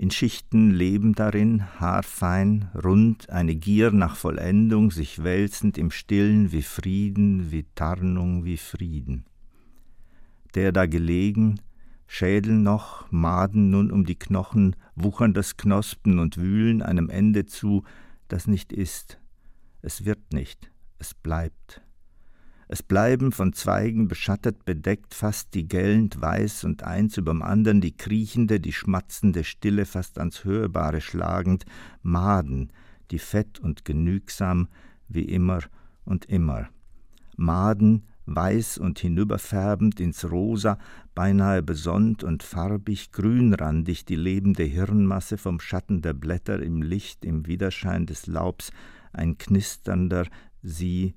In 0.00 0.10
Schichten 0.10 0.70
leben 0.70 1.14
darin, 1.14 1.78
haarfein, 1.78 2.70
rund, 2.74 3.28
eine 3.28 3.54
Gier 3.54 3.90
nach 3.90 4.16
Vollendung, 4.16 4.90
sich 4.90 5.22
wälzend 5.22 5.76
im 5.76 5.90
Stillen 5.90 6.52
wie 6.52 6.62
Frieden, 6.62 7.50
wie 7.50 7.66
Tarnung, 7.74 8.46
wie 8.46 8.56
Frieden. 8.56 9.26
Der 10.54 10.72
da 10.72 10.86
gelegen, 10.86 11.60
Schädel 12.06 12.54
noch, 12.54 13.12
Maden 13.12 13.68
nun 13.68 13.90
um 13.90 14.06
die 14.06 14.18
Knochen, 14.18 14.74
wuchern 14.94 15.34
das 15.34 15.58
Knospen 15.58 16.18
und 16.18 16.38
wühlen 16.38 16.80
einem 16.80 17.10
Ende 17.10 17.44
zu, 17.44 17.84
das 18.26 18.46
nicht 18.46 18.72
ist. 18.72 19.20
Es 19.82 20.06
wird 20.06 20.32
nicht, 20.32 20.72
es 20.98 21.12
bleibt. 21.12 21.82
Es 22.72 22.84
bleiben 22.84 23.32
von 23.32 23.52
Zweigen 23.52 24.06
beschattet, 24.06 24.64
bedeckt, 24.64 25.12
fast 25.12 25.54
die 25.54 25.66
gellend 25.66 26.20
weiß 26.20 26.62
und 26.62 26.84
eins 26.84 27.16
überm 27.16 27.42
andern 27.42 27.80
die 27.80 27.96
kriechende, 27.96 28.60
die 28.60 28.72
schmatzende 28.72 29.42
Stille 29.42 29.86
fast 29.86 30.20
ans 30.20 30.44
Hörbare 30.44 31.00
schlagend, 31.00 31.64
Maden, 32.02 32.72
die 33.10 33.18
fett 33.18 33.58
und 33.58 33.84
genügsam, 33.84 34.68
wie 35.08 35.24
immer 35.24 35.62
und 36.04 36.26
immer. 36.26 36.68
Maden, 37.36 38.06
weiß 38.26 38.78
und 38.78 39.00
hinüberfärbend 39.00 39.98
ins 39.98 40.30
Rosa, 40.30 40.78
beinahe 41.12 41.64
besonnt 41.64 42.22
und 42.22 42.44
farbig, 42.44 43.10
grünrandig 43.10 44.04
die 44.04 44.14
lebende 44.14 44.62
Hirnmasse 44.62 45.38
vom 45.38 45.58
Schatten 45.58 46.02
der 46.02 46.12
Blätter 46.14 46.62
im 46.62 46.82
Licht, 46.82 47.24
im 47.24 47.48
Widerschein 47.48 48.06
des 48.06 48.28
Laubs, 48.28 48.70
ein 49.12 49.38
knisternder, 49.38 50.28
sie 50.62 51.16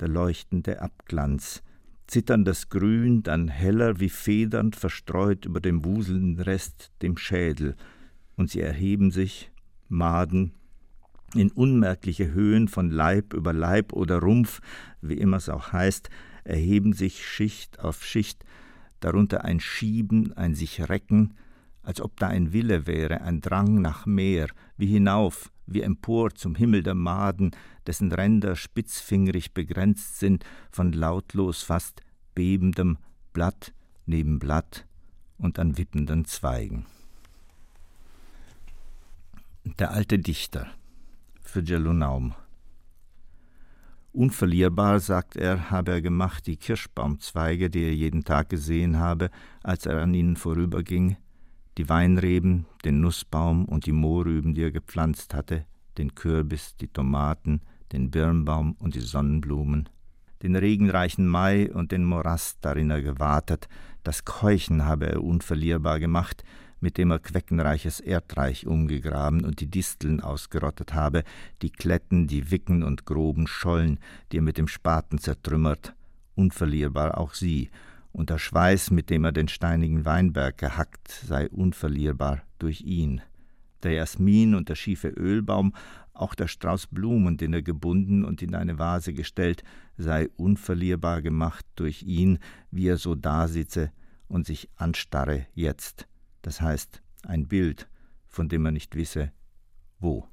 der 0.00 0.08
leuchtende 0.08 0.80
Abglanz, 0.82 1.62
zitterndes 2.06 2.68
Grün, 2.68 3.22
dann 3.22 3.48
heller 3.48 4.00
wie 4.00 4.08
federnd 4.08 4.76
verstreut 4.76 5.44
über 5.44 5.60
dem 5.60 5.84
wuselnden 5.84 6.40
Rest, 6.40 6.90
dem 7.02 7.16
Schädel, 7.16 7.76
und 8.36 8.50
sie 8.50 8.60
erheben 8.60 9.10
sich, 9.10 9.50
Maden, 9.88 10.52
in 11.34 11.50
unmerkliche 11.50 12.32
Höhen 12.32 12.68
von 12.68 12.90
Leib 12.90 13.34
über 13.34 13.52
Leib 13.52 13.92
oder 13.92 14.18
Rumpf, 14.18 14.60
wie 15.00 15.14
immer 15.14 15.36
es 15.36 15.48
auch 15.48 15.72
heißt, 15.72 16.10
erheben 16.44 16.92
sich 16.92 17.26
Schicht 17.26 17.80
auf 17.80 18.04
Schicht, 18.04 18.44
darunter 19.00 19.44
ein 19.44 19.60
Schieben, 19.60 20.32
ein 20.36 20.54
sich 20.54 20.88
Recken, 20.88 21.34
als 21.82 22.00
ob 22.00 22.18
da 22.18 22.28
ein 22.28 22.52
Wille 22.52 22.86
wäre, 22.86 23.20
ein 23.22 23.40
Drang 23.40 23.80
nach 23.80 24.06
mehr, 24.06 24.48
wie 24.76 24.86
hinauf, 24.86 25.50
wie 25.70 25.82
empor 25.82 26.34
zum 26.34 26.54
Himmel 26.54 26.82
der 26.82 26.94
Maden, 26.94 27.52
dessen 27.86 28.12
Ränder 28.12 28.56
spitzfingerig 28.56 29.54
begrenzt 29.54 30.18
sind 30.18 30.44
von 30.70 30.92
lautlos 30.92 31.62
fast 31.62 32.02
bebendem 32.34 32.98
Blatt 33.32 33.72
neben 34.06 34.38
Blatt 34.38 34.86
und 35.38 35.58
an 35.58 35.78
wippenden 35.78 36.24
Zweigen. 36.24 36.86
Der 39.78 39.92
alte 39.92 40.18
Dichter 40.18 40.66
für 41.42 41.62
Gelunaum. 41.62 42.34
Unverlierbar, 44.12 44.98
sagt 44.98 45.36
er, 45.36 45.70
habe 45.70 45.92
er 45.92 46.02
gemacht 46.02 46.46
die 46.48 46.56
Kirschbaumzweige, 46.56 47.70
die 47.70 47.84
er 47.84 47.94
jeden 47.94 48.24
Tag 48.24 48.48
gesehen 48.48 48.98
habe, 48.98 49.30
als 49.62 49.86
er 49.86 50.02
an 50.02 50.14
ihnen 50.14 50.36
vorüberging, 50.36 51.16
die 51.78 51.88
Weinreben, 51.88 52.66
den 52.84 53.00
Nussbaum 53.00 53.64
und 53.64 53.86
die 53.86 53.92
Mohrrüben, 53.92 54.54
die 54.54 54.62
er 54.62 54.70
gepflanzt 54.70 55.34
hatte, 55.34 55.64
den 55.98 56.14
Kürbis, 56.14 56.76
die 56.76 56.88
Tomaten, 56.88 57.60
den 57.92 58.10
Birnbaum 58.10 58.76
und 58.78 58.94
die 58.94 59.00
Sonnenblumen, 59.00 59.88
den 60.42 60.56
regenreichen 60.56 61.26
Mai 61.26 61.70
und 61.72 61.92
den 61.92 62.04
Morast, 62.04 62.58
darin 62.62 62.90
er 62.90 63.02
gewartet, 63.02 63.68
das 64.02 64.24
Keuchen 64.24 64.84
habe 64.84 65.06
er 65.06 65.22
unverlierbar 65.22 66.00
gemacht, 66.00 66.42
mit 66.80 66.96
dem 66.96 67.10
er 67.10 67.18
queckenreiches 67.18 68.00
Erdreich 68.00 68.66
umgegraben 68.66 69.44
und 69.44 69.60
die 69.60 69.70
Disteln 69.70 70.20
ausgerottet 70.20 70.94
habe, 70.94 71.24
die 71.60 71.70
Kletten, 71.70 72.26
die 72.26 72.50
Wicken 72.50 72.82
und 72.82 73.04
groben 73.04 73.46
Schollen, 73.46 73.98
die 74.32 74.38
er 74.38 74.42
mit 74.42 74.56
dem 74.56 74.68
Spaten 74.68 75.18
zertrümmert, 75.18 75.94
unverlierbar 76.34 77.18
auch 77.18 77.34
sie, 77.34 77.70
und 78.12 78.30
der 78.30 78.38
Schweiß, 78.38 78.90
mit 78.90 79.10
dem 79.10 79.24
er 79.24 79.32
den 79.32 79.48
steinigen 79.48 80.04
Weinberg 80.04 80.58
gehackt, 80.58 81.10
sei 81.10 81.48
unverlierbar 81.48 82.42
durch 82.58 82.82
ihn. 82.82 83.22
Der 83.82 83.92
Jasmin 83.92 84.54
und 84.54 84.68
der 84.68 84.74
schiefe 84.74 85.08
Ölbaum, 85.08 85.74
auch 86.12 86.34
der 86.34 86.48
Strauß 86.48 86.88
Blumen, 86.88 87.36
den 87.36 87.54
er 87.54 87.62
gebunden 87.62 88.24
und 88.24 88.42
in 88.42 88.54
eine 88.54 88.78
Vase 88.78 89.14
gestellt, 89.14 89.62
sei 89.96 90.28
unverlierbar 90.36 91.22
gemacht 91.22 91.64
durch 91.76 92.02
ihn, 92.02 92.38
wie 92.70 92.88
er 92.88 92.98
so 92.98 93.14
dasitze 93.14 93.90
und 94.28 94.46
sich 94.46 94.68
anstarre 94.76 95.46
jetzt. 95.54 96.06
Das 96.42 96.60
heißt, 96.60 97.02
ein 97.22 97.48
Bild, 97.48 97.88
von 98.26 98.48
dem 98.48 98.66
er 98.66 98.72
nicht 98.72 98.96
wisse, 98.96 99.32
wo. 99.98 100.26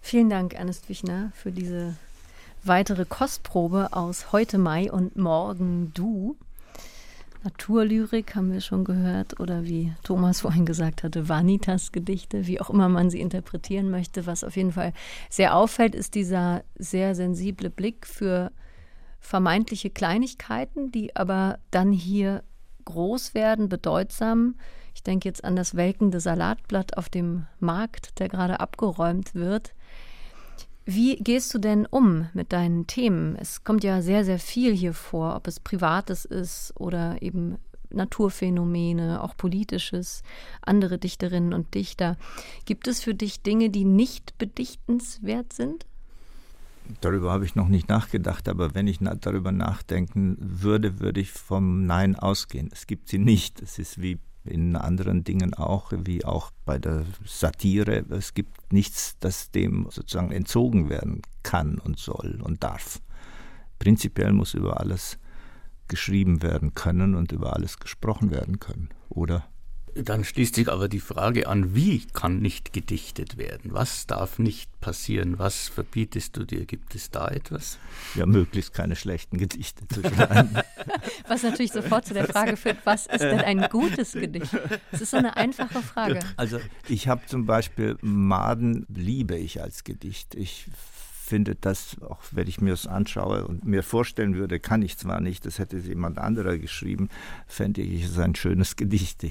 Vielen 0.00 0.30
Dank, 0.30 0.54
Ernest 0.54 0.88
Wichner, 0.88 1.30
für 1.34 1.52
diese 1.52 1.96
weitere 2.64 3.04
Kostprobe 3.04 3.88
aus 3.92 4.32
heute 4.32 4.58
Mai 4.58 4.90
und 4.90 5.16
morgen 5.16 5.92
du. 5.94 6.36
Naturlyrik 7.42 8.36
haben 8.36 8.52
wir 8.52 8.60
schon 8.60 8.84
gehört 8.84 9.40
oder 9.40 9.64
wie 9.64 9.92
Thomas 10.04 10.42
vorhin 10.42 10.64
gesagt 10.64 11.02
hatte, 11.02 11.28
Vanitas-Gedichte, 11.28 12.46
wie 12.46 12.60
auch 12.60 12.70
immer 12.70 12.88
man 12.88 13.10
sie 13.10 13.20
interpretieren 13.20 13.90
möchte. 13.90 14.26
Was 14.26 14.44
auf 14.44 14.56
jeden 14.56 14.70
Fall 14.70 14.92
sehr 15.28 15.56
auffällt, 15.56 15.96
ist 15.96 16.14
dieser 16.14 16.62
sehr 16.78 17.16
sensible 17.16 17.68
Blick 17.68 18.06
für 18.06 18.52
vermeintliche 19.18 19.90
Kleinigkeiten, 19.90 20.92
die 20.92 21.16
aber 21.16 21.58
dann 21.72 21.90
hier 21.90 22.44
groß 22.84 23.34
werden, 23.34 23.68
bedeutsam. 23.68 24.54
Ich 24.94 25.02
denke 25.02 25.28
jetzt 25.28 25.44
an 25.44 25.56
das 25.56 25.74
welkende 25.74 26.20
Salatblatt 26.20 26.96
auf 26.96 27.08
dem 27.08 27.46
Markt, 27.58 28.20
der 28.20 28.28
gerade 28.28 28.60
abgeräumt 28.60 29.34
wird. 29.34 29.74
Wie 30.84 31.16
gehst 31.16 31.54
du 31.54 31.58
denn 31.58 31.86
um 31.86 32.28
mit 32.34 32.52
deinen 32.52 32.86
Themen? 32.86 33.36
Es 33.36 33.62
kommt 33.62 33.84
ja 33.84 34.02
sehr, 34.02 34.24
sehr 34.24 34.38
viel 34.38 34.74
hier 34.74 34.94
vor, 34.94 35.36
ob 35.36 35.46
es 35.46 35.60
Privates 35.60 36.24
ist 36.24 36.72
oder 36.76 37.22
eben 37.22 37.58
Naturphänomene, 37.90 39.22
auch 39.22 39.36
politisches, 39.36 40.22
andere 40.62 40.98
Dichterinnen 40.98 41.52
und 41.52 41.74
Dichter. 41.74 42.16
Gibt 42.64 42.88
es 42.88 43.00
für 43.00 43.14
dich 43.14 43.42
Dinge, 43.42 43.70
die 43.70 43.84
nicht 43.84 44.38
bedichtenswert 44.38 45.52
sind? 45.52 45.86
Darüber 47.00 47.30
habe 47.30 47.44
ich 47.44 47.54
noch 47.54 47.68
nicht 47.68 47.88
nachgedacht, 47.88 48.48
aber 48.48 48.74
wenn 48.74 48.88
ich 48.88 48.98
darüber 48.98 49.52
nachdenken 49.52 50.36
würde, 50.40 50.98
würde 50.98 51.20
ich 51.20 51.30
vom 51.30 51.86
Nein 51.86 52.16
ausgehen. 52.16 52.70
Es 52.72 52.86
gibt 52.86 53.08
sie 53.08 53.18
nicht. 53.18 53.62
Es 53.62 53.78
ist 53.78 54.00
wie 54.02 54.18
in 54.44 54.76
anderen 54.76 55.24
Dingen 55.24 55.54
auch, 55.54 55.92
wie 56.04 56.24
auch 56.24 56.50
bei 56.64 56.78
der 56.78 57.04
Satire. 57.24 58.04
Es 58.10 58.34
gibt 58.34 58.72
nichts, 58.72 59.16
das 59.20 59.50
dem 59.50 59.86
sozusagen 59.90 60.32
entzogen 60.32 60.88
werden 60.88 61.22
kann 61.42 61.78
und 61.78 61.98
soll 61.98 62.40
und 62.42 62.62
darf. 62.62 63.00
Prinzipiell 63.78 64.32
muss 64.32 64.54
über 64.54 64.80
alles 64.80 65.18
geschrieben 65.88 66.42
werden 66.42 66.74
können 66.74 67.14
und 67.14 67.32
über 67.32 67.54
alles 67.54 67.78
gesprochen 67.78 68.30
werden 68.30 68.60
können, 68.60 68.88
oder? 69.08 69.44
Dann 69.94 70.24
schließt 70.24 70.54
sich 70.54 70.70
aber 70.70 70.88
die 70.88 71.00
Frage 71.00 71.46
an, 71.46 71.74
wie 71.74 72.06
kann 72.06 72.38
nicht 72.38 72.72
gedichtet 72.72 73.36
werden? 73.36 73.72
Was 73.72 74.06
darf 74.06 74.38
nicht 74.38 74.80
passieren? 74.80 75.38
Was 75.38 75.68
verbietest 75.68 76.36
du 76.36 76.44
dir? 76.44 76.64
Gibt 76.64 76.94
es 76.94 77.10
da 77.10 77.28
etwas? 77.28 77.78
Ja, 78.14 78.24
möglichst 78.24 78.72
keine 78.72 78.96
schlechten 78.96 79.36
Gedichte 79.36 79.86
zu 79.88 80.00
schreiben. 80.02 80.56
was 81.28 81.42
natürlich 81.42 81.72
sofort 81.72 82.06
zu 82.06 82.14
der 82.14 82.26
Frage 82.26 82.56
führt, 82.56 82.78
was 82.84 83.06
ist 83.06 83.20
denn 83.20 83.40
ein 83.40 83.68
gutes 83.68 84.12
Gedicht? 84.12 84.56
Das 84.90 85.02
ist 85.02 85.10
so 85.10 85.18
eine 85.18 85.36
einfache 85.36 85.82
Frage. 85.82 86.20
Also 86.36 86.58
ich 86.88 87.08
habe 87.08 87.26
zum 87.26 87.44
Beispiel 87.44 87.98
Maden 88.00 88.86
liebe 88.88 89.36
ich 89.36 89.60
als 89.60 89.84
Gedicht. 89.84 90.34
Ich 90.34 90.66
finde, 91.32 91.54
dass, 91.54 91.96
auch 92.02 92.20
wenn 92.32 92.46
ich 92.46 92.60
mir 92.60 92.72
das 92.72 92.86
anschaue 92.86 93.46
und 93.46 93.64
mir 93.64 93.82
vorstellen 93.82 94.34
würde, 94.34 94.60
kann 94.60 94.82
ich 94.82 94.98
zwar 94.98 95.18
nicht, 95.22 95.46
das 95.46 95.58
hätte 95.58 95.78
jemand 95.78 96.18
anderer 96.18 96.58
geschrieben, 96.58 97.08
fände 97.46 97.80
ich 97.80 98.04
es 98.04 98.18
ein 98.18 98.34
schönes 98.34 98.76
Gedicht. 98.82 99.24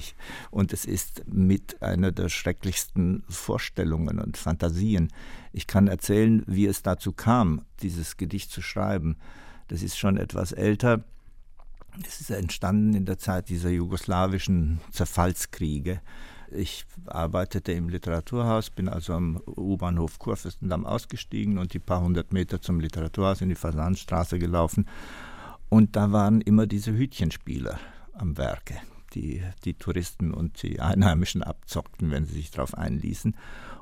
Und 0.50 0.72
es 0.72 0.84
ist 0.84 1.22
mit 1.28 1.80
einer 1.80 2.10
der 2.10 2.28
schrecklichsten 2.28 3.22
Vorstellungen 3.28 4.18
und 4.18 4.36
Fantasien. 4.36 5.12
Ich 5.52 5.68
kann 5.68 5.86
erzählen, 5.86 6.42
wie 6.48 6.66
es 6.66 6.82
dazu 6.82 7.12
kam, 7.12 7.62
dieses 7.82 8.16
Gedicht 8.16 8.50
zu 8.50 8.62
schreiben. 8.62 9.16
Das 9.68 9.84
ist 9.84 9.96
schon 9.96 10.16
etwas 10.16 10.50
älter. 10.50 11.04
Es 12.04 12.20
ist 12.20 12.30
entstanden 12.30 12.94
in 12.94 13.04
der 13.04 13.18
Zeit 13.18 13.48
dieser 13.48 13.70
jugoslawischen 13.70 14.80
Zerfallskriege. 14.90 16.00
Ich 16.54 16.84
arbeitete 17.06 17.72
im 17.72 17.88
Literaturhaus, 17.88 18.70
bin 18.70 18.88
also 18.88 19.14
am 19.14 19.40
U-Bahnhof 19.46 20.18
Kurfürstendamm 20.18 20.86
ausgestiegen 20.86 21.58
und 21.58 21.72
die 21.72 21.78
paar 21.78 22.02
hundert 22.02 22.32
Meter 22.32 22.60
zum 22.60 22.80
Literaturhaus 22.80 23.40
in 23.40 23.48
die 23.48 23.54
Fasanstraße 23.54 24.38
gelaufen. 24.38 24.86
Und 25.68 25.96
da 25.96 26.12
waren 26.12 26.40
immer 26.40 26.66
diese 26.66 26.92
Hütchenspieler 26.92 27.78
am 28.12 28.36
Werke, 28.36 28.74
die 29.14 29.42
die 29.64 29.74
Touristen 29.74 30.34
und 30.34 30.62
die 30.62 30.80
Einheimischen 30.80 31.42
abzockten, 31.42 32.10
wenn 32.10 32.26
sie 32.26 32.34
sich 32.34 32.50
darauf 32.50 32.76
einließen. 32.76 33.34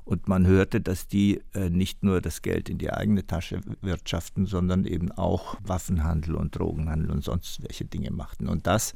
Und 0.04 0.28
man 0.28 0.46
hörte, 0.46 0.80
dass 0.80 1.08
die 1.08 1.40
äh, 1.54 1.70
nicht 1.70 2.02
nur 2.02 2.20
das 2.20 2.42
Geld 2.42 2.68
in 2.68 2.78
die 2.78 2.92
eigene 2.92 3.26
Tasche 3.26 3.60
wirtschaften, 3.80 4.46
sondern 4.46 4.84
eben 4.84 5.12
auch 5.12 5.56
Waffenhandel 5.62 6.34
und 6.36 6.56
Drogenhandel 6.56 7.10
und 7.10 7.24
sonst 7.24 7.62
welche 7.62 7.84
Dinge 7.84 8.10
machten. 8.10 8.48
Und 8.48 8.66
das 8.66 8.94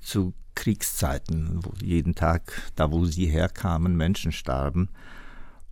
zu 0.00 0.34
Kriegszeiten, 0.54 1.64
wo 1.64 1.72
jeden 1.82 2.14
Tag, 2.14 2.72
da 2.74 2.90
wo 2.90 3.04
sie 3.04 3.26
herkamen, 3.26 3.96
Menschen 3.96 4.32
starben. 4.32 4.88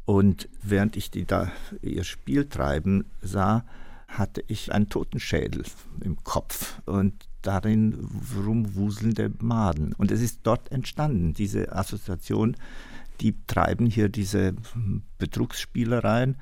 Und 0.04 0.48
während 0.62 0.96
ich 0.96 1.10
die 1.10 1.24
da 1.24 1.50
ihr 1.80 2.04
Spiel 2.04 2.46
treiben 2.48 3.06
sah, 3.22 3.64
hatte 4.06 4.44
ich 4.46 4.72
einen 4.72 4.88
Totenschädel 4.88 5.64
im 6.00 6.22
Kopf 6.22 6.80
und 6.84 7.14
darin 7.42 8.08
rumwuselnde 8.36 9.32
Maden. 9.40 9.92
Und 9.94 10.10
es 10.10 10.20
ist 10.20 10.40
dort 10.44 10.70
entstanden, 10.70 11.34
diese 11.34 11.72
Assoziation, 11.72 12.56
die 13.20 13.34
treiben 13.46 13.86
hier 13.86 14.08
diese 14.08 14.54
Betrugsspielereien, 15.18 16.36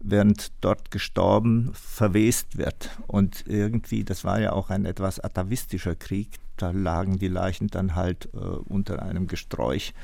während 0.00 0.52
dort 0.60 0.90
gestorben 0.90 1.70
verwest 1.72 2.58
wird. 2.58 2.90
Und 3.06 3.44
irgendwie, 3.46 4.04
das 4.04 4.24
war 4.24 4.40
ja 4.40 4.52
auch 4.52 4.70
ein 4.70 4.84
etwas 4.84 5.18
atavistischer 5.18 5.96
Krieg, 5.96 6.38
da 6.56 6.70
lagen 6.70 7.18
die 7.18 7.28
Leichen 7.28 7.68
dann 7.68 7.94
halt 7.94 8.28
äh, 8.34 8.38
unter 8.38 9.02
einem 9.02 9.26
Gesträuch 9.26 9.94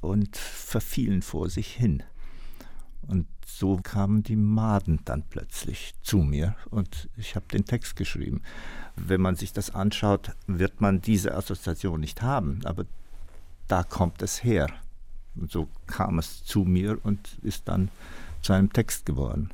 und 0.00 0.36
verfielen 0.36 1.22
vor 1.22 1.48
sich 1.48 1.68
hin. 1.68 2.02
Und 3.06 3.26
so 3.46 3.76
kamen 3.76 4.22
die 4.22 4.36
Maden 4.36 5.00
dann 5.04 5.22
plötzlich 5.22 5.94
zu 6.02 6.18
mir 6.18 6.56
und 6.70 7.08
ich 7.16 7.36
habe 7.36 7.46
den 7.52 7.64
Text 7.64 7.96
geschrieben. 7.96 8.42
Wenn 8.96 9.20
man 9.20 9.36
sich 9.36 9.52
das 9.52 9.74
anschaut, 9.74 10.32
wird 10.46 10.80
man 10.80 11.00
diese 11.00 11.34
Assoziation 11.34 12.00
nicht 12.00 12.22
haben, 12.22 12.60
aber 12.64 12.86
da 13.68 13.82
kommt 13.82 14.22
es 14.22 14.42
her. 14.42 14.68
Und 15.36 15.50
so 15.50 15.68
kam 15.86 16.18
es 16.18 16.44
zu 16.44 16.60
mir 16.60 16.98
und 17.04 17.38
ist 17.42 17.68
dann 17.68 17.90
zu 18.40 18.52
einem 18.52 18.72
Text 18.72 19.06
geworden. 19.06 19.50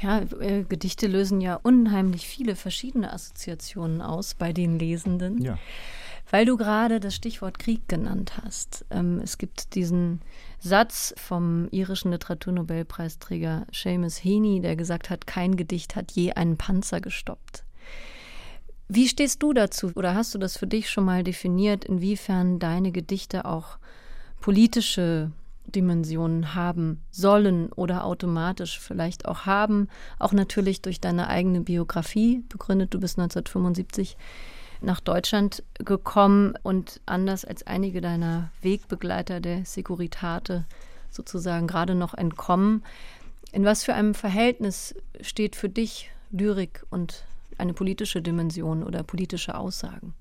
Ja, 0.00 0.20
äh, 0.40 0.64
Gedichte 0.64 1.06
lösen 1.06 1.40
ja 1.40 1.56
unheimlich 1.62 2.26
viele 2.26 2.56
verschiedene 2.56 3.12
Assoziationen 3.12 4.00
aus 4.00 4.34
bei 4.34 4.52
den 4.52 4.78
Lesenden. 4.78 5.42
Ja. 5.42 5.58
Weil 6.30 6.44
du 6.44 6.56
gerade 6.56 7.00
das 7.00 7.16
Stichwort 7.16 7.58
Krieg 7.58 7.88
genannt 7.88 8.34
hast. 8.42 8.84
Ähm, 8.90 9.20
es 9.22 9.36
gibt 9.36 9.74
diesen 9.74 10.20
Satz 10.60 11.12
vom 11.16 11.68
irischen 11.70 12.12
Literaturnobelpreisträger 12.12 13.66
Seamus 13.72 14.22
Heaney, 14.22 14.60
der 14.60 14.76
gesagt 14.76 15.10
hat, 15.10 15.26
kein 15.26 15.56
Gedicht 15.56 15.96
hat 15.96 16.12
je 16.12 16.32
einen 16.32 16.56
Panzer 16.56 17.00
gestoppt. 17.00 17.64
Wie 18.88 19.08
stehst 19.08 19.42
du 19.42 19.52
dazu 19.52 19.92
oder 19.94 20.14
hast 20.14 20.34
du 20.34 20.38
das 20.38 20.56
für 20.56 20.66
dich 20.66 20.90
schon 20.90 21.04
mal 21.04 21.22
definiert, 21.22 21.84
inwiefern 21.84 22.58
deine 22.58 22.90
Gedichte 22.90 23.44
auch 23.44 23.78
politische 24.40 25.30
Dimensionen 25.66 26.54
haben 26.54 27.00
sollen 27.10 27.70
oder 27.72 28.04
automatisch 28.04 28.78
vielleicht 28.80 29.26
auch 29.26 29.46
haben. 29.46 29.88
Auch 30.18 30.32
natürlich 30.32 30.82
durch 30.82 31.00
deine 31.00 31.28
eigene 31.28 31.60
Biografie 31.60 32.42
begründet. 32.48 32.94
Du 32.94 33.00
bist 33.00 33.18
1975 33.18 34.16
nach 34.80 35.00
Deutschland 35.00 35.62
gekommen 35.74 36.54
und 36.62 37.00
anders 37.06 37.44
als 37.44 37.66
einige 37.66 38.00
deiner 38.00 38.50
Wegbegleiter 38.62 39.40
der 39.40 39.64
Securitate 39.64 40.64
sozusagen 41.10 41.66
gerade 41.66 41.94
noch 41.94 42.14
entkommen. 42.14 42.82
In 43.52 43.64
was 43.64 43.84
für 43.84 43.94
einem 43.94 44.14
Verhältnis 44.14 44.94
steht 45.20 45.56
für 45.56 45.68
dich 45.68 46.10
Lyrik 46.30 46.84
und 46.90 47.24
eine 47.58 47.74
politische 47.74 48.22
Dimension 48.22 48.82
oder 48.82 49.02
politische 49.02 49.56
Aussagen? 49.56 50.14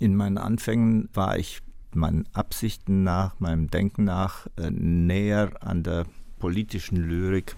In 0.00 0.16
meinen 0.16 0.38
Anfängen 0.38 1.08
war 1.12 1.38
ich 1.38 1.62
meinen 1.94 2.26
Absichten 2.32 3.02
nach, 3.02 3.38
meinem 3.40 3.70
Denken 3.70 4.04
nach 4.04 4.46
äh, 4.56 4.70
näher 4.70 5.50
an 5.60 5.82
der 5.82 6.06
politischen 6.38 6.96
Lyrik. 6.96 7.56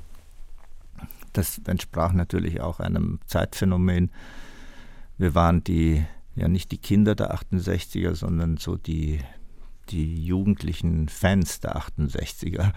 Das 1.32 1.60
entsprach 1.66 2.12
natürlich 2.12 2.60
auch 2.60 2.80
einem 2.80 3.18
Zeitphänomen. 3.26 4.10
Wir 5.18 5.34
waren 5.34 5.64
die, 5.64 6.04
ja 6.36 6.48
nicht 6.48 6.70
die 6.72 6.78
Kinder 6.78 7.14
der 7.14 7.34
68er, 7.34 8.14
sondern 8.14 8.56
so 8.56 8.76
die, 8.76 9.20
die 9.88 10.24
jugendlichen 10.24 11.08
Fans 11.08 11.60
der 11.60 11.76
68er 11.76 12.72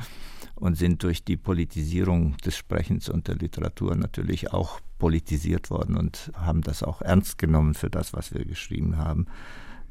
und 0.55 0.75
sind 0.75 1.03
durch 1.03 1.23
die 1.23 1.37
Politisierung 1.37 2.37
des 2.37 2.57
Sprechens 2.57 3.09
und 3.09 3.27
der 3.27 3.35
Literatur 3.35 3.95
natürlich 3.95 4.51
auch 4.51 4.79
politisiert 4.97 5.69
worden 5.69 5.97
und 5.97 6.31
haben 6.35 6.61
das 6.61 6.81
auch 6.83 7.01
ernst 7.01 7.37
genommen 7.37 7.75
für 7.75 7.89
das, 7.89 8.13
was 8.13 8.33
wir 8.33 8.45
geschrieben 8.45 8.97
haben. 8.97 9.27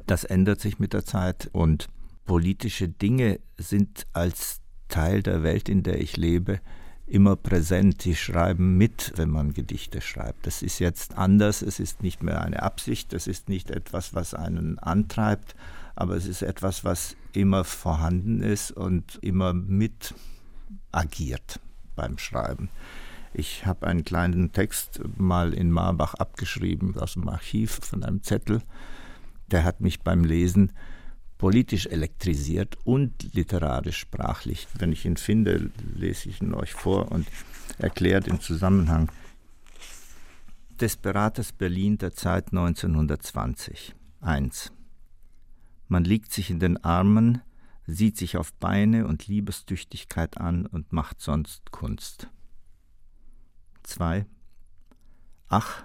Das 0.06 0.24
ändert 0.24 0.60
sich 0.60 0.78
mit 0.78 0.92
der 0.92 1.04
Zeit 1.04 1.48
und 1.52 1.88
politische 2.24 2.88
Dinge 2.88 3.40
sind 3.58 4.06
als 4.12 4.60
Teil 4.88 5.22
der 5.22 5.42
Welt, 5.42 5.68
in 5.68 5.82
der 5.82 6.00
ich 6.00 6.16
lebe, 6.16 6.60
immer 7.06 7.36
präsent. 7.36 8.04
Die 8.04 8.14
schreiben 8.14 8.76
mit, 8.76 9.12
wenn 9.16 9.30
man 9.30 9.52
Gedichte 9.52 10.00
schreibt. 10.00 10.46
Das 10.46 10.62
ist 10.62 10.78
jetzt 10.78 11.16
anders. 11.16 11.62
Es 11.62 11.80
ist 11.80 12.02
nicht 12.02 12.22
mehr 12.22 12.42
eine 12.42 12.62
Absicht. 12.62 13.12
Das 13.12 13.26
ist 13.26 13.48
nicht 13.48 13.70
etwas, 13.70 14.14
was 14.14 14.34
einen 14.34 14.78
antreibt. 14.78 15.54
Aber 15.94 16.14
es 16.14 16.26
ist 16.26 16.42
etwas, 16.42 16.84
was 16.84 17.16
immer 17.32 17.64
vorhanden 17.64 18.42
ist 18.42 18.70
und 18.70 19.18
immer 19.22 19.54
mit 19.54 20.14
agiert 20.92 21.60
beim 21.94 22.18
Schreiben. 22.18 22.68
Ich 23.32 23.66
habe 23.66 23.86
einen 23.86 24.04
kleinen 24.04 24.52
Text 24.52 25.00
mal 25.16 25.52
in 25.52 25.70
Marbach 25.70 26.14
abgeschrieben 26.14 26.96
aus 26.98 27.14
dem 27.14 27.28
Archiv 27.28 27.80
von 27.82 28.02
einem 28.02 28.22
Zettel 28.22 28.62
der 29.50 29.64
hat 29.64 29.80
mich 29.80 30.00
beim 30.00 30.24
Lesen 30.24 30.72
politisch 31.38 31.86
elektrisiert 31.86 32.78
und 32.84 33.34
literarisch 33.34 33.98
sprachlich. 33.98 34.68
Wenn 34.78 34.92
ich 34.92 35.04
ihn 35.04 35.16
finde, 35.16 35.70
lese 35.94 36.28
ich 36.28 36.40
ihn 36.40 36.54
euch 36.54 36.72
vor 36.72 37.12
und 37.12 37.26
erkläre 37.78 38.20
den 38.20 38.40
Zusammenhang. 38.40 39.10
Desperates 40.80 41.52
Berlin 41.52 41.98
der 41.98 42.12
Zeit 42.12 42.48
1920. 42.48 43.94
1. 44.20 44.72
Man 45.88 46.04
liegt 46.04 46.32
sich 46.32 46.50
in 46.50 46.58
den 46.58 46.82
Armen, 46.82 47.42
sieht 47.86 48.16
sich 48.16 48.36
auf 48.36 48.52
Beine 48.54 49.06
und 49.06 49.26
Liebestüchtigkeit 49.28 50.38
an 50.38 50.66
und 50.66 50.92
macht 50.92 51.20
sonst 51.20 51.70
Kunst. 51.70 52.28
2. 53.84 54.26
Ach, 55.48 55.84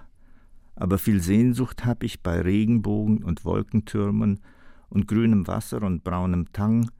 aber 0.74 0.98
viel 0.98 1.20
Sehnsucht 1.20 1.84
hab 1.84 2.02
ich 2.02 2.22
bei 2.22 2.40
Regenbogen 2.40 3.22
und 3.22 3.44
Wolkentürmen 3.44 4.40
und 4.88 5.06
grünem 5.06 5.46
Wasser 5.46 5.82
und 5.82 6.04
braunem 6.04 6.52
Tang, 6.52 6.90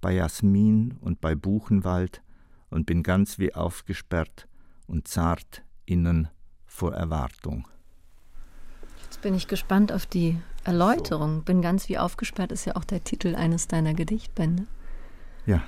bei 0.00 0.14
Jasmin 0.14 0.96
und 1.00 1.20
bei 1.20 1.34
Buchenwald 1.34 2.22
und 2.70 2.86
bin 2.86 3.02
ganz 3.02 3.38
wie 3.38 3.54
aufgesperrt 3.54 4.48
und 4.86 5.06
zart 5.08 5.62
innen 5.86 6.28
vor 6.66 6.94
Erwartung. 6.94 7.68
Jetzt 9.04 9.22
bin 9.22 9.34
ich 9.34 9.46
gespannt 9.46 9.92
auf 9.92 10.06
die 10.06 10.38
Erläuterung. 10.64 11.36
So. 11.36 11.42
Bin 11.42 11.62
ganz 11.62 11.88
wie 11.88 11.98
aufgesperrt 11.98 12.50
ist 12.52 12.64
ja 12.64 12.76
auch 12.76 12.84
der 12.84 13.04
Titel 13.04 13.34
eines 13.34 13.68
deiner 13.68 13.94
Gedichtbände. 13.94 14.66
Ja. 15.46 15.62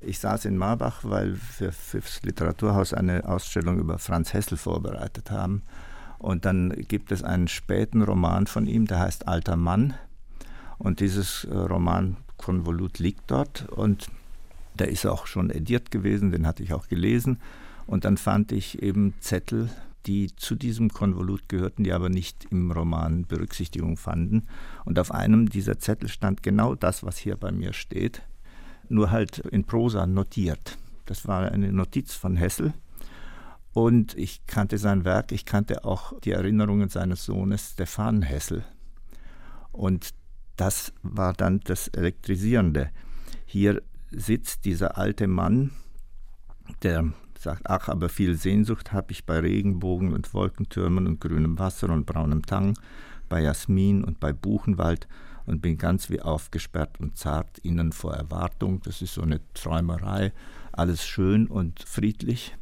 Ich 0.00 0.18
saß 0.18 0.46
in 0.46 0.56
Marbach, 0.56 1.04
weil 1.04 1.38
wir 1.58 1.70
fürs 1.72 2.22
Literaturhaus 2.22 2.92
eine 2.92 3.28
Ausstellung 3.28 3.78
über 3.78 3.98
Franz 3.98 4.32
Hessel 4.32 4.56
vorbereitet 4.58 5.30
haben. 5.30 5.62
Und 6.22 6.44
dann 6.44 6.70
gibt 6.86 7.10
es 7.10 7.24
einen 7.24 7.48
späten 7.48 8.00
Roman 8.00 8.46
von 8.46 8.66
ihm, 8.66 8.86
der 8.86 9.00
heißt 9.00 9.26
Alter 9.26 9.56
Mann. 9.56 9.94
Und 10.78 11.00
dieses 11.00 11.44
äh, 11.44 11.54
Romankonvolut 11.54 13.00
liegt 13.00 13.28
dort 13.30 13.68
und 13.68 14.06
der 14.78 14.88
ist 14.88 15.04
auch 15.04 15.26
schon 15.26 15.50
ediert 15.50 15.90
gewesen, 15.90 16.30
den 16.30 16.46
hatte 16.46 16.62
ich 16.62 16.72
auch 16.72 16.86
gelesen. 16.86 17.40
Und 17.88 18.04
dann 18.04 18.16
fand 18.16 18.52
ich 18.52 18.82
eben 18.82 19.14
Zettel, 19.18 19.68
die 20.06 20.34
zu 20.36 20.54
diesem 20.54 20.90
Konvolut 20.90 21.48
gehörten, 21.48 21.82
die 21.82 21.92
aber 21.92 22.08
nicht 22.08 22.46
im 22.50 22.70
Roman 22.70 23.24
Berücksichtigung 23.26 23.96
fanden. 23.96 24.46
Und 24.84 25.00
auf 25.00 25.10
einem 25.10 25.50
dieser 25.50 25.80
Zettel 25.80 26.08
stand 26.08 26.44
genau 26.44 26.76
das, 26.76 27.02
was 27.02 27.18
hier 27.18 27.36
bei 27.36 27.50
mir 27.50 27.72
steht, 27.72 28.22
nur 28.88 29.10
halt 29.10 29.38
in 29.38 29.64
Prosa 29.64 30.06
notiert. 30.06 30.78
Das 31.06 31.26
war 31.26 31.50
eine 31.50 31.72
Notiz 31.72 32.14
von 32.14 32.36
Hessel 32.36 32.72
Und 33.72 34.16
ich 34.18 34.46
kannte 34.46 34.76
sein 34.78 35.04
Werk, 35.04 35.32
ich 35.32 35.46
kannte 35.46 35.84
auch 35.84 36.18
die 36.20 36.32
Erinnerungen 36.32 36.88
seines 36.88 37.24
Sohnes 37.24 37.70
Stefan 37.72 38.22
Hessel. 38.22 38.64
Und 39.70 40.10
das 40.56 40.92
war 41.02 41.32
dann 41.32 41.60
das 41.60 41.88
Elektrisierende. 41.88 42.90
Hier 43.46 43.82
sitzt 44.10 44.66
dieser 44.66 44.98
alte 44.98 45.26
Mann, 45.26 45.70
der 46.82 47.12
sagt, 47.38 47.62
ach, 47.68 47.88
aber 47.88 48.08
viel 48.08 48.36
Sehnsucht 48.36 48.92
habe 48.92 49.12
ich 49.12 49.24
bei 49.24 49.40
Regenbogen 49.40 50.12
und 50.12 50.32
Wolkentürmen 50.34 51.06
und 51.06 51.20
grünem 51.20 51.58
Wasser 51.58 51.90
und 51.90 52.06
braunem 52.06 52.44
Tang, 52.44 52.78
bei 53.28 53.40
Jasmin 53.40 54.04
und 54.04 54.20
bei 54.20 54.32
Buchenwald 54.32 55.08
und 55.46 55.62
bin 55.62 55.78
ganz 55.78 56.10
wie 56.10 56.20
aufgesperrt 56.20 57.00
und 57.00 57.16
zart 57.16 57.58
innen 57.58 57.92
vor 57.92 58.14
Erwartung. 58.14 58.80
Das 58.84 59.02
ist 59.02 59.14
so 59.14 59.22
eine 59.22 59.40
Träumerei, 59.54 60.32
alles 60.72 61.04
schön 61.04 61.46
und 61.46 61.82
friedlich. 61.82 62.54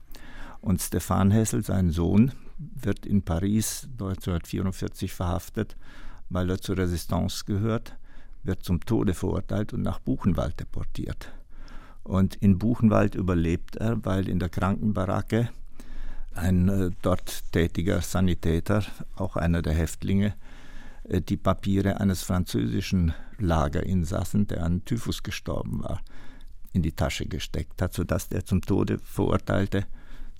Und 0.60 0.80
Stefan 0.80 1.30
Hessel, 1.30 1.64
sein 1.64 1.90
Sohn, 1.90 2.32
wird 2.58 3.06
in 3.06 3.22
Paris 3.22 3.88
1944 3.92 5.12
verhaftet, 5.12 5.76
weil 6.28 6.50
er 6.50 6.60
zur 6.60 6.76
Resistance 6.76 7.44
gehört, 7.46 7.96
wird 8.42 8.62
zum 8.62 8.80
Tode 8.84 9.14
verurteilt 9.14 9.72
und 9.72 9.82
nach 9.82 9.98
Buchenwald 9.98 10.60
deportiert. 10.60 11.32
Und 12.02 12.36
in 12.36 12.58
Buchenwald 12.58 13.14
überlebt 13.14 13.76
er, 13.76 14.04
weil 14.04 14.28
in 14.28 14.38
der 14.38 14.48
Krankenbaracke 14.48 15.50
ein 16.34 16.68
äh, 16.68 16.90
dort 17.02 17.52
tätiger 17.52 18.00
Sanitäter, 18.00 18.84
auch 19.16 19.36
einer 19.36 19.62
der 19.62 19.74
Häftlinge, 19.74 20.34
äh, 21.04 21.20
die 21.20 21.36
Papiere 21.36 22.00
eines 22.00 22.22
französischen 22.22 23.12
Lagerinsassen, 23.38 24.46
der 24.46 24.64
an 24.64 24.84
Typhus 24.84 25.22
gestorben 25.22 25.82
war, 25.82 26.00
in 26.72 26.82
die 26.82 26.92
Tasche 26.92 27.26
gesteckt 27.26 27.82
hat, 27.82 27.92
sodass 27.92 28.28
der 28.28 28.44
zum 28.44 28.62
Tode 28.62 28.98
verurteilte 28.98 29.86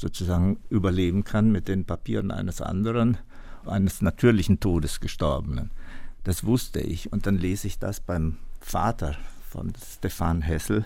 sozusagen 0.01 0.59
überleben 0.71 1.25
kann 1.25 1.53
mit 1.53 1.69
den 1.69 1.85
Papieren 1.85 2.31
eines 2.31 2.61
anderen, 2.63 3.19
eines 3.67 4.01
natürlichen 4.01 4.59
Todes 4.59 5.01
Gestorbenen. 5.01 5.71
Das 6.25 6.45
wusste 6.45 6.81
ich. 6.81 7.13
Und 7.13 7.27
dann 7.27 7.37
lese 7.37 7.67
ich 7.67 7.79
das 7.79 8.01
beim 8.01 8.39
Vater 8.61 9.17
von 9.49 9.73
Stefan 9.77 10.43
Hessel, 10.43 10.85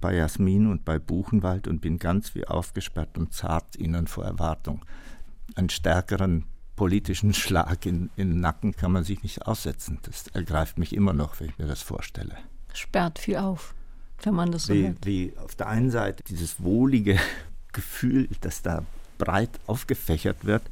bei 0.00 0.14
Jasmin 0.14 0.70
und 0.70 0.84
bei 0.84 0.98
Buchenwald 0.98 1.66
und 1.66 1.80
bin 1.80 1.98
ganz 1.98 2.34
wie 2.34 2.46
aufgesperrt 2.46 3.18
und 3.18 3.32
zart 3.32 3.76
ihnen 3.76 4.06
vor 4.06 4.24
Erwartung. 4.24 4.84
Einen 5.54 5.70
stärkeren 5.70 6.44
politischen 6.76 7.32
Schlag 7.32 7.86
in, 7.86 8.10
in 8.16 8.30
den 8.30 8.40
Nacken 8.40 8.76
kann 8.76 8.92
man 8.92 9.02
sich 9.02 9.22
nicht 9.22 9.46
aussetzen. 9.46 9.98
Das 10.02 10.28
ergreift 10.28 10.78
mich 10.78 10.94
immer 10.94 11.14
noch, 11.14 11.40
wenn 11.40 11.48
ich 11.48 11.58
mir 11.58 11.66
das 11.66 11.82
vorstelle. 11.82 12.36
Sperrt 12.74 13.18
viel 13.18 13.36
auf, 13.36 13.74
wenn 14.22 14.34
man 14.34 14.52
das 14.52 14.66
so 14.66 14.74
wie, 14.74 14.82
hört. 14.84 15.06
Wie 15.06 15.32
auf 15.38 15.54
der 15.54 15.68
einen 15.68 15.90
Seite 15.90 16.22
dieses 16.24 16.62
wohlige 16.62 17.18
Gefühl, 17.76 18.28
das 18.40 18.62
da 18.62 18.82
breit 19.18 19.50
aufgefächert 19.66 20.44
wird, 20.44 20.62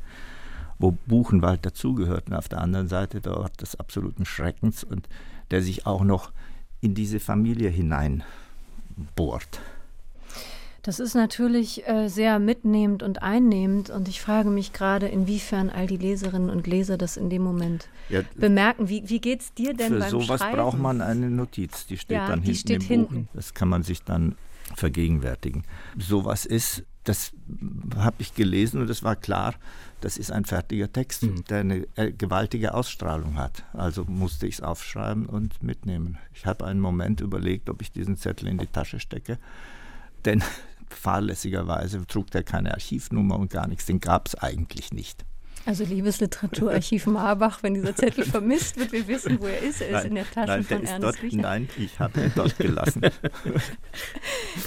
wo 0.78 0.90
Buchenwald 1.06 1.64
dazugehört, 1.64 2.26
und 2.26 2.34
auf 2.34 2.48
der 2.48 2.60
anderen 2.60 2.88
Seite 2.88 3.20
der 3.20 3.36
Ort 3.36 3.60
des 3.60 3.78
absoluten 3.78 4.24
Schreckens 4.24 4.82
und 4.82 5.08
der 5.50 5.62
sich 5.62 5.86
auch 5.86 6.02
noch 6.02 6.32
in 6.80 6.94
diese 6.94 7.20
Familie 7.20 7.70
hineinbohrt. 7.70 9.60
Das 10.82 11.00
ist 11.00 11.14
natürlich 11.14 11.88
äh, 11.88 12.08
sehr 12.08 12.38
mitnehmend 12.38 13.02
und 13.02 13.22
einnehmend 13.22 13.88
und 13.88 14.06
ich 14.06 14.20
frage 14.20 14.50
mich 14.50 14.74
gerade, 14.74 15.08
inwiefern 15.08 15.70
all 15.70 15.86
die 15.86 15.96
Leserinnen 15.96 16.50
und 16.50 16.66
Leser 16.66 16.98
das 16.98 17.16
in 17.16 17.30
dem 17.30 17.40
Moment 17.40 17.88
ja, 18.10 18.20
bemerken. 18.34 18.90
Wie, 18.90 19.08
wie 19.08 19.18
geht 19.18 19.40
es 19.40 19.54
dir 19.54 19.72
denn 19.72 19.94
für 19.94 19.98
beim 20.00 20.10
sowas 20.10 20.40
Schreiben? 20.40 20.58
braucht 20.58 20.78
man 20.78 21.00
eine 21.00 21.30
Notiz, 21.30 21.86
die 21.86 21.96
steht 21.96 22.18
Ja, 22.18 22.28
dann 22.28 22.42
die 22.42 22.52
hinten 22.52 22.58
steht 22.58 22.82
im 22.82 22.86
hinten. 22.86 23.24
Buch. 23.24 23.32
Das 23.32 23.54
kann 23.54 23.70
man 23.70 23.82
sich 23.82 24.02
dann 24.02 24.36
vergegenwärtigen. 24.76 25.64
Sowas 25.98 26.44
ist, 26.44 26.82
das 27.04 27.32
habe 27.96 28.16
ich 28.18 28.34
gelesen 28.34 28.80
und 28.80 28.88
es 28.90 29.02
war 29.02 29.14
klar, 29.16 29.54
das 30.00 30.16
ist 30.16 30.32
ein 30.32 30.44
fertiger 30.44 30.90
Text, 30.92 31.22
Mhm. 31.22 31.44
der 31.44 31.60
eine 31.60 31.86
äh, 31.96 32.12
gewaltige 32.12 32.74
Ausstrahlung 32.74 33.36
hat. 33.36 33.64
Also 33.72 34.04
musste 34.04 34.46
ich 34.46 34.54
es 34.54 34.60
aufschreiben 34.60 35.26
und 35.26 35.62
mitnehmen. 35.62 36.18
Ich 36.34 36.46
habe 36.46 36.64
einen 36.66 36.80
Moment 36.80 37.20
überlegt, 37.20 37.68
ob 37.70 37.82
ich 37.82 37.92
diesen 37.92 38.16
Zettel 38.16 38.48
in 38.48 38.58
die 38.58 38.66
Tasche 38.66 39.00
stecke, 39.00 39.38
denn 40.24 40.42
fahrlässigerweise 40.88 42.06
trug 42.06 42.30
der 42.30 42.42
keine 42.42 42.72
Archivnummer 42.72 43.38
und 43.38 43.50
gar 43.50 43.66
nichts, 43.66 43.86
den 43.86 44.00
gab 44.00 44.28
es 44.28 44.34
eigentlich 44.34 44.92
nicht. 44.92 45.24
Also 45.66 45.84
liebes 45.84 46.20
Literaturarchiv 46.20 47.06
Marbach, 47.06 47.62
wenn 47.62 47.74
dieser 47.74 47.96
Zettel 47.96 48.24
vermisst 48.30 48.76
wird, 48.78 48.92
wir 48.92 49.08
wissen, 49.08 49.40
wo 49.40 49.46
er 49.46 49.62
ist. 49.62 49.80
Er 49.80 49.98
ist 49.98 50.04
in 50.04 50.14
der 50.14 50.30
Tasche 50.30 50.46
nein, 50.46 50.66
der 50.68 50.78
von 50.78 50.86
Ernst 50.86 51.22
dort. 51.22 51.32
Nein, 51.32 51.68
ich 51.78 51.98
habe 51.98 52.20
ihn 52.20 52.32
dort 52.34 52.58
gelassen. 52.58 53.02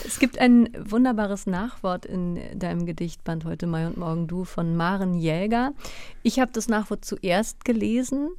Es 0.06 0.20
gibt 0.20 0.40
ein 0.40 0.70
wunderbares 0.78 1.46
Nachwort 1.46 2.06
in 2.06 2.40
deinem 2.58 2.86
Gedichtband 2.86 3.46
Heute 3.46 3.68
Mai 3.68 3.86
und 3.86 3.98
Morgen 3.98 4.28
Du 4.28 4.44
von 4.44 4.76
Maren 4.76 5.14
Jäger. 5.14 5.74
Ich 6.24 6.40
habe 6.40 6.52
das 6.52 6.68
Nachwort 6.68 7.06
zuerst 7.06 7.64
gelesen, 7.64 8.32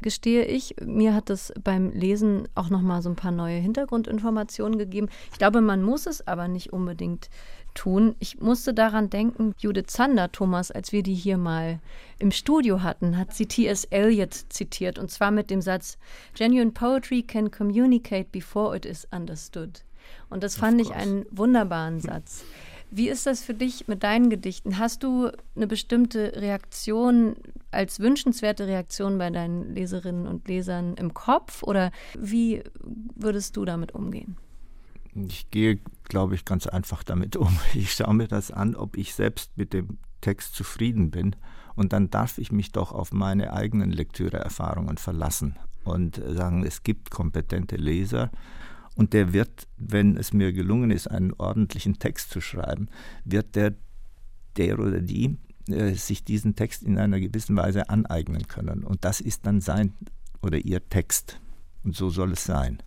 gestehe 0.00 0.44
ich. 0.44 0.76
Mir 0.84 1.14
hat 1.14 1.30
das 1.30 1.52
beim 1.62 1.90
Lesen 1.90 2.46
auch 2.54 2.70
noch 2.70 2.82
mal 2.82 3.02
so 3.02 3.10
ein 3.10 3.16
paar 3.16 3.32
neue 3.32 3.58
Hintergrundinformationen 3.58 4.78
gegeben. 4.78 5.08
Ich 5.32 5.38
glaube, 5.38 5.60
man 5.60 5.82
muss 5.82 6.06
es 6.06 6.26
aber 6.26 6.46
nicht 6.46 6.72
unbedingt 6.72 7.28
tun. 7.74 8.14
Ich 8.18 8.40
musste 8.40 8.72
daran 8.72 9.10
denken, 9.10 9.54
Judith 9.58 9.86
Zander, 9.88 10.32
Thomas, 10.32 10.70
als 10.70 10.92
wir 10.92 11.02
die 11.02 11.14
hier 11.14 11.36
mal 11.36 11.80
im 12.18 12.30
Studio 12.30 12.82
hatten, 12.82 13.18
hat 13.18 13.34
sie 13.34 13.46
T.S. 13.46 13.84
Eliot 13.86 14.34
zitiert 14.48 14.98
und 14.98 15.10
zwar 15.10 15.30
mit 15.30 15.50
dem 15.50 15.60
Satz: 15.60 15.98
Genuine 16.34 16.70
poetry 16.70 17.22
can 17.22 17.50
communicate 17.50 18.28
before 18.30 18.76
it 18.76 18.86
is 18.86 19.06
understood. 19.10 19.84
Und 20.30 20.42
das 20.42 20.56
fand 20.56 20.80
ich 20.80 20.92
einen 20.92 21.26
wunderbaren 21.30 22.00
Satz. 22.00 22.44
Wie 22.90 23.08
ist 23.08 23.26
das 23.26 23.42
für 23.42 23.54
dich 23.54 23.88
mit 23.88 24.04
deinen 24.04 24.30
Gedichten? 24.30 24.78
Hast 24.78 25.02
du 25.02 25.30
eine 25.56 25.66
bestimmte 25.66 26.32
Reaktion 26.36 27.34
als 27.72 27.98
wünschenswerte 27.98 28.68
Reaktion 28.68 29.18
bei 29.18 29.30
deinen 29.30 29.74
Leserinnen 29.74 30.28
und 30.28 30.46
Lesern 30.46 30.94
im 30.94 31.12
Kopf 31.12 31.64
oder 31.64 31.90
wie 32.16 32.62
würdest 33.16 33.56
du 33.56 33.64
damit 33.64 33.92
umgehen? 33.96 34.36
Ich 35.14 35.50
gehe, 35.50 35.80
glaube 36.04 36.34
ich, 36.34 36.44
ganz 36.44 36.66
einfach 36.66 37.02
damit 37.02 37.36
um. 37.36 37.58
Ich 37.74 37.92
schaue 37.92 38.14
mir 38.14 38.28
das 38.28 38.50
an, 38.50 38.74
ob 38.74 38.96
ich 38.96 39.14
selbst 39.14 39.56
mit 39.56 39.72
dem 39.72 39.98
Text 40.20 40.54
zufrieden 40.54 41.10
bin. 41.10 41.36
Und 41.76 41.92
dann 41.92 42.10
darf 42.10 42.38
ich 42.38 42.52
mich 42.52 42.72
doch 42.72 42.92
auf 42.92 43.12
meine 43.12 43.52
eigenen 43.52 43.90
Lektüreerfahrungen 43.90 44.96
verlassen 44.96 45.56
und 45.82 46.20
sagen, 46.26 46.64
es 46.64 46.82
gibt 46.82 47.10
kompetente 47.10 47.76
Leser. 47.76 48.30
Und 48.96 49.12
der 49.12 49.32
wird, 49.32 49.66
wenn 49.76 50.16
es 50.16 50.32
mir 50.32 50.52
gelungen 50.52 50.90
ist, 50.92 51.08
einen 51.08 51.32
ordentlichen 51.32 51.98
Text 51.98 52.30
zu 52.30 52.40
schreiben, 52.40 52.88
wird 53.24 53.56
der, 53.56 53.74
der 54.56 54.78
oder 54.78 55.00
die 55.00 55.36
äh, 55.68 55.94
sich 55.94 56.24
diesen 56.24 56.54
Text 56.54 56.84
in 56.84 56.96
einer 56.96 57.18
gewissen 57.18 57.56
Weise 57.56 57.88
aneignen 57.88 58.46
können. 58.46 58.84
Und 58.84 59.04
das 59.04 59.20
ist 59.20 59.46
dann 59.46 59.60
sein 59.60 59.94
oder 60.42 60.58
ihr 60.58 60.88
Text. 60.88 61.40
Und 61.82 61.96
so 61.96 62.08
soll 62.08 62.32
es 62.32 62.44
sein 62.44 62.80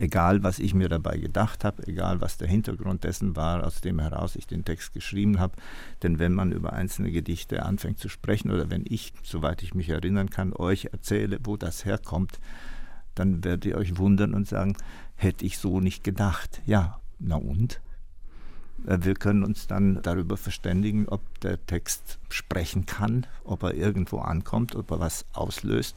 egal 0.00 0.42
was 0.42 0.58
ich 0.58 0.74
mir 0.74 0.88
dabei 0.88 1.18
gedacht 1.18 1.64
habe, 1.64 1.86
egal 1.86 2.20
was 2.20 2.38
der 2.38 2.48
Hintergrund 2.48 3.04
dessen 3.04 3.36
war, 3.36 3.66
aus 3.66 3.80
dem 3.80 3.98
heraus 3.98 4.36
ich 4.36 4.46
den 4.46 4.64
Text 4.64 4.92
geschrieben 4.92 5.38
habe. 5.38 5.54
Denn 6.02 6.18
wenn 6.18 6.32
man 6.32 6.52
über 6.52 6.72
einzelne 6.72 7.10
Gedichte 7.10 7.64
anfängt 7.64 7.98
zu 7.98 8.08
sprechen 8.08 8.50
oder 8.50 8.70
wenn 8.70 8.84
ich, 8.86 9.12
soweit 9.22 9.62
ich 9.62 9.74
mich 9.74 9.88
erinnern 9.88 10.30
kann, 10.30 10.52
euch 10.52 10.86
erzähle, 10.92 11.38
wo 11.44 11.56
das 11.56 11.84
herkommt, 11.84 12.38
dann 13.14 13.42
werdet 13.44 13.66
ihr 13.66 13.76
euch 13.76 13.98
wundern 13.98 14.34
und 14.34 14.46
sagen, 14.46 14.76
hätte 15.16 15.44
ich 15.44 15.58
so 15.58 15.80
nicht 15.80 16.04
gedacht. 16.04 16.62
Ja, 16.66 17.00
na 17.18 17.36
und? 17.36 17.80
Äh, 18.86 18.98
Wir 19.00 19.14
können 19.14 19.42
uns 19.42 19.66
dann 19.66 20.00
darüber 20.02 20.36
verständigen, 20.36 21.08
ob 21.08 21.22
der 21.40 21.64
Text 21.66 22.18
sprechen 22.28 22.86
kann, 22.86 23.26
ob 23.44 23.64
er 23.64 23.74
irgendwo 23.74 24.18
ankommt, 24.18 24.76
ob 24.76 24.90
er 24.92 25.00
was 25.00 25.26
auslöst. 25.32 25.96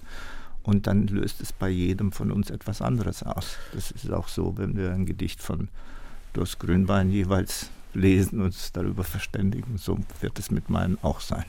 Und 0.64 0.88
dann 0.88 1.08
löst 1.08 1.42
es 1.42 1.54
bei 1.54 1.70
jedem 1.70 2.12
von 2.12 2.32
uns 2.32 2.50
etwas 2.50 2.82
anderes 2.82 3.24
aus. 3.24 3.58
Das 3.74 3.92
ist 3.92 4.12
auch 4.12 4.28
so, 4.28 4.58
wenn 4.58 4.78
wir 4.78 4.92
ein 4.92 5.06
Gedicht 5.06 5.42
von 5.42 5.70
Durst 6.34 6.60
Grünbein 6.60 7.10
jeweils 7.12 7.70
lesen 7.94 8.40
und 8.40 8.46
uns 8.46 8.72
darüber 8.72 9.04
verständigen. 9.04 9.78
So 9.78 10.00
wird 10.22 10.38
es 10.40 10.52
mit 10.52 10.70
meinen 10.70 10.98
auch 11.02 11.20
sein. 11.20 11.46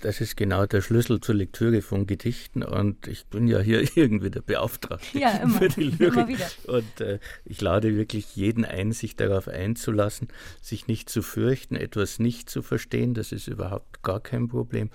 Das 0.00 0.20
ist 0.20 0.36
genau 0.36 0.66
der 0.66 0.82
Schlüssel 0.82 1.18
zur 1.20 1.34
Lektüre 1.36 1.80
von 1.80 2.06
Gedichten 2.06 2.62
und 2.62 3.06
ich 3.06 3.24
bin 3.26 3.48
ja 3.48 3.60
hier 3.60 3.80
irgendwie 3.96 4.30
der 4.30 4.42
Beauftragte 4.42 5.18
Ja, 5.18 5.30
immer. 5.38 5.58
für 5.58 5.68
die 5.68 5.84
Immer 5.98 5.98
Lyrik. 6.26 6.28
wieder. 6.28 6.46
Und 6.66 7.00
äh, 7.00 7.18
ich 7.46 7.62
lade 7.62 7.96
wirklich 7.96 8.36
jeden 8.36 8.66
ein, 8.66 8.92
sich 8.92 9.16
darauf 9.16 9.48
einzulassen, 9.48 10.28
sich 10.60 10.88
nicht 10.88 11.08
zu 11.08 11.22
fürchten, 11.22 11.74
etwas 11.74 12.18
nicht 12.18 12.50
zu 12.50 12.60
verstehen. 12.62 13.14
Das 13.14 13.32
ist 13.32 13.48
überhaupt 13.48 14.02
gar 14.02 14.20
kein 14.20 14.46
Problem. 14.48 14.90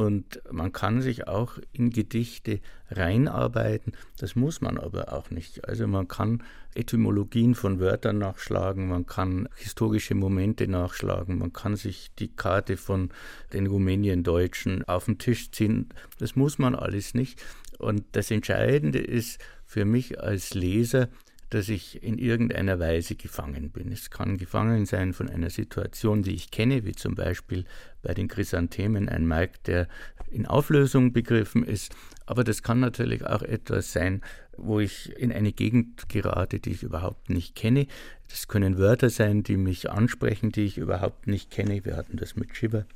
Und 0.00 0.40
man 0.50 0.72
kann 0.72 1.02
sich 1.02 1.28
auch 1.28 1.58
in 1.72 1.90
Gedichte 1.90 2.60
reinarbeiten. 2.90 3.92
Das 4.16 4.34
muss 4.34 4.62
man 4.62 4.78
aber 4.78 5.12
auch 5.12 5.30
nicht. 5.30 5.68
Also 5.68 5.86
man 5.86 6.08
kann 6.08 6.42
Etymologien 6.74 7.54
von 7.54 7.80
Wörtern 7.80 8.16
nachschlagen, 8.16 8.88
man 8.88 9.04
kann 9.04 9.46
historische 9.56 10.14
Momente 10.14 10.68
nachschlagen, 10.68 11.36
man 11.36 11.52
kann 11.52 11.76
sich 11.76 12.12
die 12.18 12.34
Karte 12.34 12.78
von 12.78 13.10
den 13.52 13.66
Rumäniendeutschen 13.66 14.88
auf 14.88 15.04
den 15.04 15.18
Tisch 15.18 15.50
ziehen. 15.50 15.90
Das 16.18 16.34
muss 16.34 16.58
man 16.58 16.74
alles 16.74 17.12
nicht. 17.12 17.38
Und 17.78 18.04
das 18.12 18.30
Entscheidende 18.30 19.00
ist 19.00 19.38
für 19.66 19.84
mich 19.84 20.18
als 20.18 20.54
Leser, 20.54 21.10
dass 21.50 21.68
ich 21.68 22.02
in 22.02 22.18
irgendeiner 22.18 22.78
Weise 22.78 23.16
gefangen 23.16 23.70
bin. 23.70 23.92
Es 23.92 24.10
kann 24.10 24.38
gefangen 24.38 24.86
sein 24.86 25.12
von 25.12 25.28
einer 25.28 25.50
Situation, 25.50 26.22
die 26.22 26.34
ich 26.34 26.50
kenne, 26.50 26.84
wie 26.84 26.92
zum 26.92 27.14
Beispiel 27.14 27.64
bei 28.02 28.14
den 28.14 28.28
Chrysanthemen 28.28 29.08
ein 29.08 29.26
Markt, 29.26 29.66
der 29.66 29.88
in 30.30 30.46
Auflösung 30.46 31.12
begriffen 31.12 31.64
ist. 31.64 31.94
Aber 32.24 32.44
das 32.44 32.62
kann 32.62 32.78
natürlich 32.78 33.26
auch 33.26 33.42
etwas 33.42 33.92
sein, 33.92 34.22
wo 34.56 34.78
ich 34.78 35.12
in 35.16 35.32
eine 35.32 35.52
Gegend 35.52 36.08
gerate, 36.08 36.60
die 36.60 36.70
ich 36.70 36.82
überhaupt 36.84 37.30
nicht 37.30 37.56
kenne. 37.56 37.86
Das 38.28 38.46
können 38.46 38.78
Wörter 38.78 39.10
sein, 39.10 39.42
die 39.42 39.56
mich 39.56 39.90
ansprechen, 39.90 40.52
die 40.52 40.64
ich 40.64 40.78
überhaupt 40.78 41.26
nicht 41.26 41.50
kenne. 41.50 41.84
Wir 41.84 41.96
hatten 41.96 42.16
das 42.16 42.36
mit 42.36 42.56
Shiva 42.56 42.86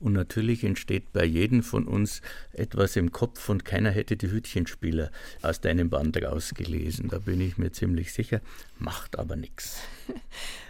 und 0.00 0.12
natürlich 0.12 0.64
entsteht 0.64 1.12
bei 1.12 1.24
jedem 1.24 1.62
von 1.62 1.86
uns 1.86 2.22
etwas 2.52 2.96
im 2.96 3.12
Kopf 3.12 3.48
und 3.48 3.64
keiner 3.64 3.90
hätte 3.90 4.16
die 4.16 4.30
Hütchenspieler 4.30 5.10
aus 5.42 5.60
deinem 5.60 5.90
Band 5.90 6.22
rausgelesen. 6.22 7.08
Da 7.08 7.18
bin 7.18 7.40
ich 7.40 7.58
mir 7.58 7.72
ziemlich 7.72 8.12
sicher. 8.12 8.40
Macht 8.78 9.18
aber 9.18 9.36
nichts. 9.36 9.80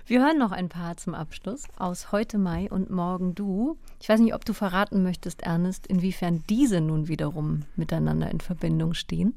Wir 0.07 0.25
hören 0.25 0.39
noch 0.39 0.51
ein 0.51 0.69
paar 0.69 0.97
zum 0.97 1.15
Abschluss 1.15 1.65
aus 1.77 2.11
Heute 2.11 2.37
Mai 2.37 2.69
und 2.69 2.91
Morgen 2.91 3.37
Du. 3.37 3.79
Ich 4.01 4.09
weiß 4.09 4.19
nicht, 4.19 4.35
ob 4.35 4.45
du 4.45 4.53
verraten 4.53 5.05
möchtest, 5.05 5.43
Ernest, 5.43 5.87
inwiefern 5.87 6.43
diese 6.49 6.81
nun 6.81 7.07
wiederum 7.07 7.63
miteinander 7.77 8.29
in 8.29 8.41
Verbindung 8.41 8.95
stehen. 8.95 9.35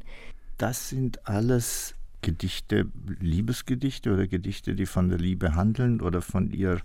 Das 0.58 0.90
sind 0.90 1.28
alles 1.28 1.94
Gedichte, 2.24 2.88
Liebesgedichte 3.20 4.12
oder 4.12 4.26
Gedichte, 4.26 4.74
die 4.74 4.88
von 4.88 5.10
der 5.10 5.20
Liebe 5.20 5.54
handeln 5.56 6.02
oder 6.02 6.24
von 6.24 6.50
ihr 6.52 6.82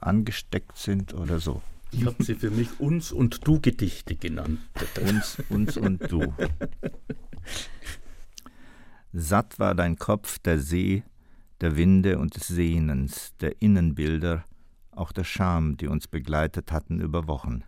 angesteckt 0.00 0.78
sind 0.78 1.12
oder 1.12 1.38
so. 1.38 1.60
Ich 1.92 2.06
habe 2.06 2.22
sie 2.24 2.34
für 2.34 2.50
mich 2.50 2.80
Uns 2.80 3.12
und 3.12 3.46
Du 3.46 3.60
Gedichte 3.60 4.16
genannt. 4.16 4.58
Uns, 5.06 5.42
uns 5.50 5.76
und 5.76 6.10
Du. 6.10 6.34
Satt 9.12 9.58
war 9.58 9.74
dein 9.74 9.96
Kopf 9.96 10.38
der 10.38 10.58
See, 10.58 11.02
der 11.60 11.76
Winde 11.76 12.18
und 12.18 12.34
des 12.34 12.48
Sehnens, 12.48 13.34
der 13.40 13.60
Innenbilder, 13.60 14.44
auch 14.90 15.12
der 15.12 15.24
Scham, 15.24 15.76
die 15.76 15.86
uns 15.86 16.08
begleitet 16.08 16.72
hatten 16.72 16.98
über 16.98 17.28
Wochen. 17.28 17.62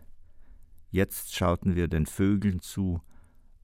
Jetzt 0.90 1.34
schauten 1.34 1.74
wir 1.74 1.88
den 1.88 2.06
Vögeln 2.06 2.60
zu, 2.60 3.02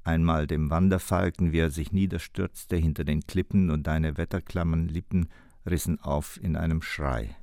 einmal 0.05 0.47
dem 0.47 0.69
Wanderfalken, 0.69 1.53
wie 1.53 1.59
er 1.59 1.71
sich 1.71 1.93
niederstürzte 1.93 2.77
hinter 2.77 3.05
den 3.05 3.23
Klippen 3.23 3.71
und 3.71 3.87
deine 3.87 4.19
wetterklammen 4.19 4.89
Lippen 4.89 5.29
rissen 5.65 6.01
auf 6.01 6.39
in 6.43 6.57
einem 6.57 6.83
Schrei. 6.83 7.37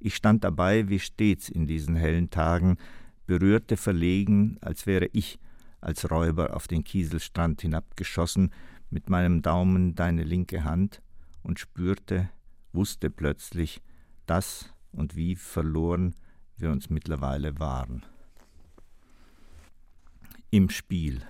Ich 0.00 0.16
stand 0.16 0.44
dabei 0.44 0.88
wie 0.88 0.98
stets 0.98 1.50
in 1.50 1.66
diesen 1.66 1.94
hellen 1.94 2.30
Tagen, 2.30 2.78
berührte 3.26 3.76
verlegen, 3.76 4.56
als 4.62 4.86
wäre 4.86 5.08
ich 5.12 5.38
als 5.80 6.10
Räuber 6.10 6.56
auf 6.56 6.66
den 6.66 6.84
Kieselstrand 6.84 7.60
hinabgeschossen, 7.60 8.50
mit 8.88 9.08
meinem 9.10 9.42
Daumen 9.42 9.94
deine 9.94 10.24
linke 10.24 10.64
Hand 10.64 11.02
und 11.42 11.58
spürte, 11.58 12.30
wusste 12.72 13.10
plötzlich, 13.10 13.82
dass 14.26 14.72
und 14.90 15.16
wie 15.16 15.36
verloren 15.36 16.14
wir 16.56 16.70
uns 16.70 16.90
mittlerweile 16.90 17.58
waren. 17.58 18.04
Im 20.50 20.70
Spiel. 20.70 21.22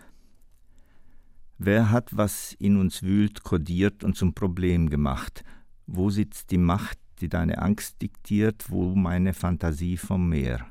Wer 1.58 1.90
hat, 1.90 2.16
was 2.16 2.54
in 2.54 2.78
uns 2.78 3.02
wühlt, 3.02 3.42
kodiert 3.42 4.02
und 4.04 4.16
zum 4.16 4.32
Problem 4.32 4.88
gemacht? 4.88 5.44
Wo 5.86 6.08
sitzt 6.08 6.50
die 6.50 6.58
Macht, 6.58 6.98
die 7.20 7.28
deine 7.28 7.62
Angst 7.62 8.02
diktiert, 8.02 8.70
wo 8.70 8.94
meine 8.94 9.34
Fantasie 9.34 9.96
vom 9.96 10.28
Meer. 10.28 10.66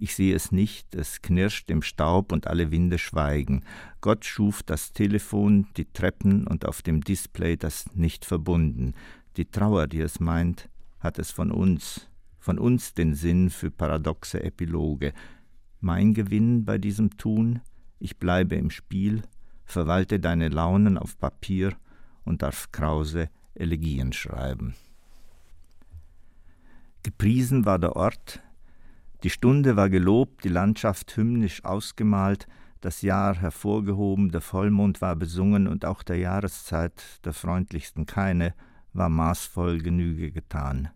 Ich 0.00 0.14
sehe 0.14 0.34
es 0.34 0.52
nicht, 0.52 0.94
es 0.94 1.22
knirscht 1.22 1.70
im 1.70 1.82
Staub 1.82 2.30
und 2.30 2.46
alle 2.46 2.70
Winde 2.70 2.98
schweigen. 2.98 3.64
Gott 4.00 4.24
schuf 4.24 4.62
das 4.62 4.92
Telefon, 4.92 5.66
die 5.76 5.86
Treppen 5.86 6.46
und 6.46 6.66
auf 6.66 6.82
dem 6.82 7.00
Display 7.00 7.56
das 7.56 7.92
nicht 7.94 8.24
verbunden. 8.24 8.94
Die 9.36 9.46
Trauer, 9.46 9.88
die 9.88 10.00
es 10.00 10.20
meint, 10.20 10.68
hat 11.00 11.18
es 11.18 11.32
von 11.32 11.50
uns, 11.50 12.08
von 12.38 12.60
uns 12.60 12.94
den 12.94 13.14
Sinn 13.14 13.50
für 13.50 13.72
paradoxe 13.72 14.40
Epiloge. 14.42 15.12
Mein 15.80 16.14
Gewinn 16.14 16.64
bei 16.64 16.78
diesem 16.78 17.16
Tun, 17.16 17.60
ich 17.98 18.18
bleibe 18.18 18.54
im 18.54 18.70
Spiel, 18.70 19.22
verwalte 19.64 20.20
deine 20.20 20.48
Launen 20.48 20.96
auf 20.96 21.18
Papier 21.18 21.76
und 22.24 22.42
darf 22.42 22.70
krause 22.70 23.30
Elegien 23.54 24.12
schreiben. 24.12 24.74
Gepriesen 27.08 27.64
war 27.64 27.78
der 27.78 27.96
Ort, 27.96 28.42
die 29.22 29.30
Stunde 29.30 29.76
war 29.76 29.88
gelobt, 29.88 30.44
die 30.44 30.50
Landschaft 30.50 31.16
hymnisch 31.16 31.64
ausgemalt, 31.64 32.46
das 32.82 33.00
Jahr 33.00 33.34
hervorgehoben, 33.34 34.30
der 34.30 34.42
Vollmond 34.42 35.00
war 35.00 35.16
besungen 35.16 35.68
und 35.68 35.86
auch 35.86 36.02
der 36.02 36.18
Jahreszeit, 36.18 37.02
der 37.24 37.32
freundlichsten 37.32 38.04
keine, 38.04 38.52
war 38.92 39.08
maßvoll 39.08 39.78
Genüge 39.78 40.32
getan. 40.32 40.90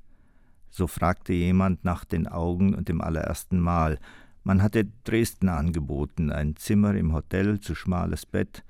So 0.68 0.86
fragte 0.86 1.32
jemand 1.32 1.82
nach 1.82 2.04
den 2.04 2.28
Augen 2.28 2.74
und 2.74 2.90
dem 2.90 3.00
allerersten 3.00 3.58
Mal. 3.58 3.98
Man 4.44 4.62
hatte 4.62 4.84
Dresden 5.04 5.48
angeboten, 5.48 6.30
ein 6.30 6.56
Zimmer 6.56 6.94
im 6.94 7.14
Hotel 7.14 7.58
zu 7.58 7.74
schmales 7.74 8.26
Bett, 8.26 8.64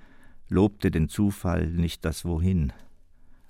lobte 0.48 0.92
den 0.92 1.08
Zufall, 1.08 1.66
nicht 1.66 2.04
das 2.04 2.24
Wohin. 2.24 2.72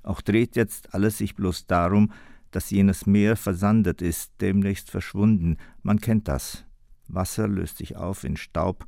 Auch 0.03 0.22
dreht 0.22 0.57
jetzt 0.57 0.95
alles 0.95 1.18
sich 1.18 1.34
bloß 1.34 1.66
darum, 1.66 2.11
dass 2.53 2.70
jenes 2.70 3.07
Meer 3.07 3.36
versandet 3.36 4.00
ist, 4.00 4.32
demnächst 4.40 4.90
verschwunden. 4.90 5.57
Man 5.82 6.00
kennt 6.00 6.28
das. 6.28 6.64
Wasser 7.09 7.48
löst 7.48 7.78
sich 7.78 7.96
auf 7.96 8.24
in 8.24 8.36
Staub, 8.36 8.86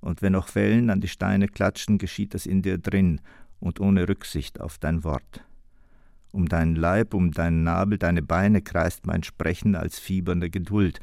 und 0.00 0.22
wenn 0.22 0.36
auch 0.36 0.54
Wellen 0.54 0.90
an 0.90 1.00
die 1.00 1.08
Steine 1.08 1.48
klatschen, 1.48 1.98
geschieht 1.98 2.34
das 2.34 2.46
in 2.46 2.62
dir 2.62 2.78
drin 2.78 3.20
und 3.58 3.80
ohne 3.80 4.08
Rücksicht 4.08 4.60
auf 4.60 4.78
dein 4.78 5.02
Wort. 5.02 5.44
Um 6.32 6.48
deinen 6.48 6.76
Leib, 6.76 7.14
um 7.14 7.32
deinen 7.32 7.64
Nabel, 7.64 7.98
deine 7.98 8.22
Beine 8.22 8.60
kreist 8.62 9.06
mein 9.06 9.22
Sprechen 9.22 9.74
als 9.74 9.98
fiebernde 9.98 10.50
Geduld. 10.50 11.00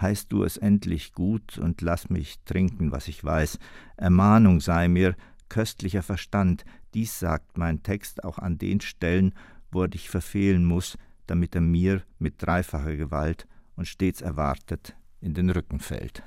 Heißt 0.00 0.32
du 0.32 0.42
es 0.42 0.56
endlich 0.56 1.12
gut 1.12 1.58
und 1.58 1.80
lass 1.80 2.10
mich 2.10 2.40
trinken, 2.44 2.90
was 2.90 3.08
ich 3.08 3.22
weiß. 3.22 3.58
Ermahnung 3.96 4.60
sei 4.60 4.88
mir, 4.88 5.14
köstlicher 5.48 6.02
Verstand, 6.02 6.64
dies 6.94 7.18
sagt 7.18 7.58
mein 7.58 7.82
Text 7.82 8.24
auch 8.24 8.38
an 8.38 8.58
den 8.58 8.80
Stellen, 8.80 9.34
wo 9.70 9.82
er 9.82 9.88
dich 9.88 10.10
verfehlen 10.10 10.64
muss, 10.64 10.98
damit 11.26 11.54
er 11.54 11.60
mir 11.60 12.02
mit 12.18 12.42
dreifacher 12.42 12.96
Gewalt 12.96 13.46
und 13.76 13.86
stets 13.86 14.20
erwartet 14.20 14.96
in 15.20 15.34
den 15.34 15.50
Rücken 15.50 15.80
fällt. 15.80 16.22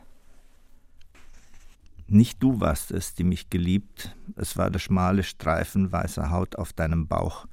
Nicht 2.07 2.41
du 2.43 2.59
warst 2.59 2.91
es, 2.91 3.15
die 3.15 3.23
mich 3.23 3.49
geliebt, 3.49 4.15
es 4.35 4.57
war 4.57 4.69
der 4.69 4.79
schmale 4.79 5.23
Streifen 5.23 5.91
weißer 5.91 6.29
Haut 6.29 6.55
auf 6.55 6.71
deinem 6.71 7.07
Bauch, 7.07 7.47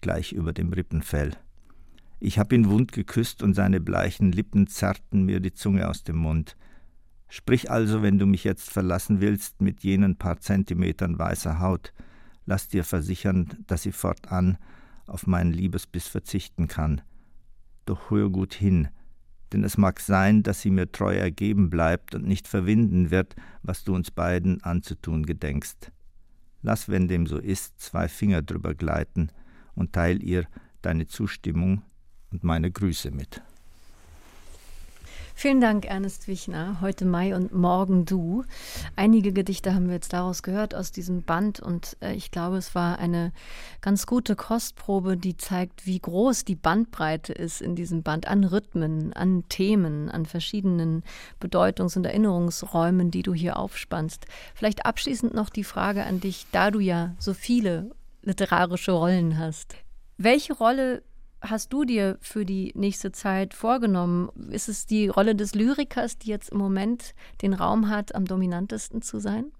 gleich 0.00 0.32
über 0.32 0.52
dem 0.52 0.72
Rippenfell. 0.72 1.36
Ich 2.18 2.38
hab 2.38 2.52
ihn 2.52 2.68
wund 2.68 2.92
geküsst 2.92 3.42
und 3.42 3.54
seine 3.54 3.80
bleichen 3.80 4.32
Lippen 4.32 4.66
zerrten 4.66 5.24
mir 5.24 5.40
die 5.40 5.52
Zunge 5.52 5.88
aus 5.88 6.04
dem 6.04 6.16
Mund. 6.16 6.56
Sprich 7.28 7.70
also, 7.70 8.02
wenn 8.02 8.18
du 8.18 8.26
mich 8.26 8.44
jetzt 8.44 8.70
verlassen 8.70 9.20
willst, 9.20 9.60
mit 9.60 9.84
jenen 9.84 10.16
paar 10.16 10.40
Zentimetern 10.40 11.18
weißer 11.18 11.60
Haut, 11.60 11.92
lass 12.46 12.66
dir 12.66 12.84
versichern, 12.84 13.48
dass 13.66 13.82
sie 13.82 13.92
fortan 13.92 14.56
auf 15.08 15.26
meinen 15.26 15.52
Liebesbiss 15.52 16.06
verzichten 16.06 16.68
kann. 16.68 17.00
Doch 17.86 18.10
hör 18.10 18.30
gut 18.30 18.54
hin, 18.54 18.88
denn 19.52 19.64
es 19.64 19.78
mag 19.78 20.00
sein, 20.00 20.42
dass 20.42 20.60
sie 20.60 20.70
mir 20.70 20.92
treu 20.92 21.16
ergeben 21.16 21.70
bleibt 21.70 22.14
und 22.14 22.26
nicht 22.26 22.46
verwinden 22.46 23.10
wird, 23.10 23.34
was 23.62 23.84
du 23.84 23.94
uns 23.94 24.10
beiden 24.10 24.62
anzutun 24.62 25.24
gedenkst. 25.24 25.90
Lass, 26.62 26.88
wenn 26.88 27.08
dem 27.08 27.26
so 27.26 27.38
ist, 27.38 27.80
zwei 27.80 28.08
Finger 28.08 28.42
drüber 28.42 28.74
gleiten 28.74 29.30
und 29.74 29.92
teil 29.92 30.22
ihr 30.22 30.46
deine 30.82 31.06
Zustimmung 31.06 31.82
und 32.30 32.44
meine 32.44 32.70
Grüße 32.70 33.10
mit. 33.10 33.42
Vielen 35.40 35.60
Dank, 35.60 35.84
Ernest 35.84 36.26
Wichner. 36.26 36.80
Heute 36.80 37.04
Mai 37.04 37.36
und 37.36 37.54
morgen 37.54 38.04
du. 38.04 38.42
Einige 38.96 39.32
Gedichte 39.32 39.72
haben 39.72 39.86
wir 39.86 39.94
jetzt 39.94 40.12
daraus 40.12 40.42
gehört, 40.42 40.74
aus 40.74 40.90
diesem 40.90 41.22
Band. 41.22 41.60
Und 41.60 41.96
äh, 42.00 42.12
ich 42.14 42.32
glaube, 42.32 42.56
es 42.56 42.74
war 42.74 42.98
eine 42.98 43.32
ganz 43.80 44.06
gute 44.06 44.34
Kostprobe, 44.34 45.16
die 45.16 45.36
zeigt, 45.36 45.86
wie 45.86 46.00
groß 46.00 46.44
die 46.44 46.56
Bandbreite 46.56 47.32
ist 47.32 47.62
in 47.62 47.76
diesem 47.76 48.02
Band 48.02 48.26
an 48.26 48.42
Rhythmen, 48.42 49.12
an 49.12 49.44
Themen, 49.48 50.10
an 50.10 50.26
verschiedenen 50.26 51.04
Bedeutungs- 51.38 51.96
und 51.96 52.04
Erinnerungsräumen, 52.04 53.12
die 53.12 53.22
du 53.22 53.32
hier 53.32 53.58
aufspannst. 53.58 54.26
Vielleicht 54.56 54.86
abschließend 54.86 55.34
noch 55.34 55.50
die 55.50 55.62
Frage 55.62 56.02
an 56.02 56.18
dich, 56.18 56.46
da 56.50 56.72
du 56.72 56.80
ja 56.80 57.14
so 57.20 57.32
viele 57.32 57.92
literarische 58.22 58.90
Rollen 58.90 59.38
hast. 59.38 59.76
Welche 60.16 60.54
Rolle 60.54 61.04
hast 61.40 61.72
du 61.72 61.84
dir 61.84 62.18
für 62.20 62.44
die 62.44 62.72
nächste 62.74 63.12
Zeit 63.12 63.54
vorgenommen? 63.54 64.30
Ist 64.50 64.68
es 64.68 64.86
die 64.86 65.08
Rolle 65.08 65.34
des 65.34 65.54
Lyrikers, 65.54 66.18
die 66.18 66.30
jetzt 66.30 66.50
im 66.50 66.58
Moment 66.58 67.14
den 67.42 67.54
Raum 67.54 67.88
hat, 67.88 68.14
am 68.14 68.24
dominantesten 68.24 69.02
zu 69.02 69.18
sein? 69.18 69.52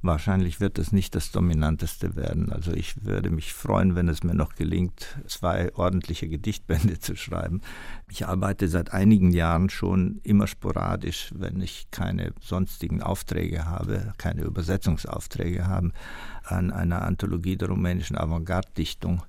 Wahrscheinlich 0.00 0.60
wird 0.60 0.78
es 0.78 0.92
nicht 0.92 1.16
das 1.16 1.32
Dominanteste 1.32 2.14
werden. 2.14 2.52
Also 2.52 2.72
ich 2.72 3.04
würde 3.04 3.30
mich 3.30 3.52
freuen, 3.52 3.96
wenn 3.96 4.06
es 4.06 4.22
mir 4.22 4.34
noch 4.34 4.54
gelingt, 4.54 5.18
zwei 5.26 5.74
ordentliche 5.74 6.28
Gedichtbände 6.28 7.00
zu 7.00 7.16
schreiben. 7.16 7.62
Ich 8.08 8.24
arbeite 8.24 8.68
seit 8.68 8.92
einigen 8.92 9.32
Jahren 9.32 9.70
schon 9.70 10.20
immer 10.22 10.46
sporadisch, 10.46 11.32
wenn 11.34 11.60
ich 11.60 11.88
keine 11.90 12.32
sonstigen 12.40 13.02
Aufträge 13.02 13.64
habe, 13.64 14.12
keine 14.18 14.42
Übersetzungsaufträge 14.42 15.66
habe, 15.66 15.90
an 16.44 16.70
einer 16.70 17.02
Anthologie 17.02 17.56
der 17.56 17.68
rumänischen 17.68 18.16
Avantgarde-Dichtung. 18.16 19.22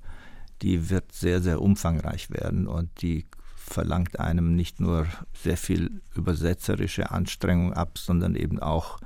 Die 0.62 0.90
wird 0.90 1.12
sehr, 1.12 1.42
sehr 1.42 1.62
umfangreich 1.62 2.30
werden 2.32 2.68
und 2.68 3.02
die 3.02 3.26
verlangt 3.56 4.20
einem 4.20 4.56
nicht 4.56 4.80
nur 4.80 5.08
sehr 5.34 5.58
viel 5.58 6.02
übersetzerische 6.16 7.12
Anstrengung 7.12 7.74
ab, 7.74 7.98
sondern 7.98 8.36
eben 8.36 8.60
auch 8.60 9.00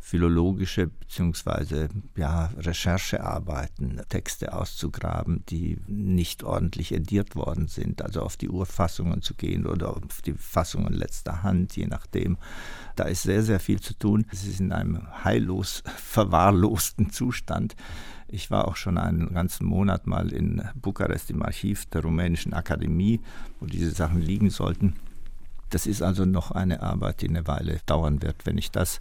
philologische 0.00 0.88
bzw. 0.88 1.88
Ja, 2.16 2.46
Recherchearbeiten, 2.56 4.00
Texte 4.08 4.54
auszugraben, 4.54 5.44
die 5.48 5.78
nicht 5.86 6.42
ordentlich 6.42 6.92
ediert 6.92 7.36
worden 7.36 7.68
sind, 7.68 8.02
also 8.02 8.22
auf 8.22 8.36
die 8.36 8.48
Urfassungen 8.48 9.22
zu 9.22 9.34
gehen 9.34 9.66
oder 9.66 9.90
auf 9.90 10.22
die 10.22 10.32
Fassungen 10.32 10.94
letzter 10.94 11.42
Hand, 11.42 11.76
je 11.76 11.86
nachdem. 11.86 12.38
Da 12.96 13.04
ist 13.04 13.22
sehr, 13.22 13.42
sehr 13.42 13.60
viel 13.60 13.80
zu 13.80 13.94
tun. 13.94 14.26
Es 14.32 14.44
ist 14.46 14.58
in 14.58 14.72
einem 14.72 15.06
heillos 15.22 15.82
verwahrlosten 15.96 17.10
Zustand. 17.10 17.76
Ich 18.26 18.50
war 18.50 18.68
auch 18.68 18.76
schon 18.76 18.96
einen 18.96 19.34
ganzen 19.34 19.66
Monat 19.66 20.06
mal 20.06 20.32
in 20.32 20.62
Bukarest 20.74 21.30
im 21.30 21.42
Archiv 21.42 21.86
der 21.86 22.02
Rumänischen 22.02 22.54
Akademie, 22.54 23.20
wo 23.58 23.66
diese 23.66 23.90
Sachen 23.90 24.20
liegen 24.20 24.50
sollten. 24.50 24.94
Das 25.68 25.86
ist 25.86 26.02
also 26.02 26.24
noch 26.24 26.50
eine 26.50 26.82
Arbeit, 26.82 27.22
die 27.22 27.28
eine 27.28 27.46
Weile 27.46 27.80
dauern 27.86 28.22
wird. 28.22 28.46
Wenn 28.46 28.58
ich 28.58 28.70
das 28.70 29.00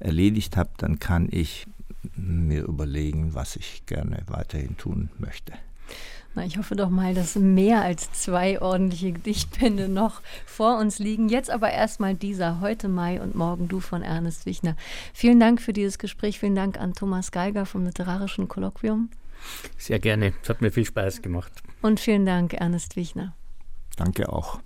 erledigt 0.00 0.56
habe, 0.56 0.70
dann 0.78 0.98
kann 0.98 1.28
ich 1.30 1.66
mir 2.16 2.64
überlegen, 2.64 3.34
was 3.34 3.56
ich 3.56 3.84
gerne 3.86 4.22
weiterhin 4.26 4.76
tun 4.76 5.10
möchte. 5.18 5.52
Na, 6.34 6.44
ich 6.44 6.58
hoffe 6.58 6.76
doch 6.76 6.90
mal, 6.90 7.12
dass 7.12 7.34
mehr 7.34 7.82
als 7.82 8.12
zwei 8.12 8.60
ordentliche 8.62 9.12
Gedichtbände 9.12 9.88
noch 9.88 10.22
vor 10.46 10.78
uns 10.78 11.00
liegen. 11.00 11.28
Jetzt 11.28 11.50
aber 11.50 11.72
erstmal 11.72 12.14
dieser, 12.14 12.60
heute 12.60 12.88
Mai 12.88 13.20
und 13.20 13.34
morgen 13.34 13.66
du 13.66 13.80
von 13.80 14.02
Ernest 14.02 14.46
Wichner. 14.46 14.76
Vielen 15.12 15.40
Dank 15.40 15.60
für 15.60 15.72
dieses 15.72 15.98
Gespräch. 15.98 16.38
Vielen 16.38 16.54
Dank 16.54 16.78
an 16.78 16.94
Thomas 16.94 17.32
Geiger 17.32 17.66
vom 17.66 17.84
Literarischen 17.84 18.46
Kolloquium. 18.46 19.10
Sehr 19.76 19.98
gerne. 19.98 20.32
Es 20.42 20.48
hat 20.48 20.60
mir 20.60 20.70
viel 20.70 20.84
Spaß 20.84 21.22
gemacht. 21.22 21.52
Und 21.82 21.98
vielen 21.98 22.26
Dank, 22.26 22.54
Ernest 22.54 22.94
Wichner. 22.94 23.34
Danke 23.96 24.32
auch. 24.32 24.60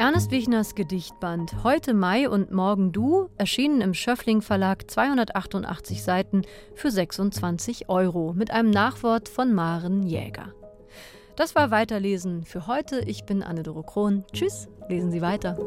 Ernest 0.00 0.30
Wichners 0.30 0.74
Gedichtband 0.74 1.62
Heute 1.62 1.92
Mai 1.92 2.26
und 2.26 2.50
Morgen 2.50 2.90
Du 2.90 3.28
erschienen 3.36 3.82
im 3.82 3.92
Schöffling 3.92 4.40
Verlag 4.40 4.90
288 4.90 6.02
Seiten 6.02 6.40
für 6.74 6.90
26 6.90 7.90
Euro 7.90 8.32
mit 8.32 8.50
einem 8.50 8.70
Nachwort 8.70 9.28
von 9.28 9.52
Maren 9.52 10.02
Jäger. 10.02 10.54
Das 11.36 11.54
war 11.54 11.70
Weiterlesen 11.70 12.44
für 12.44 12.66
heute. 12.66 13.00
Ich 13.00 13.26
bin 13.26 13.42
Anne-Doro 13.42 13.82
Krohn. 13.82 14.24
Tschüss, 14.32 14.68
lesen 14.88 15.10
Sie 15.10 15.20
weiter. 15.20 15.58